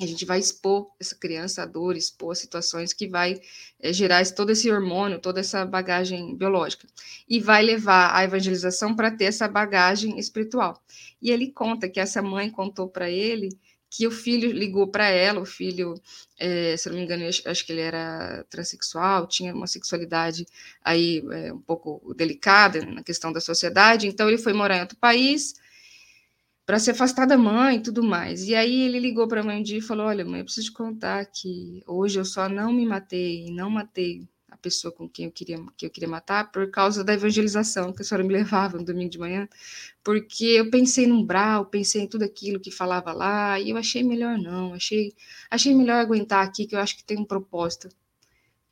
a 0.00 0.06
gente 0.06 0.24
vai 0.24 0.40
expor 0.40 0.90
essa 0.98 1.14
criança 1.14 1.62
a 1.62 1.66
dor, 1.66 1.96
expor 1.96 2.34
situações 2.34 2.92
que 2.92 3.06
vai 3.06 3.40
é, 3.78 3.92
gerar 3.92 4.26
todo 4.32 4.50
esse 4.50 4.70
hormônio, 4.70 5.20
toda 5.20 5.38
essa 5.38 5.64
bagagem 5.64 6.36
biológica, 6.36 6.88
e 7.28 7.38
vai 7.38 7.62
levar 7.62 8.14
a 8.14 8.24
evangelização 8.24 8.94
para 8.96 9.10
ter 9.10 9.26
essa 9.26 9.46
bagagem 9.46 10.18
espiritual. 10.18 10.82
E 11.22 11.30
ele 11.30 11.52
conta 11.52 11.88
que 11.88 12.00
essa 12.00 12.20
mãe 12.20 12.50
contou 12.50 12.88
para 12.88 13.08
ele 13.08 13.50
que 13.96 14.08
o 14.08 14.10
filho 14.10 14.50
ligou 14.50 14.88
para 14.88 15.08
ela, 15.08 15.40
o 15.40 15.46
filho, 15.46 15.94
é, 16.36 16.76
se 16.76 16.88
não 16.88 16.96
me 16.96 17.04
engano, 17.04 17.24
acho, 17.26 17.64
que 17.64 17.70
ele 17.70 17.80
era 17.80 18.44
transexual, 18.50 19.28
tinha 19.28 19.54
uma 19.54 19.68
sexualidade 19.68 20.44
aí 20.82 21.22
é, 21.30 21.52
um 21.52 21.60
pouco 21.60 22.12
delicada 22.12 22.84
na 22.84 23.04
questão 23.04 23.32
da 23.32 23.40
sociedade, 23.40 24.08
então 24.08 24.28
ele 24.28 24.36
foi 24.36 24.52
morar 24.52 24.78
em 24.78 24.80
outro 24.80 24.98
país, 24.98 25.54
para 26.66 26.80
se 26.80 26.90
afastar 26.90 27.26
da 27.26 27.38
mãe 27.38 27.76
e 27.76 27.82
tudo 27.82 28.02
mais. 28.02 28.48
E 28.48 28.54
aí 28.56 28.82
ele 28.82 28.98
ligou 28.98 29.28
para 29.28 29.42
a 29.42 29.44
mãe 29.44 29.60
um 29.60 29.62
dia 29.62 29.78
e 29.78 29.82
falou: 29.82 30.06
Olha, 30.06 30.24
mãe, 30.24 30.40
eu 30.40 30.44
preciso 30.44 30.68
te 30.68 30.72
contar 30.72 31.26
que 31.26 31.82
hoje 31.86 32.18
eu 32.18 32.24
só 32.24 32.48
não 32.48 32.72
me 32.72 32.86
matei, 32.86 33.46
não 33.50 33.70
matei 33.70 34.26
a 34.54 34.56
pessoa 34.56 34.92
com 34.92 35.08
quem 35.08 35.26
eu 35.26 35.32
queria 35.32 35.58
que 35.76 35.84
eu 35.84 35.90
queria 35.90 36.08
matar 36.08 36.50
por 36.52 36.70
causa 36.70 37.02
da 37.02 37.12
evangelização 37.12 37.92
que 37.92 38.02
a 38.02 38.04
senhora 38.04 38.24
me 38.24 38.32
levava 38.32 38.78
no 38.78 38.84
domingo 38.84 39.10
de 39.10 39.18
manhã, 39.18 39.48
porque 40.02 40.44
eu 40.44 40.70
pensei 40.70 41.06
no 41.06 41.16
umbral, 41.16 41.66
pensei 41.66 42.02
em 42.02 42.06
tudo 42.06 42.24
aquilo 42.24 42.60
que 42.60 42.70
falava 42.70 43.12
lá 43.12 43.58
e 43.60 43.70
eu 43.70 43.76
achei 43.76 44.02
melhor 44.02 44.38
não, 44.38 44.72
achei 44.74 45.12
achei 45.50 45.74
melhor 45.74 45.96
aguentar 46.00 46.44
aqui 46.46 46.66
que 46.66 46.76
eu 46.76 46.78
acho 46.80 46.96
que 46.96 47.04
tem 47.04 47.18
um 47.18 47.24
propósito. 47.24 47.88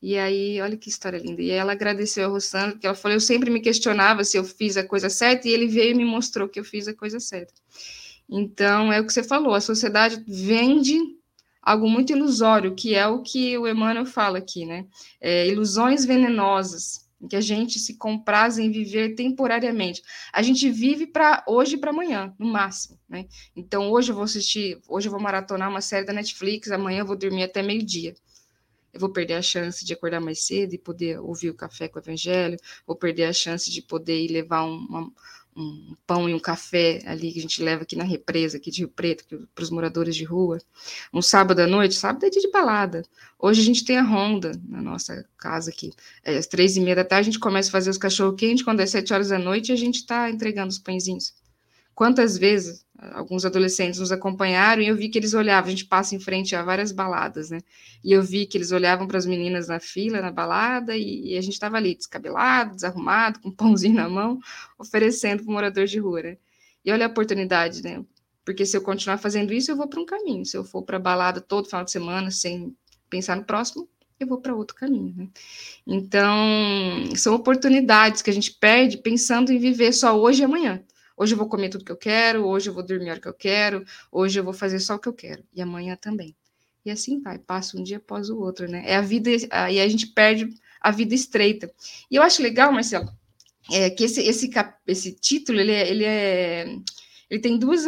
E 0.00 0.18
aí, 0.18 0.60
olha 0.60 0.76
que 0.76 0.88
história 0.88 1.16
linda. 1.18 1.40
E 1.40 1.50
ela 1.50 1.72
agradeceu 1.72 2.24
ao 2.26 2.32
Rossandro, 2.32 2.72
porque 2.72 2.86
ela 2.86 2.96
falou: 2.96 3.14
eu 3.14 3.20
sempre 3.20 3.50
me 3.50 3.60
questionava 3.60 4.24
se 4.24 4.36
eu 4.36 4.42
fiz 4.42 4.76
a 4.76 4.84
coisa 4.84 5.08
certa, 5.08 5.48
e 5.48 5.52
ele 5.52 5.68
veio 5.68 5.92
e 5.92 5.94
me 5.94 6.04
mostrou 6.04 6.48
que 6.48 6.58
eu 6.58 6.64
fiz 6.64 6.88
a 6.88 6.94
coisa 6.94 7.20
certa. 7.20 7.54
Então, 8.28 8.92
é 8.92 9.00
o 9.00 9.06
que 9.06 9.12
você 9.12 9.22
falou: 9.22 9.54
a 9.54 9.60
sociedade 9.60 10.22
vende 10.26 10.98
algo 11.62 11.88
muito 11.88 12.12
ilusório, 12.12 12.74
que 12.74 12.94
é 12.94 13.06
o 13.06 13.22
que 13.22 13.56
o 13.56 13.68
Emmanuel 13.68 14.04
fala 14.04 14.38
aqui, 14.38 14.66
né? 14.66 14.86
É, 15.20 15.46
ilusões 15.46 16.04
venenosas, 16.04 17.08
em 17.20 17.28
que 17.28 17.36
a 17.36 17.40
gente 17.40 17.78
se 17.78 17.96
compraz 17.96 18.58
em 18.58 18.70
viver 18.70 19.14
temporariamente. 19.14 20.02
A 20.32 20.42
gente 20.42 20.68
vive 20.68 21.06
para 21.06 21.44
hoje 21.46 21.76
e 21.76 21.78
para 21.78 21.90
amanhã, 21.90 22.34
no 22.38 22.46
máximo, 22.46 22.98
né? 23.08 23.26
Então, 23.54 23.90
hoje 23.90 24.10
eu 24.10 24.16
vou 24.16 24.24
assistir, 24.24 24.80
hoje 24.88 25.06
eu 25.06 25.12
vou 25.12 25.20
maratonar 25.20 25.70
uma 25.70 25.80
série 25.80 26.04
da 26.04 26.12
Netflix, 26.12 26.70
amanhã 26.72 27.00
eu 27.00 27.06
vou 27.06 27.16
dormir 27.16 27.44
até 27.44 27.62
meio-dia 27.62 28.14
eu 28.92 29.00
vou 29.00 29.08
perder 29.08 29.34
a 29.34 29.42
chance 29.42 29.84
de 29.84 29.92
acordar 29.92 30.20
mais 30.20 30.44
cedo 30.44 30.74
e 30.74 30.78
poder 30.78 31.18
ouvir 31.18 31.48
o 31.50 31.54
café 31.54 31.88
com 31.88 31.98
o 31.98 32.02
evangelho, 32.02 32.58
vou 32.86 32.94
perder 32.94 33.24
a 33.24 33.32
chance 33.32 33.70
de 33.70 33.80
poder 33.80 34.22
ir 34.22 34.28
levar 34.28 34.64
um, 34.64 34.76
uma, 34.86 35.12
um 35.56 35.94
pão 36.06 36.28
e 36.28 36.34
um 36.34 36.38
café 36.38 37.02
ali 37.06 37.32
que 37.32 37.38
a 37.38 37.42
gente 37.42 37.62
leva 37.62 37.82
aqui 37.82 37.94
na 37.96 38.04
represa, 38.04 38.56
aqui 38.56 38.70
de 38.70 38.80
Rio 38.80 38.88
Preto, 38.88 39.48
para 39.54 39.62
os 39.62 39.70
moradores 39.70 40.16
de 40.16 40.24
rua. 40.24 40.58
Um 41.12 41.20
sábado 41.20 41.60
à 41.60 41.66
noite, 41.66 41.94
sábado 41.94 42.24
é 42.24 42.30
dia 42.30 42.40
de 42.40 42.50
balada. 42.50 43.04
Hoje 43.38 43.60
a 43.60 43.64
gente 43.64 43.84
tem 43.84 43.98
a 43.98 44.02
ronda 44.02 44.52
na 44.66 44.80
nossa 44.80 45.24
casa 45.36 45.70
aqui. 45.70 45.92
É, 46.24 46.36
às 46.36 46.46
três 46.46 46.76
e 46.76 46.80
meia 46.80 46.96
da 46.96 47.04
tarde 47.04 47.28
a 47.28 47.32
gente 47.32 47.40
começa 47.40 47.68
a 47.68 47.72
fazer 47.72 47.90
os 47.90 47.98
cachorro 47.98 48.34
quentes, 48.34 48.64
quando 48.64 48.80
é 48.80 48.86
sete 48.86 49.12
horas 49.12 49.28
da 49.28 49.38
noite 49.38 49.72
a 49.72 49.76
gente 49.76 49.96
está 49.96 50.30
entregando 50.30 50.70
os 50.70 50.78
pãezinhos. 50.78 51.34
Quantas 51.94 52.38
vezes 52.38 52.86
alguns 53.12 53.44
adolescentes 53.44 53.98
nos 53.98 54.12
acompanharam 54.12 54.80
e 54.80 54.86
eu 54.86 54.96
vi 54.96 55.08
que 55.08 55.18
eles 55.18 55.34
olhavam, 55.34 55.68
a 55.68 55.70
gente 55.70 55.86
passa 55.86 56.14
em 56.14 56.20
frente 56.20 56.54
a 56.54 56.62
várias 56.62 56.92
baladas, 56.92 57.50
né? 57.50 57.58
E 58.04 58.12
eu 58.12 58.22
vi 58.22 58.46
que 58.46 58.56
eles 58.56 58.70
olhavam 58.70 59.06
para 59.08 59.18
as 59.18 59.26
meninas 59.26 59.68
na 59.68 59.80
fila, 59.80 60.20
na 60.20 60.30
balada, 60.30 60.96
e, 60.96 61.32
e 61.32 61.36
a 61.36 61.40
gente 61.40 61.54
estava 61.54 61.76
ali 61.76 61.94
descabelado, 61.94 62.74
desarrumado, 62.74 63.40
com 63.40 63.48
um 63.48 63.52
pãozinho 63.52 63.94
na 63.94 64.08
mão, 64.08 64.38
oferecendo 64.78 65.42
para 65.42 65.50
o 65.50 65.52
morador 65.52 65.86
de 65.86 65.98
rua, 65.98 66.22
né? 66.22 66.36
E 66.84 66.92
olha 66.92 67.06
a 67.06 67.08
oportunidade, 67.08 67.82
né? 67.82 68.04
Porque 68.44 68.66
se 68.66 68.76
eu 68.76 68.82
continuar 68.82 69.18
fazendo 69.18 69.52
isso, 69.52 69.70
eu 69.70 69.76
vou 69.76 69.88
para 69.88 70.00
um 70.00 70.06
caminho. 70.06 70.44
Se 70.44 70.56
eu 70.56 70.64
for 70.64 70.82
para 70.82 70.98
balada 70.98 71.40
todo 71.40 71.68
final 71.68 71.84
de 71.84 71.90
semana 71.90 72.30
sem 72.30 72.76
pensar 73.08 73.36
no 73.36 73.44
próximo, 73.44 73.88
eu 74.18 74.26
vou 74.26 74.40
para 74.40 74.54
outro 74.54 74.76
caminho, 74.76 75.14
né? 75.16 75.28
Então, 75.86 76.36
são 77.16 77.34
oportunidades 77.34 78.22
que 78.22 78.30
a 78.30 78.32
gente 78.32 78.52
perde 78.52 78.98
pensando 78.98 79.52
em 79.52 79.58
viver 79.58 79.92
só 79.92 80.18
hoje 80.18 80.42
e 80.42 80.44
amanhã. 80.44 80.82
Hoje 81.16 81.34
eu 81.34 81.38
vou 81.38 81.48
comer 81.48 81.68
tudo 81.68 81.84
que 81.84 81.92
eu 81.92 81.96
quero, 81.96 82.46
hoje 82.46 82.70
eu 82.70 82.74
vou 82.74 82.82
dormir 82.82 83.08
a 83.08 83.12
hora 83.12 83.20
que 83.20 83.28
eu 83.28 83.34
quero, 83.34 83.84
hoje 84.10 84.38
eu 84.38 84.44
vou 84.44 84.52
fazer 84.52 84.80
só 84.80 84.94
o 84.94 84.98
que 84.98 85.08
eu 85.08 85.12
quero, 85.12 85.44
e 85.52 85.60
amanhã 85.60 85.96
também. 85.96 86.34
E 86.84 86.90
assim 86.90 87.20
vai, 87.20 87.38
passa 87.38 87.78
um 87.78 87.82
dia 87.82 87.98
após 87.98 88.28
o 88.28 88.38
outro, 88.38 88.68
né? 88.68 88.82
É 88.86 88.96
a 88.96 89.00
vida, 89.00 89.30
aí 89.50 89.80
a 89.80 89.88
gente 89.88 90.08
perde 90.08 90.48
a 90.80 90.90
vida 90.90 91.14
estreita. 91.14 91.72
E 92.10 92.16
eu 92.16 92.22
acho 92.22 92.42
legal, 92.42 92.72
Marcelo, 92.72 93.08
é, 93.70 93.88
que 93.90 94.04
esse, 94.04 94.20
esse, 94.22 94.50
esse 94.86 95.12
título, 95.12 95.60
ele 95.60 95.72
é, 95.72 95.90
ele 95.90 96.04
é 96.04 96.76
ele 97.32 97.40
tem 97.40 97.56
duas, 97.56 97.86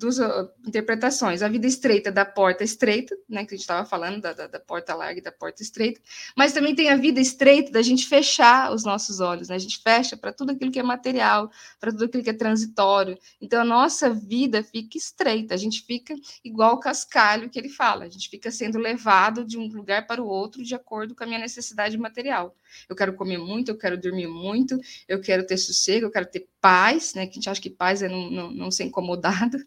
duas 0.00 0.18
interpretações. 0.66 1.42
A 1.42 1.48
vida 1.48 1.66
estreita 1.66 2.10
da 2.10 2.24
porta 2.24 2.64
estreita, 2.64 3.14
né, 3.28 3.44
que 3.44 3.54
a 3.54 3.56
gente 3.56 3.60
estava 3.60 3.86
falando, 3.86 4.20
da, 4.20 4.32
da, 4.32 4.46
da, 4.46 4.58
porta 4.58 4.94
larga 4.94 5.20
e 5.20 5.22
da 5.22 5.30
porta 5.30 5.62
estreita, 5.62 6.00
mas 6.34 6.54
também 6.54 6.74
tem 6.74 6.88
a 6.88 6.96
vida 6.96 7.20
estreita 7.20 7.70
da 7.70 7.82
gente 7.82 8.08
fechar 8.08 8.72
os 8.72 8.82
nossos 8.82 9.20
olhos, 9.20 9.48
né? 9.48 9.56
A 9.56 9.58
gente 9.58 9.78
fecha 9.78 10.16
para 10.16 10.32
tudo 10.32 10.52
aquilo 10.52 10.72
que 10.72 10.78
é 10.78 10.82
material, 10.82 11.50
para 11.78 11.92
tudo 11.92 12.06
aquilo 12.06 12.24
que 12.24 12.30
é 12.30 12.34
transitório. 12.34 13.18
Então, 13.40 13.60
a 13.60 13.64
nossa 13.64 14.08
vida 14.08 14.64
fica 14.64 14.96
estreita, 14.96 15.54
a 15.54 15.58
gente 15.58 15.82
fica 15.82 16.14
igual 16.42 16.74
o 16.76 16.80
cascalho 16.80 17.50
que 17.50 17.58
ele 17.58 17.68
fala, 17.68 18.04
a 18.04 18.08
gente 18.08 18.30
fica 18.30 18.50
sendo 18.50 18.78
levado 18.78 19.44
de 19.44 19.58
um 19.58 19.68
lugar 19.68 20.06
para 20.06 20.22
o 20.22 20.26
outro 20.26 20.64
de 20.64 20.74
acordo 20.74 21.14
com 21.14 21.24
a 21.24 21.26
minha 21.26 21.38
necessidade 21.38 21.98
material. 21.98 22.56
Eu 22.88 22.96
quero 22.96 23.12
comer 23.14 23.38
muito, 23.38 23.70
eu 23.70 23.76
quero 23.76 24.00
dormir 24.00 24.28
muito, 24.28 24.78
eu 25.06 25.20
quero 25.20 25.46
ter 25.46 25.58
sossego, 25.58 26.06
eu 26.06 26.10
quero 26.10 26.26
ter 26.26 26.48
paz, 26.60 27.14
né? 27.14 27.26
Que 27.26 27.32
a 27.32 27.34
gente 27.34 27.50
acha 27.50 27.60
que 27.60 27.70
paz 27.70 28.02
é 28.02 28.08
não, 28.08 28.30
não, 28.30 28.50
não 28.50 28.70
ser 28.70 28.84
incomodado. 28.84 29.58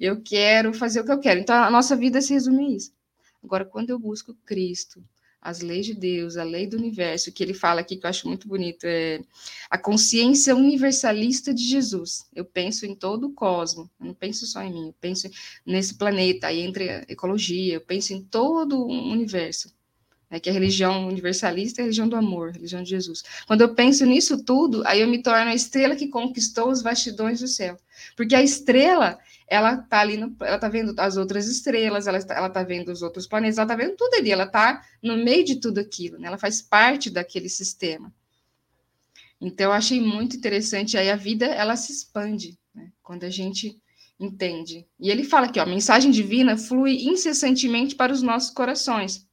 Eu 0.00 0.20
quero 0.20 0.72
fazer 0.74 1.00
o 1.00 1.04
que 1.04 1.12
eu 1.12 1.20
quero. 1.20 1.40
Então, 1.40 1.56
a 1.56 1.70
nossa 1.70 1.96
vida 1.96 2.20
se 2.20 2.32
resume 2.32 2.66
a 2.66 2.70
isso. 2.70 2.92
Agora, 3.42 3.64
quando 3.64 3.90
eu 3.90 3.98
busco 3.98 4.34
Cristo, 4.44 5.02
as 5.40 5.60
leis 5.60 5.84
de 5.84 5.94
Deus, 5.94 6.38
a 6.38 6.42
lei 6.42 6.66
do 6.66 6.78
universo, 6.78 7.30
que 7.30 7.42
ele 7.42 7.52
fala 7.52 7.82
aqui, 7.82 7.96
que 7.96 8.06
eu 8.06 8.10
acho 8.10 8.26
muito 8.26 8.48
bonito, 8.48 8.84
é 8.84 9.20
a 9.68 9.76
consciência 9.76 10.56
universalista 10.56 11.52
de 11.52 11.62
Jesus. 11.62 12.26
Eu 12.34 12.46
penso 12.46 12.86
em 12.86 12.94
todo 12.94 13.26
o 13.26 13.32
cosmos, 13.32 13.88
eu 14.00 14.06
não 14.06 14.14
penso 14.14 14.46
só 14.46 14.62
em 14.62 14.72
mim, 14.72 14.86
eu 14.86 14.94
penso 14.98 15.28
nesse 15.66 15.94
planeta, 15.94 16.46
aí 16.46 16.60
entre 16.60 16.88
a 16.88 17.04
ecologia, 17.08 17.74
eu 17.74 17.80
penso 17.82 18.14
em 18.14 18.22
todo 18.22 18.78
o 18.78 18.88
universo 18.88 19.74
né, 20.34 20.40
que 20.40 20.48
é 20.48 20.52
a 20.52 20.54
religião 20.54 21.06
universalista 21.06 21.80
é 21.80 21.82
a 21.82 21.84
religião 21.84 22.08
do 22.08 22.16
amor, 22.16 22.48
a 22.48 22.52
religião 22.52 22.82
de 22.82 22.90
Jesus. 22.90 23.22
Quando 23.46 23.60
eu 23.60 23.72
penso 23.72 24.04
nisso 24.04 24.42
tudo, 24.42 24.82
aí 24.84 25.00
eu 25.00 25.08
me 25.08 25.22
torno 25.22 25.50
a 25.50 25.54
estrela 25.54 25.94
que 25.94 26.08
conquistou 26.08 26.70
os 26.70 26.82
bastidões 26.82 27.38
do 27.38 27.46
céu. 27.46 27.76
Porque 28.16 28.34
a 28.34 28.42
estrela, 28.42 29.18
ela 29.46 29.76
tá 29.76 30.00
ali, 30.00 30.16
no, 30.16 30.34
ela 30.40 30.58
tá 30.58 30.68
vendo 30.68 30.94
as 30.98 31.16
outras 31.16 31.46
estrelas, 31.46 32.06
ela, 32.06 32.18
ela 32.30 32.50
tá 32.50 32.62
vendo 32.62 32.90
os 32.90 33.02
outros 33.02 33.26
planetas, 33.26 33.58
ela 33.58 33.68
tá 33.68 33.76
vendo 33.76 33.96
tudo 33.96 34.14
ali, 34.14 34.30
ela 34.30 34.46
tá 34.46 34.82
no 35.02 35.16
meio 35.16 35.44
de 35.44 35.56
tudo 35.56 35.78
aquilo, 35.78 36.18
né? 36.18 36.28
ela 36.28 36.38
faz 36.38 36.62
parte 36.62 37.10
daquele 37.10 37.48
sistema. 37.48 38.12
Então, 39.40 39.66
eu 39.66 39.72
achei 39.72 40.00
muito 40.00 40.36
interessante, 40.36 40.96
aí 40.96 41.10
a 41.10 41.16
vida, 41.16 41.46
ela 41.46 41.76
se 41.76 41.92
expande, 41.92 42.58
né? 42.74 42.90
quando 43.02 43.24
a 43.24 43.30
gente 43.30 43.78
entende. 44.18 44.86
E 44.98 45.10
ele 45.10 45.24
fala 45.24 45.48
que 45.48 45.58
ó, 45.60 45.64
a 45.64 45.66
mensagem 45.66 46.10
divina 46.10 46.56
flui 46.56 47.04
incessantemente 47.04 47.94
para 47.94 48.12
os 48.12 48.22
nossos 48.22 48.50
corações. 48.50 49.26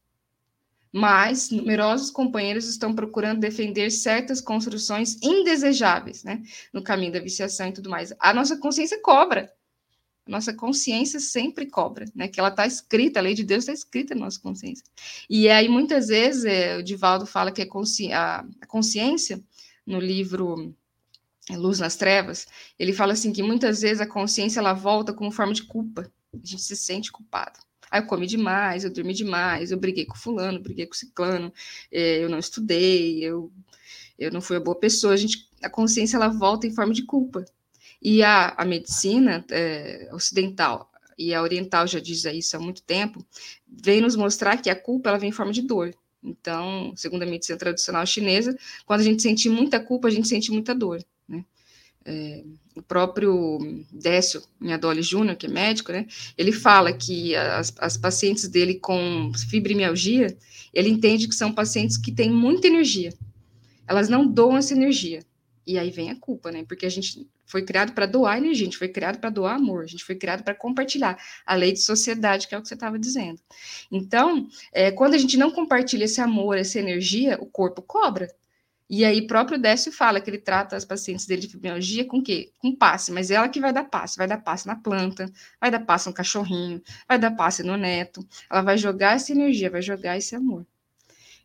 Mas 0.91 1.49
numerosos 1.49 2.12
companheiros 2.12 2.68
estão 2.68 2.93
procurando 2.93 3.39
defender 3.39 3.89
certas 3.91 4.41
construções 4.41 5.18
indesejáveis, 5.22 6.24
né, 6.24 6.41
no 6.74 6.84
caminho 6.84 7.14
da 7.14 7.20
viciação 7.20 7.68
e 7.68 7.72
tudo 7.72 7.89
mais. 7.89 8.14
A 8.20 8.34
nossa 8.34 8.57
consciência 8.57 8.99
cobra. 9.01 9.53
A 10.28 10.32
nossa 10.32 10.53
consciência 10.53 11.19
sempre 11.19 11.65
cobra, 11.65 12.05
né? 12.15 12.28
Que 12.28 12.39
ela 12.39 12.49
está 12.49 12.65
escrita, 12.65 13.19
a 13.19 13.24
lei 13.24 13.34
de 13.34 13.43
Deus 13.43 13.63
está 13.63 13.74
escrita 13.74 14.13
na 14.13 14.26
nossa 14.26 14.39
consciência. 14.39 14.84
E 15.30 15.49
aí, 15.49 15.67
muitas 15.67 16.07
vezes, 16.07 16.45
é, 16.45 16.78
o 16.78 16.84
Divaldo 16.84 17.26
fala 17.26 17.51
que 17.51 17.65
consci... 17.65 18.11
a 18.13 18.45
consciência, 18.67 19.41
no 19.86 19.99
livro 19.99 20.74
Luz 21.49 21.80
nas 21.80 21.95
Trevas, 21.95 22.47
ele 22.78 22.93
fala 22.93 23.13
assim 23.13 23.34
que 23.34 23.43
muitas 23.43 23.82
vezes 23.82 23.99
a 24.01 24.07
consciência 24.07 24.59
ela 24.59 24.74
volta 24.74 25.13
como 25.13 25.32
forma 25.32 25.53
de 25.53 25.63
culpa. 25.63 26.11
A 26.34 26.38
gente 26.38 26.61
se 26.61 26.76
sente 26.76 27.11
culpado. 27.11 27.59
Aí 27.89 28.01
eu 28.01 28.07
comi 28.07 28.26
demais, 28.26 28.84
eu 28.84 28.93
dormi 28.93 29.13
demais, 29.13 29.72
eu 29.72 29.78
briguei 29.78 30.05
com 30.05 30.15
fulano, 30.15 30.61
briguei 30.61 30.86
com 30.86 30.93
ciclano, 30.93 31.51
é, 31.91 32.24
eu 32.24 32.30
não 32.30 32.39
estudei, 32.39 33.22
eu, 33.22 33.51
eu 34.17 34.32
não 34.32 34.39
fui 34.39 34.55
a 34.55 34.61
boa 34.61 34.80
pessoa. 34.80 35.13
A, 35.13 35.17
gente, 35.17 35.49
a 35.61 35.69
consciência 35.69 36.15
ela 36.15 36.30
volta 36.30 36.65
em 36.65 36.74
forma 36.74 36.93
de 36.93 37.03
culpa. 37.03 37.43
E 38.01 38.23
a, 38.23 38.49
a 38.57 38.65
medicina 38.65 39.45
é, 39.51 40.09
ocidental 40.11 40.91
e 41.17 41.33
a 41.33 41.41
oriental 41.41 41.85
já 41.85 41.99
diz 41.99 42.25
isso 42.25 42.57
há 42.57 42.59
muito 42.59 42.81
tempo, 42.81 43.23
vem 43.67 44.01
nos 44.01 44.15
mostrar 44.15 44.57
que 44.57 44.69
a 44.69 44.75
culpa 44.75 45.09
ela 45.09 45.19
vem 45.19 45.29
em 45.29 45.33
forma 45.33 45.53
de 45.53 45.61
dor. 45.61 45.93
Então, 46.23 46.93
segundo 46.95 47.23
a 47.23 47.25
medicina 47.25 47.57
tradicional 47.57 48.05
chinesa, 48.05 48.57
quando 48.85 49.01
a 49.01 49.03
gente 49.03 49.21
sente 49.21 49.49
muita 49.49 49.79
culpa, 49.79 50.07
a 50.07 50.11
gente 50.11 50.27
sente 50.27 50.51
muita 50.51 50.73
dor. 50.73 51.03
Né? 51.27 51.45
É, 52.05 52.43
o 52.75 52.81
próprio 52.81 53.59
Décio 53.91 54.41
Minhadoli 54.59 55.01
Júnior, 55.01 55.35
que 55.35 55.45
é 55.45 55.49
médico, 55.49 55.91
né, 55.91 56.07
ele 56.37 56.51
fala 56.51 56.93
que 56.93 57.35
as, 57.35 57.73
as 57.77 57.97
pacientes 57.97 58.47
dele 58.47 58.75
com 58.75 59.31
fibromialgia, 59.49 60.35
ele 60.73 60.89
entende 60.89 61.27
que 61.27 61.35
são 61.35 61.53
pacientes 61.53 61.97
que 61.97 62.11
têm 62.11 62.31
muita 62.31 62.67
energia. 62.67 63.13
Elas 63.87 64.09
não 64.09 64.25
doam 64.25 64.57
essa 64.57 64.73
energia. 64.73 65.23
E 65.67 65.77
aí 65.77 65.91
vem 65.91 66.09
a 66.09 66.15
culpa, 66.15 66.51
né? 66.51 66.63
Porque 66.67 66.85
a 66.85 66.89
gente 66.89 67.27
foi 67.51 67.63
criado 67.63 67.91
para 67.91 68.05
doar 68.05 68.37
energia, 68.37 68.63
a 68.63 68.65
gente 68.65 68.77
foi 68.77 68.87
criado 68.87 69.19
para 69.19 69.29
doar 69.29 69.55
amor, 69.55 69.83
a 69.83 69.87
gente 69.87 70.05
foi 70.05 70.15
criado 70.15 70.43
para 70.43 70.55
compartilhar 70.55 71.17
a 71.45 71.53
lei 71.53 71.73
de 71.73 71.81
sociedade, 71.81 72.47
que 72.47 72.55
é 72.55 72.57
o 72.57 72.61
que 72.61 72.67
você 72.67 72.75
estava 72.75 72.97
dizendo. 72.97 73.39
Então, 73.91 74.47
é, 74.71 74.89
quando 74.91 75.15
a 75.15 75.17
gente 75.17 75.37
não 75.37 75.51
compartilha 75.51 76.05
esse 76.05 76.21
amor, 76.21 76.57
essa 76.57 76.79
energia, 76.79 77.37
o 77.41 77.45
corpo 77.45 77.81
cobra. 77.81 78.27
E 78.89 79.05
aí, 79.05 79.25
próprio 79.25 79.57
Décio 79.57 79.91
fala 79.91 80.19
que 80.19 80.29
ele 80.29 80.37
trata 80.37 80.75
as 80.75 80.85
pacientes 80.85 81.25
dele 81.25 81.41
de 81.41 81.47
fibromialgia 81.47 82.05
com 82.05 82.21
quê? 82.21 82.51
Com 82.59 82.75
passe, 82.75 83.11
mas 83.11 83.31
é 83.31 83.35
ela 83.35 83.49
que 83.49 83.59
vai 83.59 83.71
dar 83.73 83.85
passe, 83.85 84.17
vai 84.17 84.27
dar 84.27 84.37
passe 84.37 84.67
na 84.67 84.75
planta, 84.75 85.31
vai 85.59 85.71
dar 85.71 85.79
passe 85.79 86.07
no 86.07 86.13
cachorrinho, 86.13 86.81
vai 87.07 87.17
dar 87.19 87.31
passe 87.31 87.63
no 87.63 87.77
neto, 87.77 88.25
ela 88.49 88.61
vai 88.61 88.77
jogar 88.77 89.15
essa 89.15 89.31
energia, 89.31 89.69
vai 89.69 89.81
jogar 89.81 90.17
esse 90.17 90.35
amor. 90.35 90.65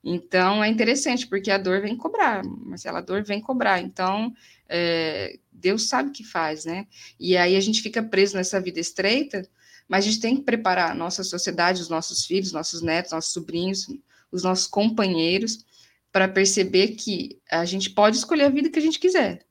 Então, 0.08 0.62
é 0.62 0.68
interessante, 0.68 1.26
porque 1.26 1.50
a 1.50 1.58
dor 1.58 1.80
vem 1.80 1.96
cobrar, 1.96 2.44
Marcela, 2.44 2.98
a 2.98 3.02
dor 3.02 3.24
vem 3.24 3.40
cobrar. 3.40 3.80
Então, 3.80 4.32
é, 4.68 5.38
Deus 5.52 5.88
sabe 5.88 6.10
o 6.10 6.12
que 6.12 6.24
faz, 6.24 6.64
né? 6.64 6.86
E 7.18 7.36
aí 7.36 7.56
a 7.56 7.60
gente 7.60 7.82
fica 7.82 8.02
preso 8.02 8.36
nessa 8.36 8.60
vida 8.60 8.80
estreita, 8.80 9.48
mas 9.88 10.04
a 10.04 10.08
gente 10.08 10.20
tem 10.20 10.36
que 10.36 10.42
preparar 10.42 10.90
a 10.90 10.94
nossa 10.94 11.22
sociedade, 11.22 11.82
os 11.82 11.88
nossos 11.88 12.26
filhos, 12.26 12.52
nossos 12.52 12.82
netos, 12.82 13.12
nossos 13.12 13.32
sobrinhos, 13.32 13.86
os 14.30 14.42
nossos 14.42 14.66
companheiros, 14.66 15.64
para 16.12 16.28
perceber 16.28 16.88
que 16.88 17.38
a 17.50 17.64
gente 17.64 17.90
pode 17.90 18.16
escolher 18.16 18.44
a 18.44 18.50
vida 18.50 18.70
que 18.70 18.78
a 18.78 18.82
gente 18.82 18.98
quiser, 18.98 19.46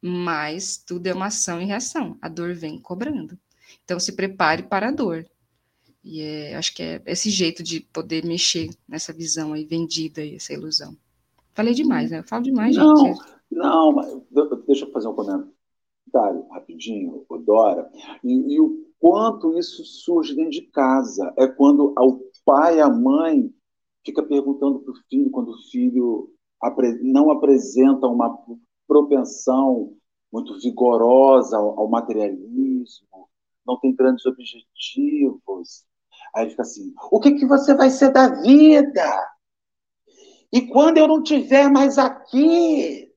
mas 0.00 0.76
tudo 0.76 1.06
é 1.06 1.14
uma 1.14 1.26
ação 1.26 1.60
e 1.60 1.64
reação. 1.64 2.18
A 2.20 2.28
dor 2.28 2.54
vem 2.54 2.78
cobrando. 2.78 3.38
Então 3.84 3.98
se 3.98 4.12
prepare 4.12 4.62
para 4.64 4.88
a 4.88 4.92
dor. 4.92 5.26
E 6.02 6.22
é, 6.22 6.56
acho 6.56 6.74
que 6.74 6.82
é 6.82 7.02
esse 7.06 7.30
jeito 7.30 7.62
de 7.62 7.80
poder 7.80 8.24
mexer 8.24 8.70
nessa 8.88 9.12
visão 9.12 9.52
aí 9.52 9.64
vendida 9.64 10.24
e 10.24 10.36
essa 10.36 10.52
ilusão. 10.52 10.96
Falei 11.52 11.74
demais, 11.74 12.10
né? 12.10 12.20
Eu 12.20 12.24
falo 12.24 12.42
demais, 12.42 12.74
não, 12.76 12.96
gente. 12.96 13.20
Não, 13.50 13.92
mas 13.92 14.08
deixa 14.70 14.84
eu 14.84 14.92
fazer 14.92 15.08
um 15.08 15.14
comentário 15.14 16.46
rapidinho, 16.50 17.26
Dora. 17.44 17.90
E, 18.22 18.54
e 18.54 18.60
o 18.60 18.86
quanto 19.00 19.58
isso 19.58 19.84
surge 19.84 20.36
dentro 20.36 20.52
de 20.52 20.62
casa. 20.62 21.32
É 21.36 21.48
quando 21.48 21.92
o 21.98 22.20
pai 22.44 22.80
a 22.80 22.88
mãe 22.88 23.52
fica 24.04 24.22
perguntando 24.22 24.78
para 24.78 24.92
o 24.92 24.96
filho 25.08 25.30
quando 25.30 25.50
o 25.50 25.62
filho 25.70 26.32
não 27.02 27.30
apresenta 27.30 28.06
uma 28.06 28.38
propensão 28.86 29.96
muito 30.32 30.56
vigorosa 30.60 31.56
ao, 31.56 31.88
materialismo, 31.88 33.28
não 33.66 33.78
tem 33.80 33.94
grandes 33.94 34.24
objetivos. 34.26 35.84
Aí 36.34 36.48
fica 36.48 36.62
assim: 36.62 36.94
o 37.10 37.18
que, 37.18 37.32
que 37.32 37.46
você 37.46 37.74
vai 37.74 37.90
ser 37.90 38.12
da 38.12 38.28
vida? 38.40 39.30
E 40.52 40.62
quando 40.68 40.98
eu 40.98 41.08
não 41.08 41.22
estiver 41.22 41.68
mais 41.68 41.98
aqui, 41.98 43.09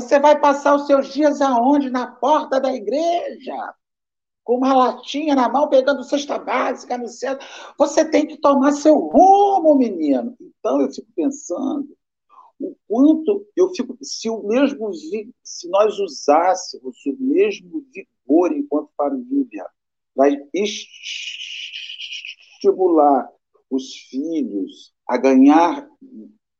você 0.00 0.18
vai 0.20 0.40
passar 0.40 0.76
os 0.76 0.86
seus 0.86 1.12
dias 1.12 1.40
aonde? 1.40 1.90
Na 1.90 2.06
porta 2.06 2.60
da 2.60 2.72
igreja 2.72 3.74
com 4.44 4.56
uma 4.56 4.72
latinha 4.72 5.34
na 5.34 5.46
mão, 5.46 5.68
pegando 5.68 6.02
cesta 6.02 6.38
básica 6.38 6.96
no 6.96 7.06
centro. 7.06 7.46
Você 7.76 8.02
tem 8.02 8.26
que 8.26 8.38
tomar 8.38 8.72
seu 8.72 8.96
rumo, 8.96 9.74
menino. 9.74 10.34
Então 10.40 10.80
eu 10.80 10.90
fico 10.90 11.08
pensando 11.14 11.94
o 12.58 12.74
quanto 12.88 13.46
eu 13.54 13.68
fico 13.74 13.94
se 14.02 14.30
o 14.30 14.42
mesmo 14.44 14.90
se 15.42 15.68
nós 15.68 15.98
usássemos 15.98 16.96
o 17.04 17.14
mesmo 17.20 17.84
vigor 17.92 18.52
enquanto 18.52 18.88
família 18.96 19.66
para 20.14 20.30
estimular 22.54 23.28
os 23.70 23.94
filhos 24.08 24.94
a 25.06 25.18
ganhar 25.18 25.86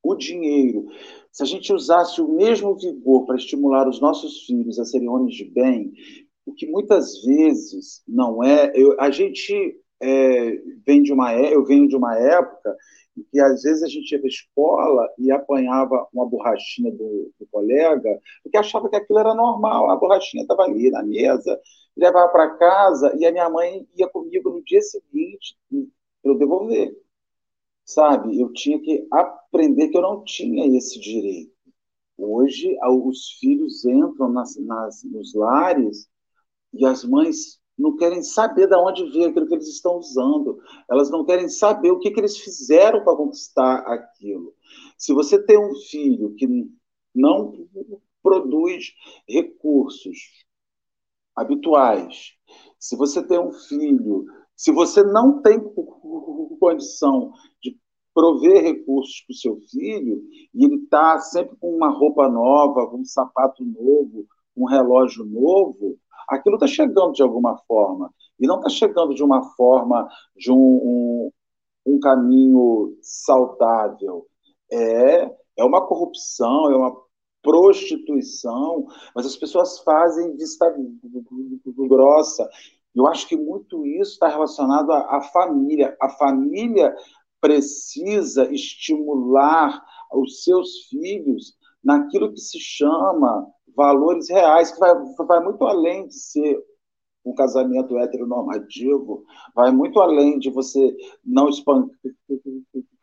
o 0.03 0.15
dinheiro, 0.15 0.87
se 1.39 1.45
a 1.45 1.47
gente 1.47 1.73
usasse 1.73 2.21
o 2.21 2.27
mesmo 2.27 2.75
vigor 2.75 3.25
para 3.25 3.37
estimular 3.37 3.89
os 3.89 4.01
nossos 4.01 4.45
filhos 4.45 4.77
a 4.77 4.85
serem 4.85 5.09
homens 5.09 5.37
de 5.37 5.45
bem, 5.45 5.93
o 6.45 6.53
que 6.53 6.67
muitas 6.67 7.23
vezes 7.23 8.03
não 8.09 8.43
é. 8.43 8.73
Eu, 8.75 9.01
a 9.01 9.09
gente 9.09 9.81
é, 10.03 10.61
vem 10.85 11.01
de 11.01 11.13
uma, 11.13 11.33
é, 11.33 11.55
eu 11.55 11.65
venho 11.65 11.87
de 11.87 11.95
uma 11.95 12.19
época 12.19 12.77
em 13.17 13.23
que 13.31 13.39
às 13.39 13.63
vezes 13.63 13.85
a 13.85 13.87
gente 13.87 14.11
ia 14.11 14.19
para 14.19 14.27
escola 14.29 15.09
e 15.17 15.31
apanhava 15.31 16.09
uma 16.13 16.27
borrachinha 16.27 16.91
do, 16.91 17.33
do, 17.39 17.47
colega, 17.53 18.19
porque 18.43 18.59
achava 18.59 18.89
que 18.89 18.97
aquilo 18.97 19.21
era 19.21 19.33
normal, 19.33 19.93
a 19.93 19.97
borrachinha 19.97 20.43
estava 20.43 20.65
ali 20.65 20.91
na 20.91 21.05
mesa, 21.05 21.57
levava 21.97 22.33
para 22.33 22.57
casa 22.57 23.15
e 23.17 23.25
a 23.25 23.31
minha 23.31 23.49
mãe 23.49 23.87
ia 23.97 24.09
comigo 24.09 24.51
no 24.51 24.65
dia 24.65 24.83
seguinte 24.83 25.57
para 26.21 26.33
eu 26.33 26.37
devolver. 26.37 26.93
Sabe, 27.89 28.39
eu 28.39 28.53
tinha 28.53 28.79
que 28.79 29.09
aprender 29.11 29.89
que 29.89 29.97
eu 29.97 30.03
não 30.03 30.23
tinha 30.23 30.77
esse 30.77 31.01
direito. 31.01 31.51
Hoje, 32.19 32.77
os 32.87 33.31
filhos 33.41 33.83
entram 33.87 34.29
nas, 34.29 34.57
nas, 34.59 35.03
nos 35.05 35.33
lares 35.33 36.07
e 36.75 36.85
as 36.85 37.03
mães 37.03 37.59
não 37.79 37.97
querem 37.97 38.23
saber 38.23 38.69
de 38.69 38.77
onde 38.77 39.09
veio 39.11 39.31
aquilo 39.31 39.47
que 39.47 39.55
eles 39.55 39.69
estão 39.69 39.97
usando. 39.97 40.61
Elas 40.91 41.09
não 41.09 41.25
querem 41.25 41.49
saber 41.49 41.91
o 41.91 41.99
que, 41.99 42.11
que 42.11 42.21
eles 42.21 42.37
fizeram 42.37 43.03
para 43.03 43.17
conquistar 43.17 43.79
aquilo. 43.79 44.55
Se 44.99 45.15
você 45.15 45.43
tem 45.43 45.59
um 45.59 45.75
filho 45.75 46.35
que 46.35 46.47
não 47.15 47.67
produz 48.23 48.93
recursos 49.27 50.45
habituais, 51.35 52.35
se 52.79 52.95
você 52.97 53.27
tem 53.27 53.39
um 53.39 53.51
filho, 53.51 54.27
se 54.59 54.73
você 54.73 55.05
não 55.05 55.41
tem 55.41 55.61
condição 56.59 57.33
de 57.63 57.79
prover 58.13 58.61
recursos 58.61 59.21
para 59.25 59.33
o 59.33 59.37
seu 59.37 59.61
filho, 59.71 60.21
e 60.53 60.65
ele 60.65 60.83
está 60.83 61.21
sempre 61.21 61.57
com 61.61 61.73
uma 61.73 61.89
roupa 61.89 62.29
nova, 62.29 62.89
com 62.89 62.99
um 62.99 63.05
sapato 63.05 63.65
novo, 63.65 64.27
um 64.57 64.65
relógio 64.65 65.25
novo, 65.25 65.97
aquilo 66.29 66.57
está 66.57 66.67
chegando 66.67 67.13
de 67.13 67.23
alguma 67.23 67.57
forma. 67.69 68.13
E 68.41 68.49
não 68.49 68.57
está 68.57 68.69
chegando 68.69 69.15
de 69.15 69.23
uma 69.23 69.45
forma, 69.55 70.09
de 70.37 70.51
um, 70.51 70.57
um, 70.57 71.33
um 71.87 72.01
caminho 72.01 72.99
saudável. 73.01 74.27
É, 74.73 75.31
é 75.57 75.65
uma 75.65 75.87
corrupção, 75.87 76.73
é 76.73 76.77
uma 76.77 76.97
prostituição, 77.41 78.87
mas 79.15 79.25
as 79.25 79.37
pessoas 79.37 79.79
fazem 79.81 80.37
vista 80.37 80.75
grossa. 81.77 82.49
Eu 82.99 83.07
acho 83.07 83.29
que 83.29 83.37
muito 83.37 83.87
isso 83.87 84.13
está 84.13 84.29
relacionado 84.29 84.91
à, 84.93 85.17
à 85.17 85.21
família. 85.21 85.97
A 86.01 86.09
família 86.09 86.95
precisa 87.41 88.53
estimular 88.53 89.81
os 90.13 90.43
seus 90.43 90.87
filhos 90.89 91.57
naquilo 91.83 92.33
que 92.33 92.41
se 92.41 92.59
chama 92.59 93.47
valores 93.77 94.29
reais, 94.29 94.73
que 94.73 94.81
vai, 94.81 94.93
vai 95.27 95.41
muito 95.41 95.65
além 95.65 96.09
de 96.09 96.15
ser 96.15 96.61
um 97.25 97.35
casamento 97.35 97.99
heteronormativo, 97.99 99.25
vai 99.55 99.71
muito 99.71 100.01
além 100.01 100.39
de 100.39 100.51
você 100.51 100.97
não 101.25 101.49
espancar 101.49 101.87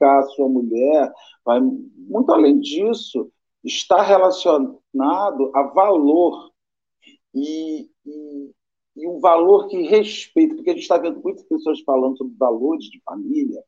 a 0.01 0.23
sua 0.23 0.49
mulher, 0.49 1.11
vai 1.45 1.61
muito 1.61 2.31
além 2.31 2.59
disso, 2.59 3.31
está 3.63 4.01
relacionado 4.01 5.51
a 5.53 5.63
valor. 5.63 6.51
E, 7.33 7.89
e 8.05 8.55
e 8.95 9.07
um 9.07 9.19
valor 9.19 9.67
que 9.67 9.81
respeita, 9.83 10.55
porque 10.55 10.69
a 10.69 10.73
gente 10.73 10.83
está 10.83 10.97
vendo 10.97 11.21
muitas 11.21 11.43
pessoas 11.43 11.81
falando 11.81 12.17
sobre 12.17 12.35
valores 12.37 12.85
de 12.85 13.01
família, 13.01 13.61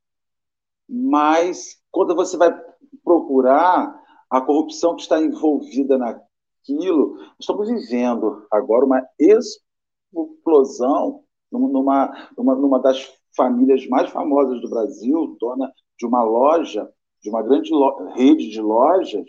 mas 0.87 1.77
quando 1.91 2.15
você 2.15 2.37
vai 2.37 2.57
procurar 3.03 4.01
a 4.29 4.41
corrupção 4.41 4.95
que 4.95 5.01
está 5.01 5.21
envolvida 5.21 5.97
naquilo, 5.97 7.17
estamos 7.39 7.67
vivendo 7.67 8.45
agora 8.51 8.85
uma 8.85 9.05
explosão 9.19 11.23
numa, 11.51 12.29
numa, 12.37 12.55
numa 12.55 12.79
das 12.79 13.13
famílias 13.35 13.85
mais 13.87 14.09
famosas 14.09 14.61
do 14.61 14.69
Brasil, 14.69 15.37
dona 15.39 15.71
de 15.97 16.05
uma 16.05 16.23
loja, 16.23 16.89
de 17.21 17.29
uma 17.29 17.41
grande 17.41 17.71
rede 18.15 18.49
de 18.49 18.61
lojas, 18.61 19.27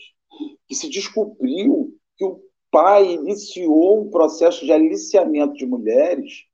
que 0.67 0.75
se 0.75 0.89
descobriu 0.89 1.95
que 2.17 2.25
o 2.25 2.41
pai 2.71 3.13
iniciou 3.13 4.03
um 4.03 4.11
processo 4.11 4.65
de 4.65 4.73
aliciamento 4.73 5.55
de 5.55 5.67
mulheres, 5.67 6.45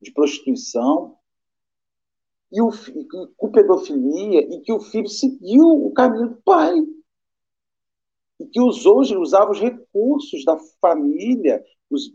de 0.00 0.12
prostituição, 0.12 1.16
e 2.52 2.60
o, 2.60 2.70
com 3.36 3.50
pedofilia, 3.50 4.40
e 4.40 4.60
que 4.60 4.72
o 4.72 4.80
filho 4.80 5.08
seguiu 5.08 5.66
o 5.66 5.92
caminho 5.92 6.30
do 6.30 6.42
pai. 6.42 6.74
E 8.40 8.46
que 8.46 8.60
usou, 8.60 9.00
usava 9.00 9.50
os 9.50 9.60
recursos 9.60 10.44
da 10.44 10.56
família, 10.80 11.64
os 11.88 12.12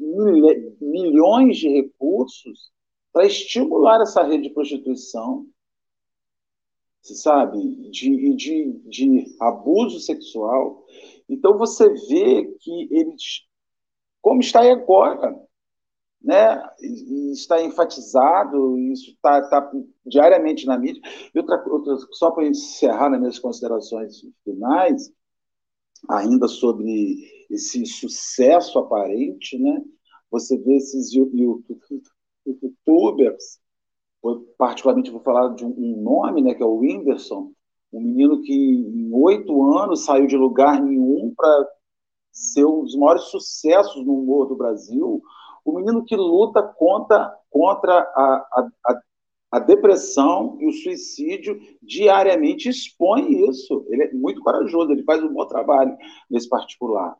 milhões 0.81 1.57
de 1.57 1.69
recursos, 1.69 2.71
para 3.13 3.25
estimular 3.25 4.01
essa 4.01 4.23
rede 4.23 4.49
de 4.49 4.53
prostituição, 4.53 5.47
você 7.05 7.13
sabe, 7.13 7.59
de, 7.91 8.33
de, 8.33 8.71
de 8.89 9.37
abuso 9.39 9.99
sexual. 9.99 10.83
Então 11.27 11.57
você 11.57 11.89
vê 12.07 12.45
que 12.59 12.87
eles, 12.91 13.45
como 14.21 14.41
está 14.41 14.61
aí 14.61 14.71
agora, 14.71 15.35
né, 16.21 16.61
e 16.81 17.31
está 17.33 17.61
enfatizado, 17.61 18.77
isso 18.79 19.11
está 19.11 19.41
tá 19.47 19.71
diariamente 20.05 20.65
na 20.65 20.77
mídia. 20.77 21.01
E 21.33 21.39
outra, 21.39 21.63
outra, 21.67 21.95
só 22.11 22.31
para 22.31 22.47
encerrar 22.47 23.09
nas 23.09 23.19
minhas 23.19 23.39
considerações 23.39 24.21
finais, 24.43 25.11
ainda 26.09 26.47
sobre 26.47 27.45
esse 27.49 27.85
sucesso 27.85 28.79
aparente, 28.79 29.57
né, 29.59 29.83
você 30.31 30.57
vê 30.57 30.77
esses 30.77 31.11
youtubers, 31.13 31.49
particularmente 34.57 35.11
vou 35.11 35.21
falar 35.21 35.53
de 35.53 35.63
um 35.63 36.01
nome, 36.01 36.41
né, 36.41 36.55
que 36.55 36.63
é 36.63 36.65
o 36.65 36.79
Whindersson, 36.79 37.53
um 37.93 38.01
menino 38.01 38.34
que 38.45 38.53
em 38.53 39.09
oito 39.13 39.77
anos 39.77 40.05
saiu 40.05 40.27
de 40.27 40.37
lugar 40.37 40.81
nenhum 40.81 41.33
para 41.35 41.67
ser 42.31 42.65
um 42.65 42.83
dos 42.83 42.95
maiores 42.95 43.23
sucessos 43.23 44.05
no 44.05 44.19
humor 44.19 44.47
do 44.47 44.55
Brasil, 44.55 45.21
o 45.63 45.73
menino 45.73 46.05
que 46.05 46.15
luta 46.15 46.61
contra, 46.61 47.33
contra 47.49 47.97
a, 47.97 48.69
a, 48.85 48.99
a 49.51 49.59
depressão 49.59 50.57
e 50.59 50.67
o 50.67 50.71
suicídio 50.71 51.59
diariamente 51.81 52.69
expõe 52.69 53.49
isso. 53.49 53.85
Ele 53.89 54.03
é 54.03 54.13
muito 54.13 54.41
corajoso, 54.41 54.91
ele 54.91 55.03
faz 55.03 55.23
um 55.23 55.33
bom 55.33 55.45
trabalho 55.47 55.95
nesse 56.29 56.47
particular. 56.47 57.15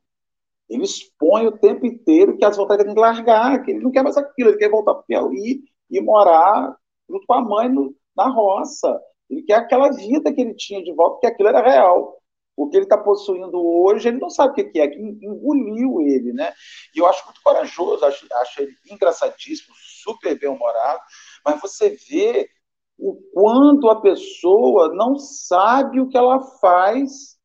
Ele 0.69 0.83
expõe 0.83 1.47
o 1.47 1.57
tempo 1.57 1.85
inteiro 1.85 2.37
que 2.37 2.45
as 2.45 2.57
vontades 2.57 2.85
tem 2.85 2.93
que 2.93 2.99
largar, 2.99 3.63
que 3.63 3.71
ele 3.71 3.79
não 3.79 3.91
quer 3.91 4.03
mais 4.03 4.17
aquilo, 4.17 4.49
ele 4.49 4.57
quer 4.57 4.69
voltar 4.69 4.93
para 4.93 5.01
o 5.01 5.05
Piauí 5.05 5.63
e 5.89 6.01
morar 6.01 6.75
junto 7.09 7.25
com 7.25 7.33
a 7.33 7.41
mãe 7.41 7.69
no, 7.69 7.95
na 8.15 8.27
roça. 8.27 8.99
Ele 9.29 9.43
quer 9.43 9.55
aquela 9.55 9.91
vida 9.91 10.33
que 10.33 10.41
ele 10.41 10.53
tinha 10.53 10.83
de 10.83 10.93
volta, 10.93 11.13
porque 11.15 11.27
aquilo 11.27 11.49
era 11.49 11.61
real. 11.61 12.17
O 12.55 12.69
que 12.69 12.77
ele 12.77 12.85
está 12.85 12.97
possuindo 12.97 13.57
hoje, 13.57 14.07
ele 14.07 14.19
não 14.19 14.29
sabe 14.29 14.51
o 14.51 14.71
que 14.71 14.79
é, 14.79 14.87
que 14.87 14.99
engoliu 14.99 16.01
ele, 16.01 16.31
né? 16.31 16.53
E 16.95 16.99
eu 16.99 17.05
acho 17.05 17.25
muito 17.25 17.41
corajoso, 17.43 18.05
acho, 18.05 18.25
acho 18.31 18.61
ele 18.61 18.73
engraçadíssimo, 18.89 19.75
super 20.03 20.39
bem-humorado, 20.39 21.01
mas 21.43 21.59
você 21.59 21.97
vê 22.09 22.49
o 22.97 23.15
quanto 23.33 23.89
a 23.89 23.99
pessoa 23.99 24.93
não 24.95 25.17
sabe 25.17 25.99
o 25.99 26.07
que 26.07 26.17
ela 26.17 26.41
faz 26.59 27.35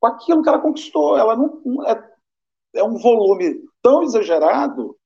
com 0.00 0.06
aquilo 0.06 0.42
que 0.42 0.48
ela 0.48 0.58
conquistou. 0.58 1.16
Ela 1.16 1.36
não, 1.36 1.62
não 1.64 1.86
é, 1.86 2.10
é 2.74 2.82
um 2.82 2.96
volume 2.96 3.62
tão 3.82 4.02
exagerado 4.02 4.96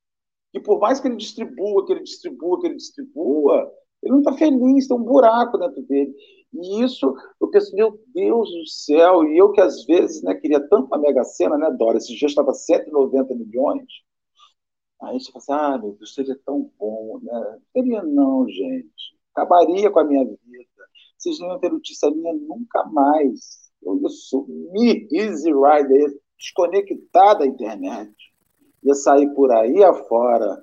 que 0.52 0.60
por 0.60 0.78
mais 0.78 1.00
que 1.00 1.08
ele 1.08 1.16
distribua, 1.16 1.84
que 1.84 1.92
ele 1.92 2.02
distribua, 2.02 2.60
que 2.60 2.66
ele 2.68 2.76
distribua, 2.76 3.70
ele 4.04 4.12
não 4.12 4.18
está 4.18 4.34
feliz, 4.34 4.86
tem 4.86 4.96
um 4.96 5.02
buraco 5.02 5.56
dentro 5.56 5.82
dele. 5.82 6.14
E 6.52 6.84
isso, 6.84 7.14
eu 7.40 7.48
penso, 7.48 7.74
meu 7.74 7.98
Deus 8.14 8.50
do 8.50 8.66
céu, 8.66 9.24
e 9.24 9.36
eu 9.36 9.50
que 9.50 9.60
às 9.60 9.84
vezes 9.86 10.22
né, 10.22 10.34
queria 10.34 10.60
tanto 10.60 10.86
uma 10.86 10.98
mega 10.98 11.24
cena, 11.24 11.56
né, 11.56 11.70
Dora? 11.70 11.96
Esse 11.96 12.14
dia 12.14 12.28
estava 12.28 12.52
190 12.52 13.34
milhões. 13.34 13.86
Aí 15.02 15.18
você 15.18 15.32
fala 15.32 15.38
assim, 15.38 15.52
ah, 15.52 15.78
meu 15.78 15.92
Deus, 15.94 16.14
seria 16.14 16.38
tão 16.44 16.70
bom, 16.78 17.18
né? 17.22 17.58
Seria 17.72 18.02
não, 18.02 18.48
gente. 18.48 19.16
Acabaria 19.34 19.90
com 19.90 19.98
a 19.98 20.04
minha 20.04 20.24
vida. 20.24 20.38
Vocês 21.18 21.38
não 21.40 21.48
iam 21.48 21.58
ter 21.58 21.72
notícia 21.72 22.10
minha 22.10 22.34
nunca 22.34 22.84
mais. 22.84 23.70
Eu 23.82 23.98
ia 24.00 24.08
sumir, 24.08 25.08
easy 25.12 25.50
rider, 25.50 26.20
desconectar 26.38 27.38
da 27.38 27.46
internet. 27.46 28.12
Ia 28.84 28.94
sair 28.94 29.28
por 29.34 29.50
aí 29.50 29.82
afora, 29.82 30.62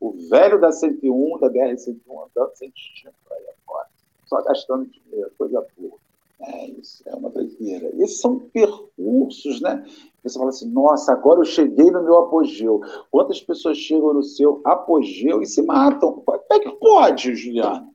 o 0.00 0.12
velho 0.28 0.60
da 0.60 0.72
101, 0.72 1.38
da 1.38 1.48
BR-101, 1.48 1.96
andando 2.08 2.54
sem 2.54 2.70
destino 2.70 3.12
por 3.26 3.36
aí 3.36 3.44
afora, 3.48 3.88
só 4.26 4.42
gastando 4.42 4.86
dinheiro, 4.86 5.30
coisa 5.38 5.64
boa. 5.78 6.02
É 6.40 6.66
isso, 6.66 7.04
é 7.06 7.14
uma 7.14 7.30
doideira. 7.30 7.92
Esses 8.02 8.20
são 8.20 8.40
percursos, 8.40 9.60
né? 9.60 9.86
Você 10.24 10.36
fala 10.36 10.50
assim, 10.50 10.68
nossa, 10.70 11.12
agora 11.12 11.40
eu 11.40 11.44
cheguei 11.44 11.88
no 11.90 12.02
meu 12.02 12.18
apogeu. 12.18 12.80
Quantas 13.12 13.40
pessoas 13.40 13.78
chegam 13.78 14.12
no 14.12 14.24
seu 14.24 14.60
apogeu 14.64 15.40
e 15.40 15.46
se 15.46 15.62
matam? 15.62 16.12
Como 16.12 16.42
é 16.50 16.58
que 16.58 16.70
pode, 16.72 17.36
Juliana? 17.36 17.88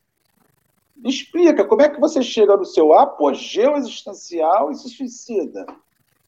Me 0.96 1.10
explica, 1.10 1.66
como 1.66 1.82
é 1.82 1.90
que 1.90 2.00
você 2.00 2.22
chega 2.22 2.56
no 2.56 2.66
seu 2.66 2.94
apogeu 2.94 3.76
existencial 3.76 4.72
e 4.72 4.76
se 4.76 4.90
suicida? 4.90 5.66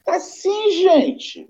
Assim, 0.05 0.71
gente. 0.71 1.49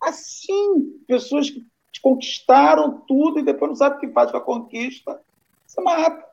Assim, 0.00 0.98
pessoas 1.06 1.50
que 1.50 1.64
conquistaram 1.98 3.00
tudo 3.06 3.40
e 3.40 3.44
depois 3.44 3.70
não 3.70 3.76
sabem 3.76 3.98
o 3.98 4.00
que 4.00 4.08
faz 4.08 4.30
com 4.30 4.36
a 4.36 4.40
conquista, 4.40 5.20
se 5.66 5.80
mata. 5.80 6.24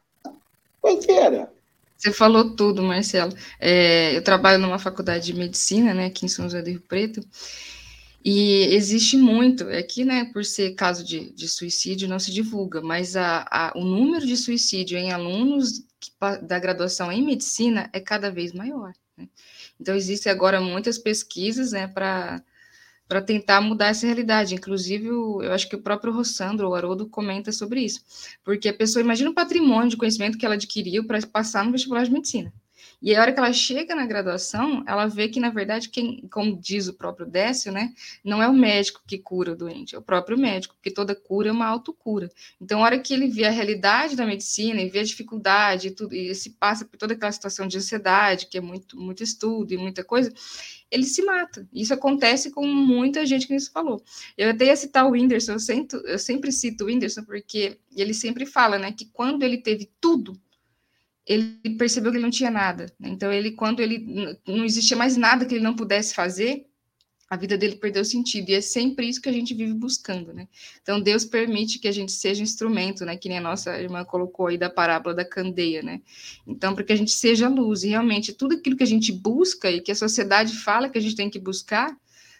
Coiseira. 0.81 1.51
Você 1.97 2.13
falou 2.13 2.55
tudo, 2.55 2.83
Marcelo. 2.83 3.33
É, 3.59 4.15
eu 4.15 4.23
trabalho 4.23 4.59
numa 4.59 4.77
faculdade 4.77 5.25
de 5.25 5.33
medicina, 5.33 5.93
né, 5.93 6.05
aqui 6.05 6.25
em 6.25 6.29
São 6.29 6.45
José 6.45 6.61
do 6.61 6.69
Rio 6.69 6.81
Preto, 6.81 7.21
e 8.23 8.75
existe 8.75 9.17
muito, 9.17 9.63
aqui, 9.69 10.03
né, 10.03 10.25
por 10.25 10.45
ser 10.45 10.75
caso 10.75 11.03
de, 11.03 11.31
de 11.31 11.47
suicídio, 11.47 12.09
não 12.09 12.19
se 12.19 12.31
divulga, 12.31 12.81
mas 12.81 13.15
a, 13.15 13.47
a, 13.49 13.71
o 13.75 13.83
número 13.83 14.25
de 14.25 14.35
suicídio 14.37 14.97
em 14.97 15.11
alunos 15.11 15.83
da 16.41 16.59
graduação 16.59 17.11
em 17.11 17.25
medicina 17.25 17.89
é 17.93 17.99
cada 17.99 18.29
vez 18.29 18.53
maior. 18.53 18.93
Né? 19.17 19.27
Então, 19.79 19.95
existem 19.95 20.31
agora 20.31 20.59
muitas 20.59 20.97
pesquisas 20.97 21.71
né, 21.71 21.87
para 21.87 22.43
para 23.07 23.21
tentar 23.21 23.61
mudar 23.61 23.87
essa 23.87 24.05
realidade. 24.05 24.55
Inclusive, 24.55 25.07
eu 25.07 25.53
acho 25.53 25.69
que 25.69 25.75
o 25.75 25.81
próprio 25.81 26.13
Rossandro, 26.13 26.69
o 26.69 26.75
Haroldo, 26.75 27.07
comenta 27.07 27.51
sobre 27.51 27.81
isso. 27.81 28.01
Porque 28.43 28.69
a 28.69 28.73
pessoa 28.73 29.03
imagina 29.03 29.29
o 29.29 29.33
patrimônio 29.33 29.89
de 29.89 29.97
conhecimento 29.97 30.37
que 30.37 30.45
ela 30.45 30.55
adquiriu 30.55 31.05
para 31.05 31.19
passar 31.27 31.63
no 31.63 31.71
vestibular 31.71 32.03
de 32.03 32.11
medicina. 32.11 32.53
E 32.99 33.15
a 33.15 33.21
hora 33.21 33.31
que 33.31 33.39
ela 33.39 33.53
chega 33.53 33.93
na 33.93 34.07
graduação, 34.07 34.83
ela 34.87 35.05
vê 35.05 35.29
que, 35.29 35.39
na 35.39 35.51
verdade, 35.51 35.89
quem, 35.89 36.27
como 36.31 36.59
diz 36.59 36.87
o 36.87 36.93
próprio 36.93 37.27
Décio, 37.27 37.71
né, 37.71 37.93
não 38.23 38.41
é 38.41 38.47
o 38.47 38.53
médico 38.53 39.03
que 39.05 39.19
cura 39.19 39.51
o 39.51 39.55
doente, 39.55 39.95
é 39.95 39.99
o 39.99 40.01
próprio 40.01 40.37
médico, 40.37 40.73
porque 40.73 40.89
toda 40.89 41.15
cura 41.15 41.49
é 41.49 41.51
uma 41.51 41.67
autocura. 41.67 42.29
Então, 42.59 42.79
a 42.79 42.83
hora 42.83 42.99
que 42.99 43.13
ele 43.13 43.27
vê 43.27 43.45
a 43.45 43.51
realidade 43.51 44.15
da 44.15 44.25
medicina 44.25 44.81
e 44.81 44.89
vê 44.89 44.99
a 44.99 45.03
dificuldade 45.03 45.89
e, 45.89 45.91
tudo, 45.91 46.15
e 46.15 46.33
se 46.33 46.51
passa 46.51 46.85
por 46.85 46.97
toda 46.97 47.13
aquela 47.13 47.31
situação 47.31 47.67
de 47.67 47.77
ansiedade, 47.77 48.47
que 48.47 48.57
é 48.57 48.61
muito, 48.61 48.99
muito 48.99 49.21
estudo 49.21 49.71
e 49.73 49.77
muita 49.77 50.03
coisa, 50.03 50.33
ele 50.89 51.03
se 51.03 51.21
mata. 51.21 51.67
Isso 51.71 51.93
acontece 51.93 52.49
com 52.49 52.65
muita 52.65 53.25
gente 53.25 53.45
que 53.45 53.55
isso 53.55 53.71
falou. 53.71 54.01
Eu 54.37 54.49
até 54.49 54.65
ia 54.65 54.75
citar 54.75 55.05
o 55.05 55.11
Whindersson, 55.11 55.53
eu, 55.53 55.59
sento, 55.59 55.97
eu 55.97 56.17
sempre 56.17 56.51
cito 56.51 56.83
o 56.83 56.87
Whindersson 56.87 57.23
porque 57.23 57.77
ele 57.95 58.13
sempre 58.13 58.45
fala, 58.45 58.79
né, 58.79 58.91
que 58.91 59.05
quando 59.05 59.43
ele 59.43 59.57
teve 59.57 59.89
tudo, 60.01 60.39
ele 61.27 61.59
percebeu 61.77 62.11
que 62.11 62.17
ele 62.17 62.23
não 62.23 62.31
tinha 62.31 62.49
nada. 62.49 62.85
Né? 62.97 63.09
Então, 63.09 63.31
ele, 63.31 63.51
quando 63.51 63.81
ele 63.81 64.39
não 64.47 64.63
existia 64.63 64.95
mais 64.95 65.17
nada 65.17 65.45
que 65.45 65.55
ele 65.55 65.63
não 65.63 65.75
pudesse 65.75 66.15
fazer, 66.15 66.65
a 67.29 67.35
vida 67.35 67.57
dele 67.57 67.75
perdeu 67.75 68.05
sentido. 68.05 68.49
E 68.49 68.53
é 68.55 68.61
sempre 68.61 69.07
isso 69.09 69.21
que 69.21 69.27
a 69.27 69.33
gente 69.33 69.53
vive 69.53 69.73
buscando, 69.73 70.33
né? 70.33 70.47
Então, 70.81 71.01
Deus 71.01 71.25
permite 71.25 71.77
que 71.77 71.87
a 71.87 71.91
gente 71.91 72.13
seja 72.13 72.41
instrumento, 72.41 73.03
né? 73.03 73.17
Que 73.17 73.27
nem 73.27 73.39
a 73.39 73.41
nossa 73.41 73.77
irmã 73.77 74.05
colocou 74.05 74.47
aí 74.47 74.57
da 74.57 74.69
parábola 74.69 75.13
da 75.13 75.25
candeia, 75.25 75.83
né? 75.83 76.01
Então, 76.47 76.73
para 76.73 76.85
que 76.85 76.93
a 76.93 76.95
gente 76.95 77.11
seja 77.11 77.49
luz. 77.49 77.83
E 77.83 77.89
realmente, 77.89 78.31
tudo 78.31 78.55
aquilo 78.55 78.77
que 78.77 78.83
a 78.83 78.87
gente 78.87 79.11
busca 79.11 79.69
e 79.69 79.81
que 79.81 79.91
a 79.91 79.95
sociedade 79.95 80.55
fala 80.55 80.89
que 80.89 80.97
a 80.97 81.01
gente 81.01 81.17
tem 81.17 81.29
que 81.29 81.37
buscar, 81.39 81.93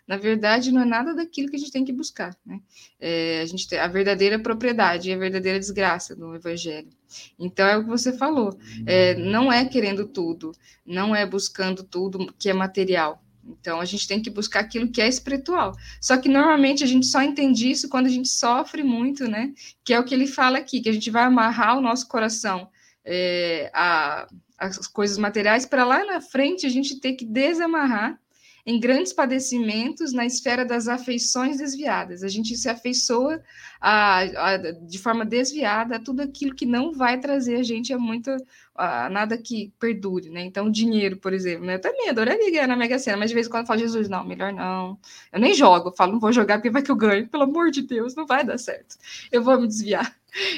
na 0.07 0.15
verdade, 0.15 0.71
não 0.71 0.81
é 0.81 0.85
nada 0.85 1.13
daquilo 1.13 1.49
que 1.49 1.57
a 1.57 1.59
gente 1.59 1.71
tem 1.71 1.83
que 1.83 1.91
buscar, 1.91 2.35
né? 2.45 2.61
É, 2.99 3.41
a 3.41 3.45
gente 3.45 3.67
tem 3.67 3.77
a 3.77 3.87
verdadeira 3.87 4.39
propriedade 4.39 5.09
e 5.09 5.13
a 5.13 5.17
verdadeira 5.17 5.59
desgraça 5.59 6.15
do 6.15 6.33
evangelho. 6.33 6.89
Então, 7.37 7.67
é 7.67 7.77
o 7.77 7.83
que 7.83 7.89
você 7.89 8.13
falou. 8.17 8.57
É, 8.85 9.15
não 9.15 9.51
é 9.51 9.65
querendo 9.65 10.07
tudo, 10.07 10.53
não 10.85 11.13
é 11.13 11.25
buscando 11.25 11.83
tudo 11.83 12.33
que 12.39 12.49
é 12.49 12.53
material, 12.53 13.21
Então 13.43 13.79
a 13.81 13.85
gente 13.85 14.07
tem 14.07 14.21
que 14.21 14.29
buscar 14.29 14.61
aquilo 14.61 14.91
que 14.91 15.01
é 15.01 15.07
espiritual. 15.07 15.73
Só 16.01 16.17
que 16.17 16.29
normalmente 16.29 16.83
a 16.83 16.87
gente 16.87 17.05
só 17.05 17.21
entende 17.21 17.69
isso 17.69 17.89
quando 17.89 18.05
a 18.07 18.09
gente 18.09 18.29
sofre 18.29 18.83
muito, 18.83 19.27
né? 19.27 19.53
Que 19.83 19.93
é 19.93 19.99
o 19.99 20.05
que 20.05 20.13
ele 20.15 20.27
fala 20.27 20.57
aqui, 20.57 20.81
que 20.81 20.89
a 20.89 20.93
gente 20.93 21.11
vai 21.11 21.23
amarrar 21.23 21.77
o 21.77 21.81
nosso 21.81 22.07
coração 22.07 22.69
é, 23.07 23.71
a, 23.73 24.27
as 24.57 24.87
coisas 24.87 25.17
materiais 25.17 25.65
para 25.65 25.85
lá 25.85 26.03
na 26.05 26.19
frente 26.19 26.65
a 26.65 26.69
gente 26.69 26.99
ter 26.99 27.13
que 27.13 27.25
desamarrar 27.25 28.19
em 28.67 28.81
grandes 28.81 29.13
padecimentos 29.13 30.11
na 30.11 30.25
esfera 30.25 30.65
das 30.65 30.89
afeições 30.89 31.57
desviadas. 31.57 32.21
A 32.21 32.27
gente 32.27 32.53
se 32.57 32.67
afeiçoa 32.67 33.41
a, 33.79 34.19
a, 34.19 34.57
de 34.57 34.99
forma 34.99 35.23
desviada 35.23 35.95
a 35.95 35.99
tudo 35.99 36.21
aquilo 36.21 36.53
que 36.53 36.65
não 36.65 36.91
vai 36.91 37.17
trazer 37.17 37.55
a 37.55 37.63
gente 37.63 37.93
a 37.93 37.97
muito 37.97 38.29
a 38.75 39.09
nada 39.09 39.37
que 39.37 39.71
perdure, 39.79 40.29
né? 40.29 40.41
Então, 40.43 40.69
dinheiro, 40.69 41.15
por 41.15 41.31
exemplo, 41.31 41.65
né? 41.65 41.75
Eu 41.75 41.81
também 41.81 42.09
adoraria 42.09 42.51
ganhar 42.51 42.67
na 42.67 42.75
Mega 42.75 42.99
Sena, 42.99 43.15
mas 43.15 43.29
de 43.29 43.35
vez 43.35 43.47
em 43.47 43.49
quando 43.49 43.61
eu 43.61 43.67
falo, 43.67 43.79
Jesus, 43.79 44.09
não, 44.09 44.25
melhor 44.25 44.51
não. 44.51 44.99
Eu 45.31 45.39
nem 45.39 45.53
jogo, 45.53 45.93
falo, 45.95 46.11
não 46.11 46.19
vou 46.19 46.33
jogar 46.33 46.57
porque 46.57 46.69
vai 46.69 46.81
que 46.81 46.91
eu 46.91 46.95
ganho. 46.95 47.25
Pelo 47.29 47.43
amor 47.43 47.71
de 47.71 47.81
Deus, 47.81 48.15
não 48.15 48.27
vai 48.27 48.43
dar 48.43 48.57
certo. 48.57 48.97
Eu 49.31 49.41
vou 49.41 49.59
me 49.61 49.67
desviar. 49.67 50.13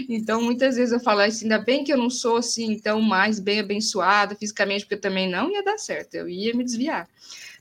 Então, 0.10 0.42
muitas 0.42 0.76
vezes 0.76 0.92
eu 0.92 1.00
falo 1.00 1.22
assim, 1.22 1.46
ainda 1.46 1.60
bem 1.60 1.84
que 1.84 1.94
eu 1.94 1.98
não 1.98 2.10
sou 2.10 2.38
assim, 2.38 2.72
então, 2.72 3.00
mais 3.02 3.40
bem 3.40 3.60
abençoada 3.60 4.36
fisicamente, 4.36 4.84
porque 4.84 4.96
eu 4.96 5.02
também 5.02 5.30
não 5.30 5.50
ia 5.52 5.64
dar 5.64 5.78
certo, 5.78 6.16
eu 6.16 6.28
ia 6.28 6.54
me 6.54 6.66
desviar. 6.66 7.08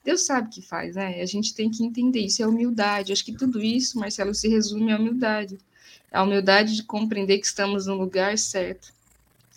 Deus 0.04 0.24
sabe 0.24 0.48
o 0.48 0.50
que 0.50 0.62
faz, 0.62 0.96
né? 0.96 1.20
A 1.20 1.26
gente 1.26 1.54
tem 1.54 1.70
que 1.70 1.84
entender 1.84 2.20
isso, 2.20 2.42
é 2.42 2.46
humildade. 2.46 3.12
Acho 3.12 3.24
que 3.24 3.32
tudo 3.32 3.62
isso, 3.62 3.98
Marcelo, 3.98 4.34
se 4.34 4.48
resume 4.48 4.92
à 4.92 4.98
humildade. 4.98 5.58
A 6.10 6.22
humildade 6.22 6.74
de 6.76 6.82
compreender 6.82 7.38
que 7.38 7.46
estamos 7.46 7.86
no 7.86 7.94
lugar 7.94 8.38
certo, 8.38 8.92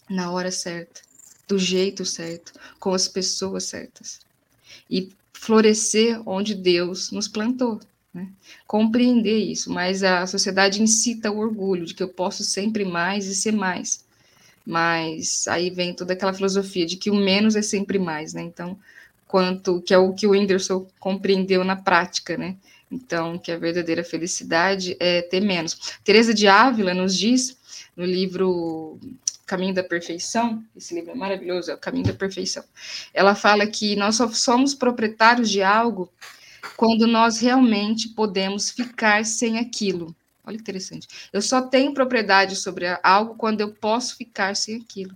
na 0.09 0.31
hora 0.31 0.51
certa, 0.51 1.01
do 1.47 1.57
jeito 1.57 2.05
certo, 2.05 2.53
com 2.79 2.93
as 2.93 3.07
pessoas 3.07 3.65
certas. 3.65 4.19
E 4.89 5.11
florescer 5.33 6.21
onde 6.27 6.53
Deus 6.53 7.11
nos 7.11 7.27
plantou. 7.27 7.79
Né? 8.13 8.27
Compreender 8.67 9.37
isso, 9.37 9.71
mas 9.71 10.03
a 10.03 10.27
sociedade 10.27 10.81
incita 10.81 11.31
o 11.31 11.39
orgulho 11.39 11.85
de 11.85 11.93
que 11.93 12.03
eu 12.03 12.09
posso 12.09 12.43
sempre 12.43 12.83
mais 12.83 13.25
e 13.25 13.33
ser 13.33 13.53
mais. 13.53 14.03
Mas 14.65 15.47
aí 15.47 15.69
vem 15.69 15.93
toda 15.93 16.13
aquela 16.13 16.33
filosofia 16.33 16.85
de 16.85 16.97
que 16.97 17.09
o 17.09 17.15
menos 17.15 17.55
é 17.55 17.61
sempre 17.61 17.97
mais, 17.97 18.33
né? 18.33 18.41
Então, 18.41 18.77
quanto 19.31 19.81
que 19.81 19.93
é 19.93 19.97
o 19.97 20.13
que 20.13 20.27
o 20.27 20.31
Whindersson 20.31 20.85
compreendeu 20.99 21.63
na 21.63 21.77
prática, 21.77 22.35
né? 22.37 22.57
Então, 22.91 23.39
que 23.39 23.49
a 23.49 23.57
verdadeira 23.57 24.03
felicidade 24.03 24.97
é 24.99 25.21
ter 25.21 25.39
menos. 25.39 25.97
Teresa 26.03 26.33
de 26.33 26.49
Ávila 26.49 26.93
nos 26.93 27.17
diz 27.17 27.57
no 27.95 28.03
livro 28.03 28.99
Caminho 29.45 29.73
da 29.73 29.83
Perfeição, 29.83 30.61
esse 30.75 30.93
livro 30.93 31.11
é 31.11 31.15
maravilhoso, 31.15 31.71
é 31.71 31.73
o 31.73 31.77
Caminho 31.77 32.07
da 32.07 32.13
Perfeição. 32.13 32.61
Ela 33.13 33.33
fala 33.33 33.65
que 33.65 33.95
nós 33.95 34.17
só 34.17 34.29
somos 34.29 34.75
proprietários 34.75 35.49
de 35.49 35.63
algo 35.63 36.11
quando 36.75 37.07
nós 37.07 37.39
realmente 37.39 38.09
podemos 38.09 38.69
ficar 38.69 39.23
sem 39.23 39.59
aquilo. 39.59 40.13
Olha 40.43 40.57
que 40.57 40.61
interessante. 40.61 41.07
Eu 41.31 41.41
só 41.41 41.61
tenho 41.61 41.93
propriedade 41.93 42.57
sobre 42.57 42.85
algo 43.01 43.35
quando 43.35 43.61
eu 43.61 43.71
posso 43.71 44.17
ficar 44.17 44.57
sem 44.57 44.75
aquilo 44.75 45.15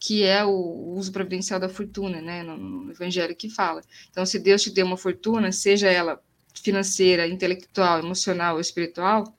que 0.00 0.24
é 0.24 0.42
o 0.42 0.94
uso 0.96 1.12
providencial 1.12 1.60
da 1.60 1.68
fortuna, 1.68 2.22
né, 2.22 2.42
no, 2.42 2.90
evangelho 2.90 3.36
que 3.36 3.50
fala. 3.50 3.82
Então, 4.10 4.24
se 4.24 4.38
Deus 4.38 4.62
te 4.62 4.70
deu 4.70 4.86
uma 4.86 4.96
fortuna, 4.96 5.52
seja 5.52 5.90
ela 5.90 6.20
financeira, 6.54 7.28
intelectual, 7.28 7.98
emocional 7.98 8.54
ou 8.54 8.60
espiritual, 8.60 9.36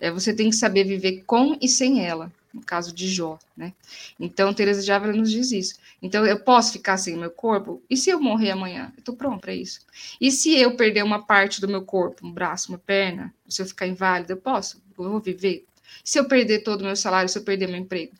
é, 0.00 0.10
você 0.10 0.34
tem 0.34 0.48
que 0.48 0.56
saber 0.56 0.84
viver 0.84 1.24
com 1.26 1.58
e 1.60 1.68
sem 1.68 2.06
ela, 2.06 2.32
no 2.54 2.62
caso 2.62 2.92
de 2.94 3.06
Jó, 3.06 3.38
né? 3.54 3.74
Então, 4.18 4.54
Teresa 4.54 4.82
de 4.82 4.90
Ávila 4.90 5.12
nos 5.12 5.30
diz 5.30 5.52
isso. 5.52 5.74
Então, 6.00 6.24
eu 6.24 6.40
posso 6.40 6.72
ficar 6.72 6.96
sem 6.96 7.14
meu 7.14 7.30
corpo? 7.30 7.82
E 7.90 7.96
se 7.96 8.08
eu 8.08 8.18
morrer 8.18 8.52
amanhã? 8.52 8.90
Eu 8.96 9.00
estou 9.00 9.14
pronto 9.14 9.42
para 9.42 9.54
isso. 9.54 9.80
E 10.18 10.30
se 10.30 10.56
eu 10.56 10.74
perder 10.74 11.04
uma 11.04 11.26
parte 11.26 11.60
do 11.60 11.68
meu 11.68 11.82
corpo, 11.82 12.26
um 12.26 12.32
braço, 12.32 12.72
uma 12.72 12.78
perna, 12.78 13.34
se 13.46 13.60
eu 13.60 13.66
ficar 13.66 13.86
inválida, 13.86 14.32
eu 14.32 14.38
posso? 14.38 14.80
Eu 14.98 15.10
vou 15.10 15.20
viver? 15.20 15.66
Se 16.02 16.18
eu 16.18 16.26
perder 16.26 16.60
todo 16.60 16.80
o 16.80 16.84
meu 16.84 16.96
salário, 16.96 17.28
se 17.28 17.36
eu 17.38 17.42
perder 17.42 17.68
meu 17.68 17.76
emprego? 17.76 18.12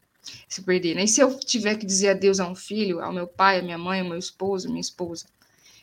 Se 0.49 0.63
perder. 0.63 0.95
Né? 0.95 1.05
E 1.05 1.09
se 1.09 1.21
eu 1.21 1.39
tiver 1.39 1.77
que 1.77 1.87
dizer 1.87 2.11
adeus 2.11 2.41
a 2.41 2.49
um 2.49 2.55
filho, 2.55 3.01
ao 3.01 3.13
meu 3.13 3.27
pai, 3.27 3.59
à 3.59 3.63
minha 3.63 3.79
mãe, 3.79 4.01
ao 4.01 4.09
meu 4.09 4.19
esposo, 4.19 4.69
minha 4.69 4.81
esposa? 4.81 5.27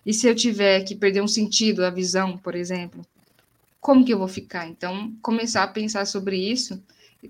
E 0.06 0.14
se 0.14 0.28
eu 0.28 0.36
tiver 0.36 0.84
que 0.84 0.96
perder 0.96 1.22
um 1.22 1.28
sentido, 1.28 1.84
a 1.84 1.90
visão, 1.90 2.38
por 2.38 2.56
exemplo? 2.56 3.06
Como 3.82 4.06
que 4.06 4.14
eu 4.14 4.20
vou 4.20 4.28
ficar? 4.28 4.68
Então, 4.68 5.14
começar 5.22 5.64
a 5.64 5.68
pensar 5.68 6.06
sobre 6.06 6.38
isso, 6.38 6.82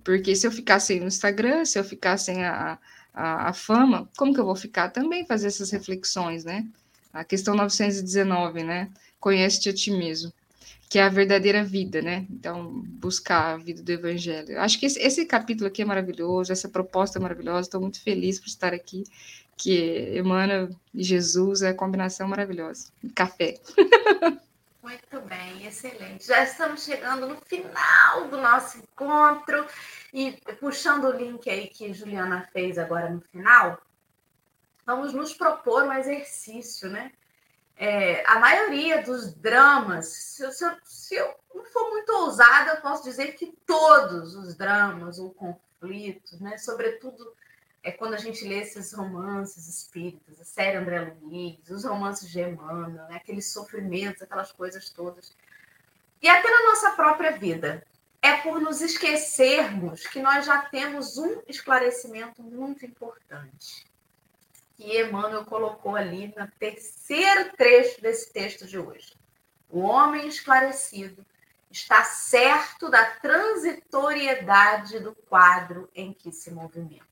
porque 0.04 0.36
se 0.36 0.46
eu 0.46 0.52
ficar 0.52 0.80
sem 0.80 1.02
o 1.02 1.08
Instagram, 1.08 1.66
se 1.66 1.80
eu 1.80 1.84
ficar 1.84 2.18
sem 2.18 2.44
a, 2.44 2.78
a, 3.14 3.50
a 3.50 3.54
fama, 3.54 4.10
como 4.18 4.34
que 4.34 4.40
eu 4.40 4.46
vou 4.46 4.56
ficar? 4.56 4.90
Também 4.90 5.26
fazer 5.26 5.48
essas 5.48 5.72
reflexões, 5.72 6.44
né? 6.44 6.66
A 7.14 7.24
questão 7.24 7.56
919, 7.56 8.64
né? 8.64 8.90
Conhece-te 9.20 9.70
a 9.70 9.74
ti 9.74 9.92
mesmo 9.92 10.34
que 10.96 11.00
é 11.00 11.04
a 11.04 11.10
verdadeira 11.10 11.62
vida, 11.62 12.02
né? 12.02 12.26
Então, 12.30 12.72
buscar 12.86 13.56
a 13.56 13.58
vida 13.58 13.84
do 13.84 13.92
Evangelho. 13.92 14.58
Acho 14.62 14.80
que 14.80 14.86
esse, 14.86 14.98
esse 14.98 15.26
capítulo 15.26 15.68
aqui 15.68 15.82
é 15.82 15.86
maravilhoso, 15.86 16.54
essa 16.54 16.70
proposta 16.70 17.20
é 17.20 17.22
maravilhosa, 17.22 17.68
estou 17.68 17.82
muito 17.82 18.02
feliz 18.02 18.40
por 18.40 18.48
estar 18.48 18.74
aqui, 18.74 19.04
que 19.58 20.18
Emmanuel 20.18 20.70
e 20.94 21.04
Jesus 21.04 21.64
é 21.64 21.72
a 21.72 21.74
combinação 21.74 22.30
maravilhosa. 22.30 22.94
Café. 23.14 23.60
Muito 24.82 25.20
bem, 25.28 25.68
excelente. 25.68 26.28
Já 26.28 26.44
estamos 26.44 26.86
chegando 26.86 27.28
no 27.28 27.42
final 27.42 28.30
do 28.30 28.38
nosso 28.38 28.78
encontro 28.78 29.66
e 30.14 30.32
puxando 30.62 31.06
o 31.06 31.12
link 31.12 31.50
aí 31.50 31.68
que 31.68 31.92
Juliana 31.92 32.48
fez 32.54 32.78
agora 32.78 33.10
no 33.10 33.20
final, 33.20 33.82
vamos 34.86 35.12
nos 35.12 35.34
propor 35.34 35.84
um 35.84 35.92
exercício, 35.92 36.88
né? 36.88 37.12
É, 37.78 38.24
a 38.26 38.40
maioria 38.40 39.02
dos 39.04 39.34
dramas, 39.34 40.08
se, 40.08 40.52
se, 40.54 40.64
eu, 40.64 40.72
se, 40.84 41.16
eu, 41.16 41.36
não 41.54 41.66
for 41.66 41.90
muito 41.90 42.10
ousada, 42.10 42.72
eu 42.72 42.82
posso 42.82 43.04
dizer 43.04 43.36
que 43.36 43.54
todos 43.66 44.36
os 44.36 44.56
dramas 44.56 45.20
ou 45.20 45.34
conflitos, 45.34 46.40
né, 46.40 46.58
sobretudo 46.58 47.36
é 47.84 47.92
quando 47.92 48.16
a 48.16 48.18
gente 48.18 48.48
lê 48.48 48.62
esses 48.62 48.94
romances 48.94 49.68
espíritas, 49.68 50.40
a 50.40 50.46
série 50.46 50.78
André 50.78 51.14
Luiz, 51.22 51.70
os 51.70 51.84
romances 51.84 52.30
de 52.30 52.40
Emmanuel, 52.40 53.08
né, 53.08 53.18
aqueles 53.18 53.52
sofrimentos, 53.52 54.22
aquelas 54.22 54.52
coisas 54.52 54.90
todas, 54.90 55.36
e 56.22 56.30
até 56.30 56.50
na 56.50 56.70
nossa 56.70 56.92
própria 56.92 57.32
vida, 57.32 57.86
é 58.22 58.38
por 58.38 58.60
nos 58.60 58.82
esquecermos 58.82 60.08
que 60.08 60.20
nós 60.20 60.46
já 60.46 60.62
temos 60.62 61.18
um 61.18 61.42
esclarecimento 61.48 62.42
muito 62.42 62.86
importante 62.86 63.86
que 64.76 65.00
Emmanuel 65.00 65.46
colocou 65.46 65.96
ali 65.96 66.34
no 66.38 66.48
terceiro 66.60 67.56
trecho 67.56 68.02
desse 68.02 68.32
texto 68.32 68.68
de 68.68 68.78
hoje. 68.78 69.16
O 69.70 69.80
homem 69.80 70.28
esclarecido 70.28 71.26
está 71.72 72.04
certo 72.04 72.90
da 72.90 73.06
transitoriedade 73.20 75.00
do 75.00 75.16
quadro 75.16 75.90
em 75.96 76.14
que 76.14 76.32
se 76.32 76.52
movimenta. 76.52 77.06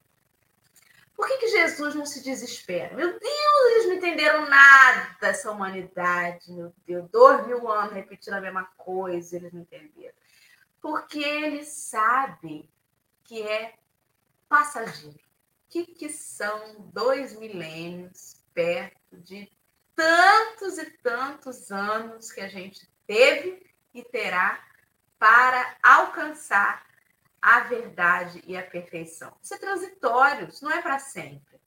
Por 1.16 1.28
que, 1.28 1.38
que 1.38 1.48
Jesus 1.48 1.96
não 1.96 2.06
se 2.06 2.24
desespera? 2.24 2.96
Meu 2.96 3.08
Deus, 3.08 3.72
eles 3.72 3.86
não 3.88 3.94
entenderam 3.94 4.50
nada 4.50 5.16
dessa 5.22 5.52
humanidade, 5.52 6.52
meu 6.52 6.74
Deus, 6.86 7.10
dois 7.10 7.46
mil 7.48 7.70
anos 7.70 7.94
repetindo 7.94 8.34
a 8.34 8.42
mesma 8.42 8.66
coisa, 8.78 9.36
eles 9.36 9.54
não 9.54 9.62
entenderam. 9.62 10.16
Porque 10.82 11.20
ele 11.20 11.64
sabe 11.64 12.70
que 13.24 13.42
é 13.42 13.76
passageiro 14.50 15.24
que, 15.74 15.88
que 15.88 16.10
são 16.10 16.76
dois 16.94 17.36
milênios 17.36 18.40
perto 18.54 19.18
de 19.18 19.52
tantos 19.96 20.78
e 20.78 20.86
tantos 21.02 21.72
anos 21.72 22.32
que 22.32 22.42
a 22.42 22.48
gente 22.48 22.88
teve 23.08 23.66
e 23.92 24.04
terá 24.04 24.64
para 25.18 25.76
alcançar 25.82 26.86
a 27.42 27.62
verdade 27.62 28.44
e 28.46 28.56
a 28.56 28.62
perfeição. 28.62 29.36
Isso 29.42 29.56
é 29.56 29.58
transitório, 29.58 30.48
isso 30.48 30.64
não 30.64 30.72
é 30.72 30.80
para 30.80 31.00
sempre. 31.00 31.60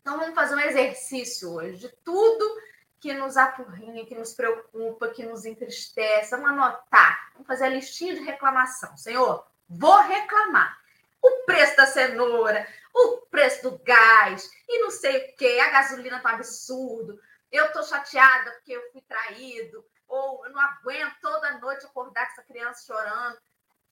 Então 0.00 0.18
vamos 0.18 0.34
fazer 0.34 0.54
um 0.54 0.60
exercício 0.60 1.52
hoje 1.52 1.80
de 1.80 1.88
tudo 2.02 2.62
que 2.98 3.12
nos 3.12 3.36
apurrinha, 3.36 4.06
que 4.06 4.14
nos 4.14 4.32
preocupa, 4.32 5.10
que 5.10 5.26
nos 5.26 5.44
entristece. 5.44 6.30
Vamos 6.30 6.48
anotar, 6.48 7.30
vamos 7.34 7.46
fazer 7.46 7.66
a 7.66 7.68
listinha 7.68 8.14
de 8.14 8.22
reclamação. 8.22 8.96
Senhor, 8.96 9.46
vou 9.68 10.00
reclamar. 10.00 10.87
O 11.22 11.44
preço 11.44 11.76
da 11.76 11.86
cenoura, 11.86 12.66
o 12.94 13.18
preço 13.30 13.62
do 13.62 13.78
gás 13.78 14.48
e 14.68 14.80
não 14.80 14.90
sei 14.90 15.16
o 15.16 15.36
que, 15.36 15.60
a 15.60 15.70
gasolina 15.70 16.20
tá 16.20 16.30
absurdo, 16.30 17.20
eu 17.50 17.72
tô 17.72 17.82
chateada 17.82 18.52
porque 18.52 18.72
eu 18.72 18.92
fui 18.92 19.02
traído, 19.02 19.84
ou 20.06 20.44
eu 20.46 20.52
não 20.52 20.60
aguento 20.60 21.14
toda 21.20 21.58
noite 21.58 21.86
acordar 21.86 22.26
com 22.26 22.32
essa 22.32 22.42
criança 22.42 22.86
chorando. 22.86 23.38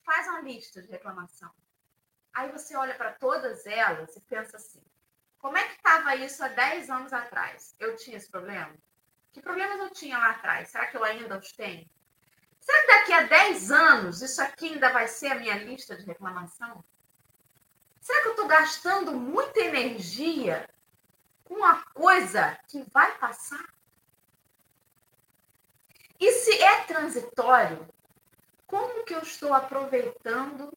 Faz 0.05 0.27
uma 0.29 0.41
lista 0.41 0.81
de 0.81 0.89
reclamação. 0.89 1.51
Aí 2.35 2.51
você 2.53 2.77
olha 2.77 2.95
para 2.95 3.13
todas 3.13 3.67
elas 3.67 4.15
e 4.15 4.21
pensa 4.21 4.57
assim: 4.57 4.83
como 5.39 5.57
é 5.57 5.65
que 5.67 5.77
estava 5.77 6.15
isso 6.17 6.43
há 6.45 6.49
10 6.49 6.91
anos 6.91 7.13
atrás? 7.13 7.75
Eu 7.79 7.97
tinha 7.97 8.17
esse 8.17 8.31
problema? 8.31 8.75
Que 9.33 9.41
problemas 9.41 9.79
eu 9.79 9.91
tinha 9.91 10.19
lá 10.19 10.31
atrás? 10.31 10.69
Será 10.69 10.87
que 10.87 10.97
eu 10.97 11.05
ainda 11.05 11.39
os 11.39 11.53
tenho? 11.53 11.89
Será 12.59 12.81
que 12.81 12.87
daqui 12.89 13.13
a 13.13 13.23
10 13.23 13.71
anos 13.71 14.23
isso 14.23 14.43
aqui 14.43 14.73
ainda 14.73 14.91
vai 14.91 15.07
ser 15.07 15.29
a 15.29 15.35
minha 15.37 15.57
lista 15.57 15.97
de 15.97 16.05
reclamação? 16.05 16.85
Será 18.07 18.23
que 18.23 18.29
eu 18.29 18.33
estou 18.35 18.47
gastando 18.47 19.13
muita 19.15 19.59
energia 19.59 20.71
com 21.43 21.55
uma 21.55 21.83
coisa 21.87 22.57
que 22.69 22.81
vai 22.93 23.19
passar? 23.19 23.69
E 26.21 26.31
se 26.31 26.63
é 26.63 26.85
transitório, 26.85 27.85
como 28.65 29.05
que 29.05 29.13
eu 29.13 29.19
estou 29.23 29.53
aproveitando 29.53 30.73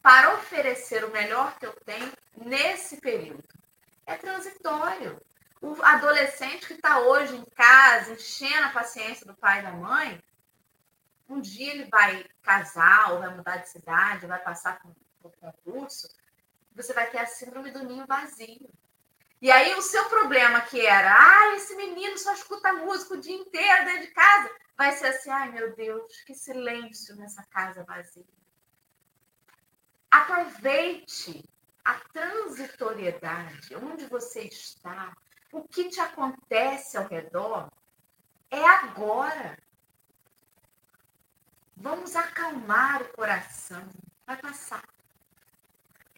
para 0.00 0.32
oferecer 0.34 1.04
o 1.04 1.10
melhor 1.10 1.58
que 1.58 1.66
eu 1.66 1.72
tenho 1.84 2.12
nesse 2.36 3.00
período? 3.00 3.42
É 4.06 4.16
transitório. 4.16 5.20
O 5.60 5.74
adolescente 5.82 6.68
que 6.68 6.74
está 6.74 7.00
hoje 7.00 7.34
em 7.34 7.44
casa, 7.44 8.12
enchendo 8.12 8.66
a 8.66 8.70
paciência 8.70 9.26
do 9.26 9.34
pai 9.34 9.58
e 9.58 9.62
da 9.62 9.72
mãe, 9.72 10.22
um 11.28 11.40
dia 11.40 11.72
ele 11.72 11.86
vai 11.86 12.24
casar, 12.42 13.10
ou 13.10 13.18
vai 13.18 13.34
mudar 13.34 13.56
de 13.56 13.68
cidade, 13.68 14.24
vai 14.24 14.38
passar 14.38 14.80
por, 15.30 15.52
por 15.52 15.52
concurso, 15.52 16.08
você 16.74 16.92
vai 16.92 17.10
ter 17.10 17.18
a 17.18 17.26
síndrome 17.26 17.70
do 17.70 17.84
ninho 17.84 18.06
vazio. 18.06 18.70
E 19.40 19.50
aí 19.50 19.74
o 19.74 19.82
seu 19.82 20.04
problema 20.08 20.60
que 20.62 20.84
era, 20.84 21.14
ah, 21.14 21.54
esse 21.54 21.76
menino 21.76 22.18
só 22.18 22.32
escuta 22.32 22.72
música 22.72 23.14
o 23.14 23.20
dia 23.20 23.36
inteiro 23.36 23.84
dentro 23.84 24.02
de 24.02 24.12
casa, 24.12 24.50
vai 24.76 24.92
ser 24.92 25.06
assim, 25.06 25.30
ai 25.30 25.50
meu 25.52 25.74
Deus, 25.76 26.20
que 26.22 26.34
silêncio 26.34 27.14
nessa 27.16 27.44
casa 27.44 27.84
vazia. 27.84 28.26
Aproveite 30.10 31.44
a 31.84 31.94
transitoriedade, 32.12 33.74
onde 33.76 34.06
você 34.06 34.42
está, 34.42 35.16
o 35.52 35.62
que 35.62 35.88
te 35.88 36.00
acontece 36.00 36.96
ao 36.96 37.06
redor, 37.06 37.70
é 38.50 38.64
agora. 38.64 39.56
Vamos 41.76 42.16
acalmar 42.16 43.02
o 43.02 43.12
coração, 43.12 43.88
vai 44.26 44.36
passar 44.36 44.82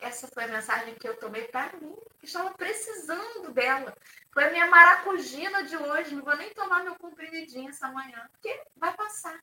essa 0.01 0.29
foi 0.29 0.45
a 0.45 0.49
mensagem 0.49 0.95
que 0.95 1.09
eu 1.09 1.17
tomei 1.17 1.45
para 1.45 1.77
mim, 1.77 1.95
que 2.19 2.27
estava 2.27 2.53
precisando 2.55 3.53
dela. 3.53 3.97
Foi 4.33 4.45
a 4.45 4.51
minha 4.51 4.67
maracujina 4.67 5.63
de 5.65 5.77
hoje. 5.77 6.15
Não 6.15 6.25
vou 6.25 6.37
nem 6.37 6.53
tomar 6.55 6.83
meu 6.83 6.95
comprimidinho 6.97 7.69
essa 7.69 7.89
manhã, 7.89 8.29
porque 8.33 8.63
vai 8.77 8.95
passar. 8.95 9.39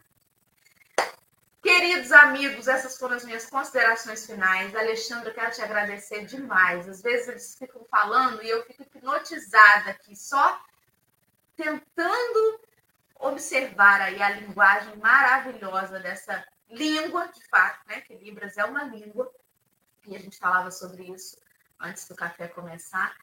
Queridos 1.61 2.11
amigos, 2.11 2.67
essas 2.67 2.97
foram 2.97 3.15
as 3.15 3.25
minhas 3.25 3.49
considerações 3.49 4.25
finais. 4.25 4.75
Alexandre, 4.75 5.29
eu 5.29 5.33
quero 5.33 5.51
te 5.51 5.61
agradecer 5.61 6.25
demais. 6.25 6.87
Às 6.87 7.01
vezes 7.01 7.27
eles 7.27 7.55
ficam 7.57 7.85
falando 7.91 8.41
e 8.43 8.49
eu 8.49 8.63
fico 8.65 8.83
hipnotizada 8.83 9.91
aqui, 9.91 10.15
só 10.15 10.61
tentando 11.55 12.61
observar 13.19 14.01
aí 14.01 14.21
a 14.21 14.29
linguagem 14.29 14.95
maravilhosa 14.97 15.99
dessa 15.99 16.45
língua, 16.69 17.27
de 17.27 17.43
fato, 17.47 17.85
né? 17.87 18.01
Que 18.01 18.15
Libras 18.15 18.57
é 18.57 18.63
uma 18.63 18.83
língua 18.83 19.31
e 20.07 20.15
a 20.15 20.19
gente 20.19 20.37
falava 20.37 20.71
sobre 20.71 21.03
isso 21.11 21.37
antes 21.79 22.07
do 22.07 22.15
café 22.15 22.47
começar. 22.47 23.15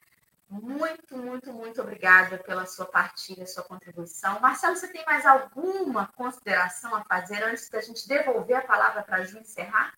Muito, 0.49 1.17
muito, 1.17 1.51
muito 1.51 1.81
obrigada 1.81 2.37
pela 2.37 2.65
sua 2.65 2.85
partilha, 2.85 3.47
sua 3.47 3.63
contribuição. 3.63 4.39
Marcelo, 4.39 4.75
você 4.75 4.87
tem 4.87 5.03
mais 5.05 5.25
alguma 5.25 6.07
consideração 6.15 6.93
a 6.95 7.03
fazer 7.03 7.43
antes 7.43 7.67
da 7.69 7.81
gente 7.81 8.07
devolver 8.07 8.57
a 8.57 8.61
palavra 8.61 9.01
para 9.01 9.17
a 9.17 9.23
Ju 9.23 9.39
encerrar? 9.39 9.95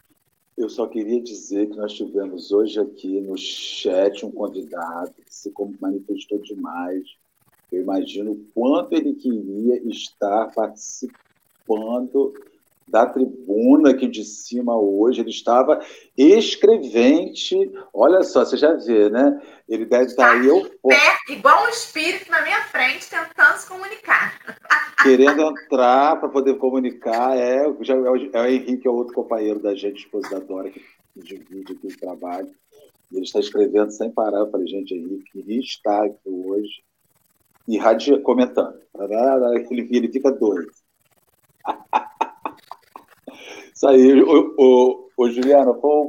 Eu 0.58 0.70
só 0.70 0.88
queria 0.88 1.22
dizer 1.22 1.68
que 1.68 1.76
nós 1.76 1.94
tivemos 1.94 2.52
hoje 2.52 2.80
aqui 2.80 3.20
no 3.22 3.38
chat 3.38 4.26
um 4.26 4.32
convidado 4.32 5.14
que 5.14 5.36
se 5.36 5.54
manifestou 5.80 6.40
demais. 6.42 7.04
Eu 7.72 7.82
imagino 7.82 8.32
o 8.32 8.46
quanto 8.56 8.94
ele 8.94 9.14
queria 9.14 9.78
estar 9.88 10.52
participando 10.54 12.34
da 12.88 13.06
tribuna 13.06 13.92
aqui 13.92 14.08
de 14.08 14.24
cima 14.24 14.78
hoje, 14.78 15.20
ele 15.20 15.30
estava 15.30 15.80
escrevente. 16.18 17.70
Olha 17.94 18.24
só, 18.24 18.46
você 18.46 18.56
já 18.56 18.74
vê, 18.74 19.10
né? 19.10 19.42
Ele 19.68 19.86
deve 19.86 20.06
estar 20.06 20.32
aí. 20.32 20.48
Eu... 20.48 20.64
Pé, 20.88 21.18
igual 21.30 21.66
um 21.66 21.70
espírito 21.70 22.32
na 22.32 22.42
minha 22.42 22.62
frente, 22.64 23.10
tentando 23.10 23.58
se 23.58 23.68
comunicar. 23.68 24.40
Querendo 25.04 25.42
entrar 25.42 26.16
para 26.20 26.30
poder 26.30 26.56
comunicar. 26.56 27.38
É, 27.38 27.66
já, 27.82 27.94
é, 27.94 27.98
o, 27.98 28.16
é 28.16 28.42
o 28.42 28.46
Henrique, 28.46 28.88
é 28.88 28.92
outro 28.92 29.14
companheiro 29.14 29.60
da 29.60 29.76
gente, 29.76 30.06
esposa 30.06 30.30
da 30.30 30.40
Dora, 30.40 30.70
que 30.70 30.82
divide 31.16 31.74
aqui 31.74 31.88
o 31.88 31.98
trabalho. 31.98 32.50
Ele 33.12 33.24
está 33.24 33.40
escrevendo 33.40 33.92
sem 33.92 34.10
parar. 34.12 34.40
Eu 34.40 34.52
falei, 34.52 34.68
gente, 34.68 34.94
Henrique, 34.94 35.32
queria 35.32 35.60
estar 35.60 36.06
aqui 36.06 36.30
hoje. 36.30 36.84
E 37.68 37.78
radia, 37.78 38.20
comentando. 38.22 38.80
Ele, 39.70 39.88
ele 39.92 40.12
fica 40.12 40.32
doido. 40.32 40.72
Isso 43.78 43.88
aí, 43.88 44.24
o, 44.24 45.08
o 45.16 45.30
Juliana, 45.30 45.72
foi 45.76 46.08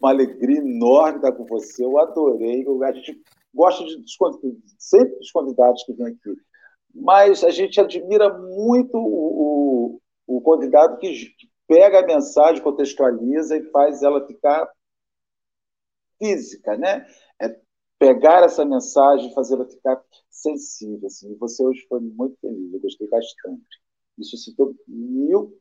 uma 0.00 0.10
alegria 0.10 0.58
enorme 0.58 1.16
estar 1.16 1.32
com 1.32 1.44
você. 1.44 1.84
Eu 1.84 1.98
adorei. 1.98 2.64
A 2.84 2.92
gente 2.92 3.20
gosta 3.52 3.84
de, 3.84 4.00
sempre 4.78 5.16
dos 5.16 5.32
convidados 5.32 5.82
que 5.82 5.92
vêm 5.92 6.06
aqui, 6.06 6.36
mas 6.94 7.42
a 7.42 7.50
gente 7.50 7.80
admira 7.80 8.32
muito 8.38 8.96
o, 8.96 9.98
o, 10.28 10.36
o 10.36 10.40
convidado 10.40 10.98
que 10.98 11.32
pega 11.66 11.98
a 11.98 12.06
mensagem, 12.06 12.62
contextualiza 12.62 13.56
e 13.56 13.70
faz 13.72 14.04
ela 14.04 14.24
ficar 14.24 14.70
física, 16.16 16.76
né? 16.76 17.04
É 17.42 17.58
pegar 17.98 18.44
essa 18.44 18.64
mensagem 18.64 19.28
e 19.28 19.34
fazer 19.34 19.54
ela 19.54 19.66
ficar 19.66 20.00
sensível. 20.30 21.08
Assim. 21.08 21.36
Você 21.38 21.60
hoje 21.60 21.84
foi 21.88 21.98
muito 21.98 22.36
feliz, 22.40 22.72
eu 22.72 22.78
gostei 22.78 23.08
bastante. 23.08 23.80
Isso 24.16 24.36
citou 24.36 24.76
mil 24.86 25.59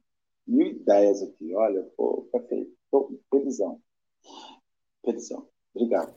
mil 0.50 0.68
ideias 0.68 1.22
aqui. 1.22 1.54
Olha, 1.54 1.84
pô, 1.96 2.28
perfeito. 2.32 2.72
Tô 2.92 3.20
felizão. 3.32 3.80
Felizão. 5.06 5.48
Obrigado. 5.74 6.14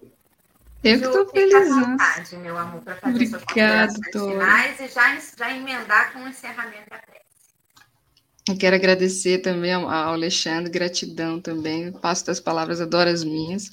Eu 0.83 0.99
que 0.99 1.07
estou 1.07 1.29
feliz. 1.29 1.55
à 1.55 1.81
vontade, 1.81 2.37
meu 2.39 2.59
amor, 2.59 2.83
para 2.83 2.97
fazer 2.97 3.37
Obrigado, 3.37 3.93
suas 3.93 4.31
finais 4.31 4.81
e 4.81 4.89
já, 4.89 5.21
já 5.39 5.57
emendar 5.57 6.13
com 6.13 6.21
o 6.21 6.29
encerramento 6.29 6.91
da 6.91 6.99
prece. 6.99 7.23
Eu 8.49 8.59
quero 8.59 8.75
agradecer 8.75 9.39
também 9.39 9.73
ao 9.73 9.89
Alexandre, 9.89 10.69
gratidão 10.69 11.41
também, 11.41 11.93
passo 11.93 12.27
das 12.27 12.41
palavras, 12.41 12.81
adoro 12.81 13.09
as 13.09 13.23
minhas. 13.23 13.71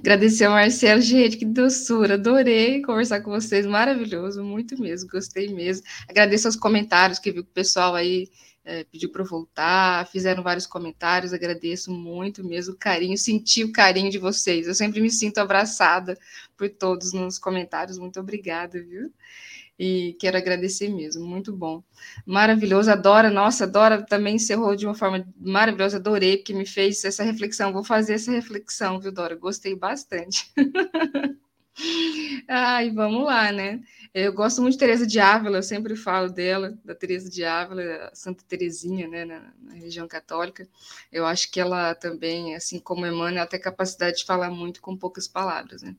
Agradecer 0.00 0.46
ao 0.46 0.54
Marcelo, 0.54 1.00
gente, 1.00 1.36
que 1.36 1.44
doçura, 1.44 2.14
adorei 2.14 2.82
conversar 2.82 3.20
com 3.20 3.30
vocês, 3.30 3.64
maravilhoso, 3.64 4.42
muito 4.42 4.80
mesmo, 4.80 5.08
gostei 5.08 5.54
mesmo. 5.54 5.86
Agradeço 6.08 6.48
aos 6.48 6.56
comentários 6.56 7.20
que 7.20 7.30
viu 7.30 7.42
o 7.42 7.46
pessoal 7.46 7.94
aí 7.94 8.28
é, 8.68 8.84
pediu 8.84 9.10
para 9.10 9.24
voltar, 9.24 10.06
fizeram 10.08 10.42
vários 10.42 10.66
comentários, 10.66 11.32
agradeço 11.32 11.90
muito 11.90 12.44
mesmo 12.44 12.74
o 12.74 12.76
carinho, 12.76 13.16
senti 13.16 13.64
o 13.64 13.72
carinho 13.72 14.10
de 14.10 14.18
vocês. 14.18 14.68
Eu 14.68 14.74
sempre 14.74 15.00
me 15.00 15.10
sinto 15.10 15.38
abraçada 15.38 16.18
por 16.54 16.68
todos 16.68 17.14
nos 17.14 17.38
comentários. 17.38 17.98
Muito 17.98 18.20
obrigada, 18.20 18.78
viu? 18.82 19.10
E 19.78 20.14
quero 20.20 20.36
agradecer 20.36 20.90
mesmo, 20.90 21.24
muito 21.24 21.50
bom. 21.50 21.82
Maravilhoso, 22.26 22.90
adora, 22.90 23.30
nossa, 23.30 23.64
adora 23.64 24.02
também 24.04 24.36
encerrou 24.36 24.76
de 24.76 24.84
uma 24.84 24.94
forma 24.94 25.26
maravilhosa, 25.40 25.96
adorei, 25.96 26.36
porque 26.36 26.52
me 26.52 26.66
fez 26.66 27.02
essa 27.04 27.24
reflexão. 27.24 27.72
Vou 27.72 27.84
fazer 27.84 28.14
essa 28.14 28.30
reflexão, 28.30 29.00
viu, 29.00 29.10
Dora? 29.10 29.34
Gostei 29.34 29.74
bastante. 29.74 30.52
Ai, 32.48 32.90
vamos 32.90 33.24
lá, 33.24 33.52
né? 33.52 33.80
Eu 34.12 34.32
gosto 34.32 34.60
muito 34.60 34.72
de 34.72 34.78
Teresa 34.78 35.06
de 35.06 35.20
Ávila, 35.20 35.58
eu 35.58 35.62
sempre 35.62 35.94
falo 35.94 36.28
dela, 36.28 36.76
da 36.84 36.94
Teresa 36.94 37.30
de 37.30 37.44
Ávila, 37.44 38.10
Santa 38.14 38.42
Teresinha, 38.48 39.06
né, 39.06 39.24
na, 39.24 39.52
na, 39.60 39.74
região 39.74 40.08
católica. 40.08 40.68
Eu 41.12 41.24
acho 41.24 41.50
que 41.50 41.60
ela 41.60 41.94
também, 41.94 42.54
assim 42.56 42.80
como 42.80 43.06
Emmanuel, 43.06 43.46
tem 43.46 43.60
capacidade 43.60 44.18
de 44.18 44.24
falar 44.24 44.50
muito 44.50 44.80
com 44.80 44.96
poucas 44.96 45.28
palavras, 45.28 45.82
né? 45.82 45.94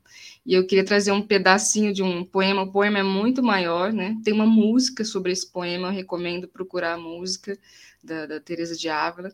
E 0.45 0.53
eu 0.53 0.67
queria 0.67 0.83
trazer 0.83 1.11
um 1.11 1.21
pedacinho 1.21 1.93
de 1.93 2.03
um 2.03 2.25
poema, 2.25 2.63
o 2.63 2.71
poema 2.71 2.99
é 2.99 3.03
muito 3.03 3.41
maior, 3.41 3.93
né? 3.93 4.17
Tem 4.23 4.33
uma 4.33 4.47
música 4.47 5.05
sobre 5.05 5.31
esse 5.31 5.49
poema, 5.49 5.87
eu 5.87 5.93
recomendo 5.93 6.47
procurar 6.47 6.93
a 6.93 6.97
música 6.97 7.57
da, 8.03 8.25
da 8.25 8.39
Teresa 8.39 8.75
de 8.75 8.89
Ávila, 8.89 9.31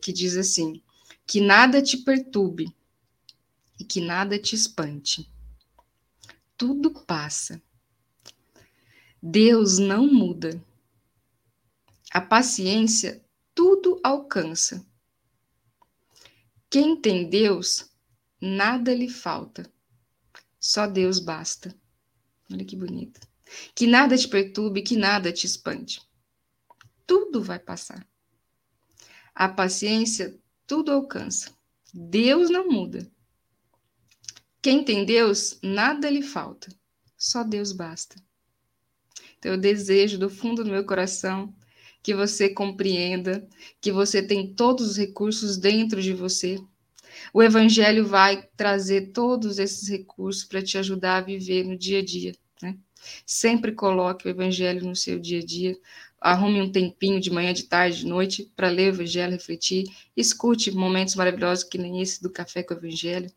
que 0.00 0.12
diz 0.12 0.36
assim: 0.36 0.82
que 1.26 1.40
nada 1.40 1.80
te 1.82 1.98
perturbe 1.98 2.74
e 3.78 3.84
que 3.84 4.00
nada 4.00 4.38
te 4.38 4.54
espante 4.54 5.30
tudo 6.60 6.90
passa. 6.90 7.58
Deus 9.22 9.78
não 9.78 10.06
muda. 10.06 10.62
A 12.12 12.20
paciência 12.20 13.24
tudo 13.54 13.98
alcança. 14.04 14.86
Quem 16.68 17.00
tem 17.00 17.30
Deus, 17.30 17.90
nada 18.38 18.94
lhe 18.94 19.08
falta. 19.08 19.72
Só 20.58 20.86
Deus 20.86 21.18
basta. 21.18 21.74
Olha 22.52 22.66
que 22.66 22.76
bonito. 22.76 23.26
Que 23.74 23.86
nada 23.86 24.14
te 24.18 24.28
perturbe, 24.28 24.82
que 24.82 24.98
nada 24.98 25.32
te 25.32 25.46
espante. 25.46 26.02
Tudo 27.06 27.42
vai 27.42 27.58
passar. 27.58 28.06
A 29.34 29.48
paciência 29.48 30.38
tudo 30.66 30.92
alcança. 30.92 31.56
Deus 31.94 32.50
não 32.50 32.68
muda. 32.68 33.10
Quem 34.62 34.84
tem 34.84 35.06
Deus, 35.06 35.58
nada 35.62 36.10
lhe 36.10 36.20
falta. 36.20 36.68
Só 37.16 37.42
Deus 37.42 37.72
basta. 37.72 38.16
Então, 39.38 39.52
eu 39.52 39.58
desejo 39.58 40.18
do 40.18 40.28
fundo 40.28 40.62
do 40.62 40.70
meu 40.70 40.84
coração 40.84 41.54
que 42.02 42.14
você 42.14 42.50
compreenda 42.50 43.46
que 43.80 43.90
você 43.90 44.22
tem 44.22 44.54
todos 44.54 44.90
os 44.90 44.96
recursos 44.98 45.56
dentro 45.56 46.02
de 46.02 46.12
você. 46.12 46.58
O 47.32 47.42
Evangelho 47.42 48.06
vai 48.06 48.48
trazer 48.54 49.12
todos 49.12 49.58
esses 49.58 49.88
recursos 49.88 50.44
para 50.44 50.62
te 50.62 50.76
ajudar 50.76 51.16
a 51.16 51.22
viver 51.22 51.64
no 51.64 51.76
dia 51.76 52.00
a 52.00 52.04
dia. 52.04 52.34
Né? 52.60 52.76
Sempre 53.24 53.72
coloque 53.72 54.26
o 54.26 54.30
Evangelho 54.30 54.84
no 54.84 54.94
seu 54.94 55.18
dia 55.18 55.40
a 55.40 55.44
dia. 55.44 55.74
Arrume 56.20 56.60
um 56.60 56.70
tempinho 56.70 57.18
de 57.18 57.30
manhã, 57.30 57.54
de 57.54 57.62
tarde, 57.62 58.00
de 58.00 58.06
noite 58.06 58.52
para 58.54 58.68
ler 58.68 58.92
o 58.92 58.94
Evangelho, 58.96 59.32
refletir. 59.32 59.84
Escute 60.14 60.70
momentos 60.70 61.14
maravilhosos 61.14 61.64
que 61.64 61.78
nem 61.78 62.02
esse 62.02 62.22
do 62.22 62.30
Café 62.30 62.62
com 62.62 62.74
o 62.74 62.76
Evangelho. 62.76 63.30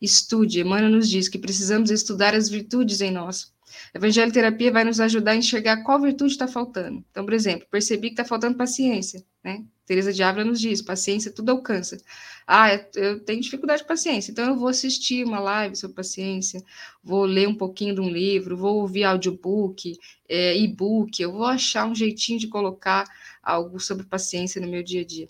Estude. 0.00 0.60
Emmanuel 0.60 0.90
nos 0.90 1.08
diz 1.08 1.28
que 1.28 1.38
precisamos 1.38 1.90
estudar 1.90 2.34
as 2.34 2.48
virtudes 2.48 3.00
em 3.00 3.10
nós. 3.10 3.52
Evangelho 3.92 4.32
terapia 4.32 4.72
vai 4.72 4.84
nos 4.84 5.00
ajudar 5.00 5.32
a 5.32 5.36
enxergar 5.36 5.82
qual 5.82 6.00
virtude 6.00 6.32
está 6.32 6.46
faltando. 6.46 7.04
Então, 7.10 7.24
por 7.24 7.32
exemplo, 7.32 7.66
percebi 7.70 8.08
que 8.08 8.14
está 8.14 8.24
faltando 8.24 8.56
paciência, 8.56 9.24
né? 9.42 9.64
Teresa 9.86 10.12
de 10.12 10.22
Ávila 10.22 10.46
nos 10.46 10.60
diz, 10.60 10.80
paciência 10.80 11.30
tudo 11.30 11.50
alcança. 11.50 11.98
Ah, 12.46 12.68
eu 12.94 13.20
tenho 13.20 13.42
dificuldade 13.42 13.82
de 13.82 13.88
paciência, 13.88 14.32
então 14.32 14.46
eu 14.46 14.56
vou 14.56 14.68
assistir 14.68 15.24
uma 15.24 15.38
live 15.38 15.76
sobre 15.76 15.94
paciência, 15.94 16.62
vou 17.02 17.24
ler 17.24 17.46
um 17.46 17.54
pouquinho 17.54 17.94
de 17.94 18.00
um 18.00 18.08
livro, 18.08 18.56
vou 18.56 18.80
ouvir 18.80 19.04
audiobook, 19.04 19.98
é, 20.26 20.56
e-book, 20.56 21.20
eu 21.20 21.32
vou 21.32 21.44
achar 21.44 21.86
um 21.86 21.94
jeitinho 21.94 22.38
de 22.38 22.48
colocar 22.48 23.04
algo 23.42 23.78
sobre 23.78 24.06
paciência 24.06 24.60
no 24.60 24.68
meu 24.68 24.82
dia 24.82 25.02
a 25.02 25.04
dia. 25.04 25.28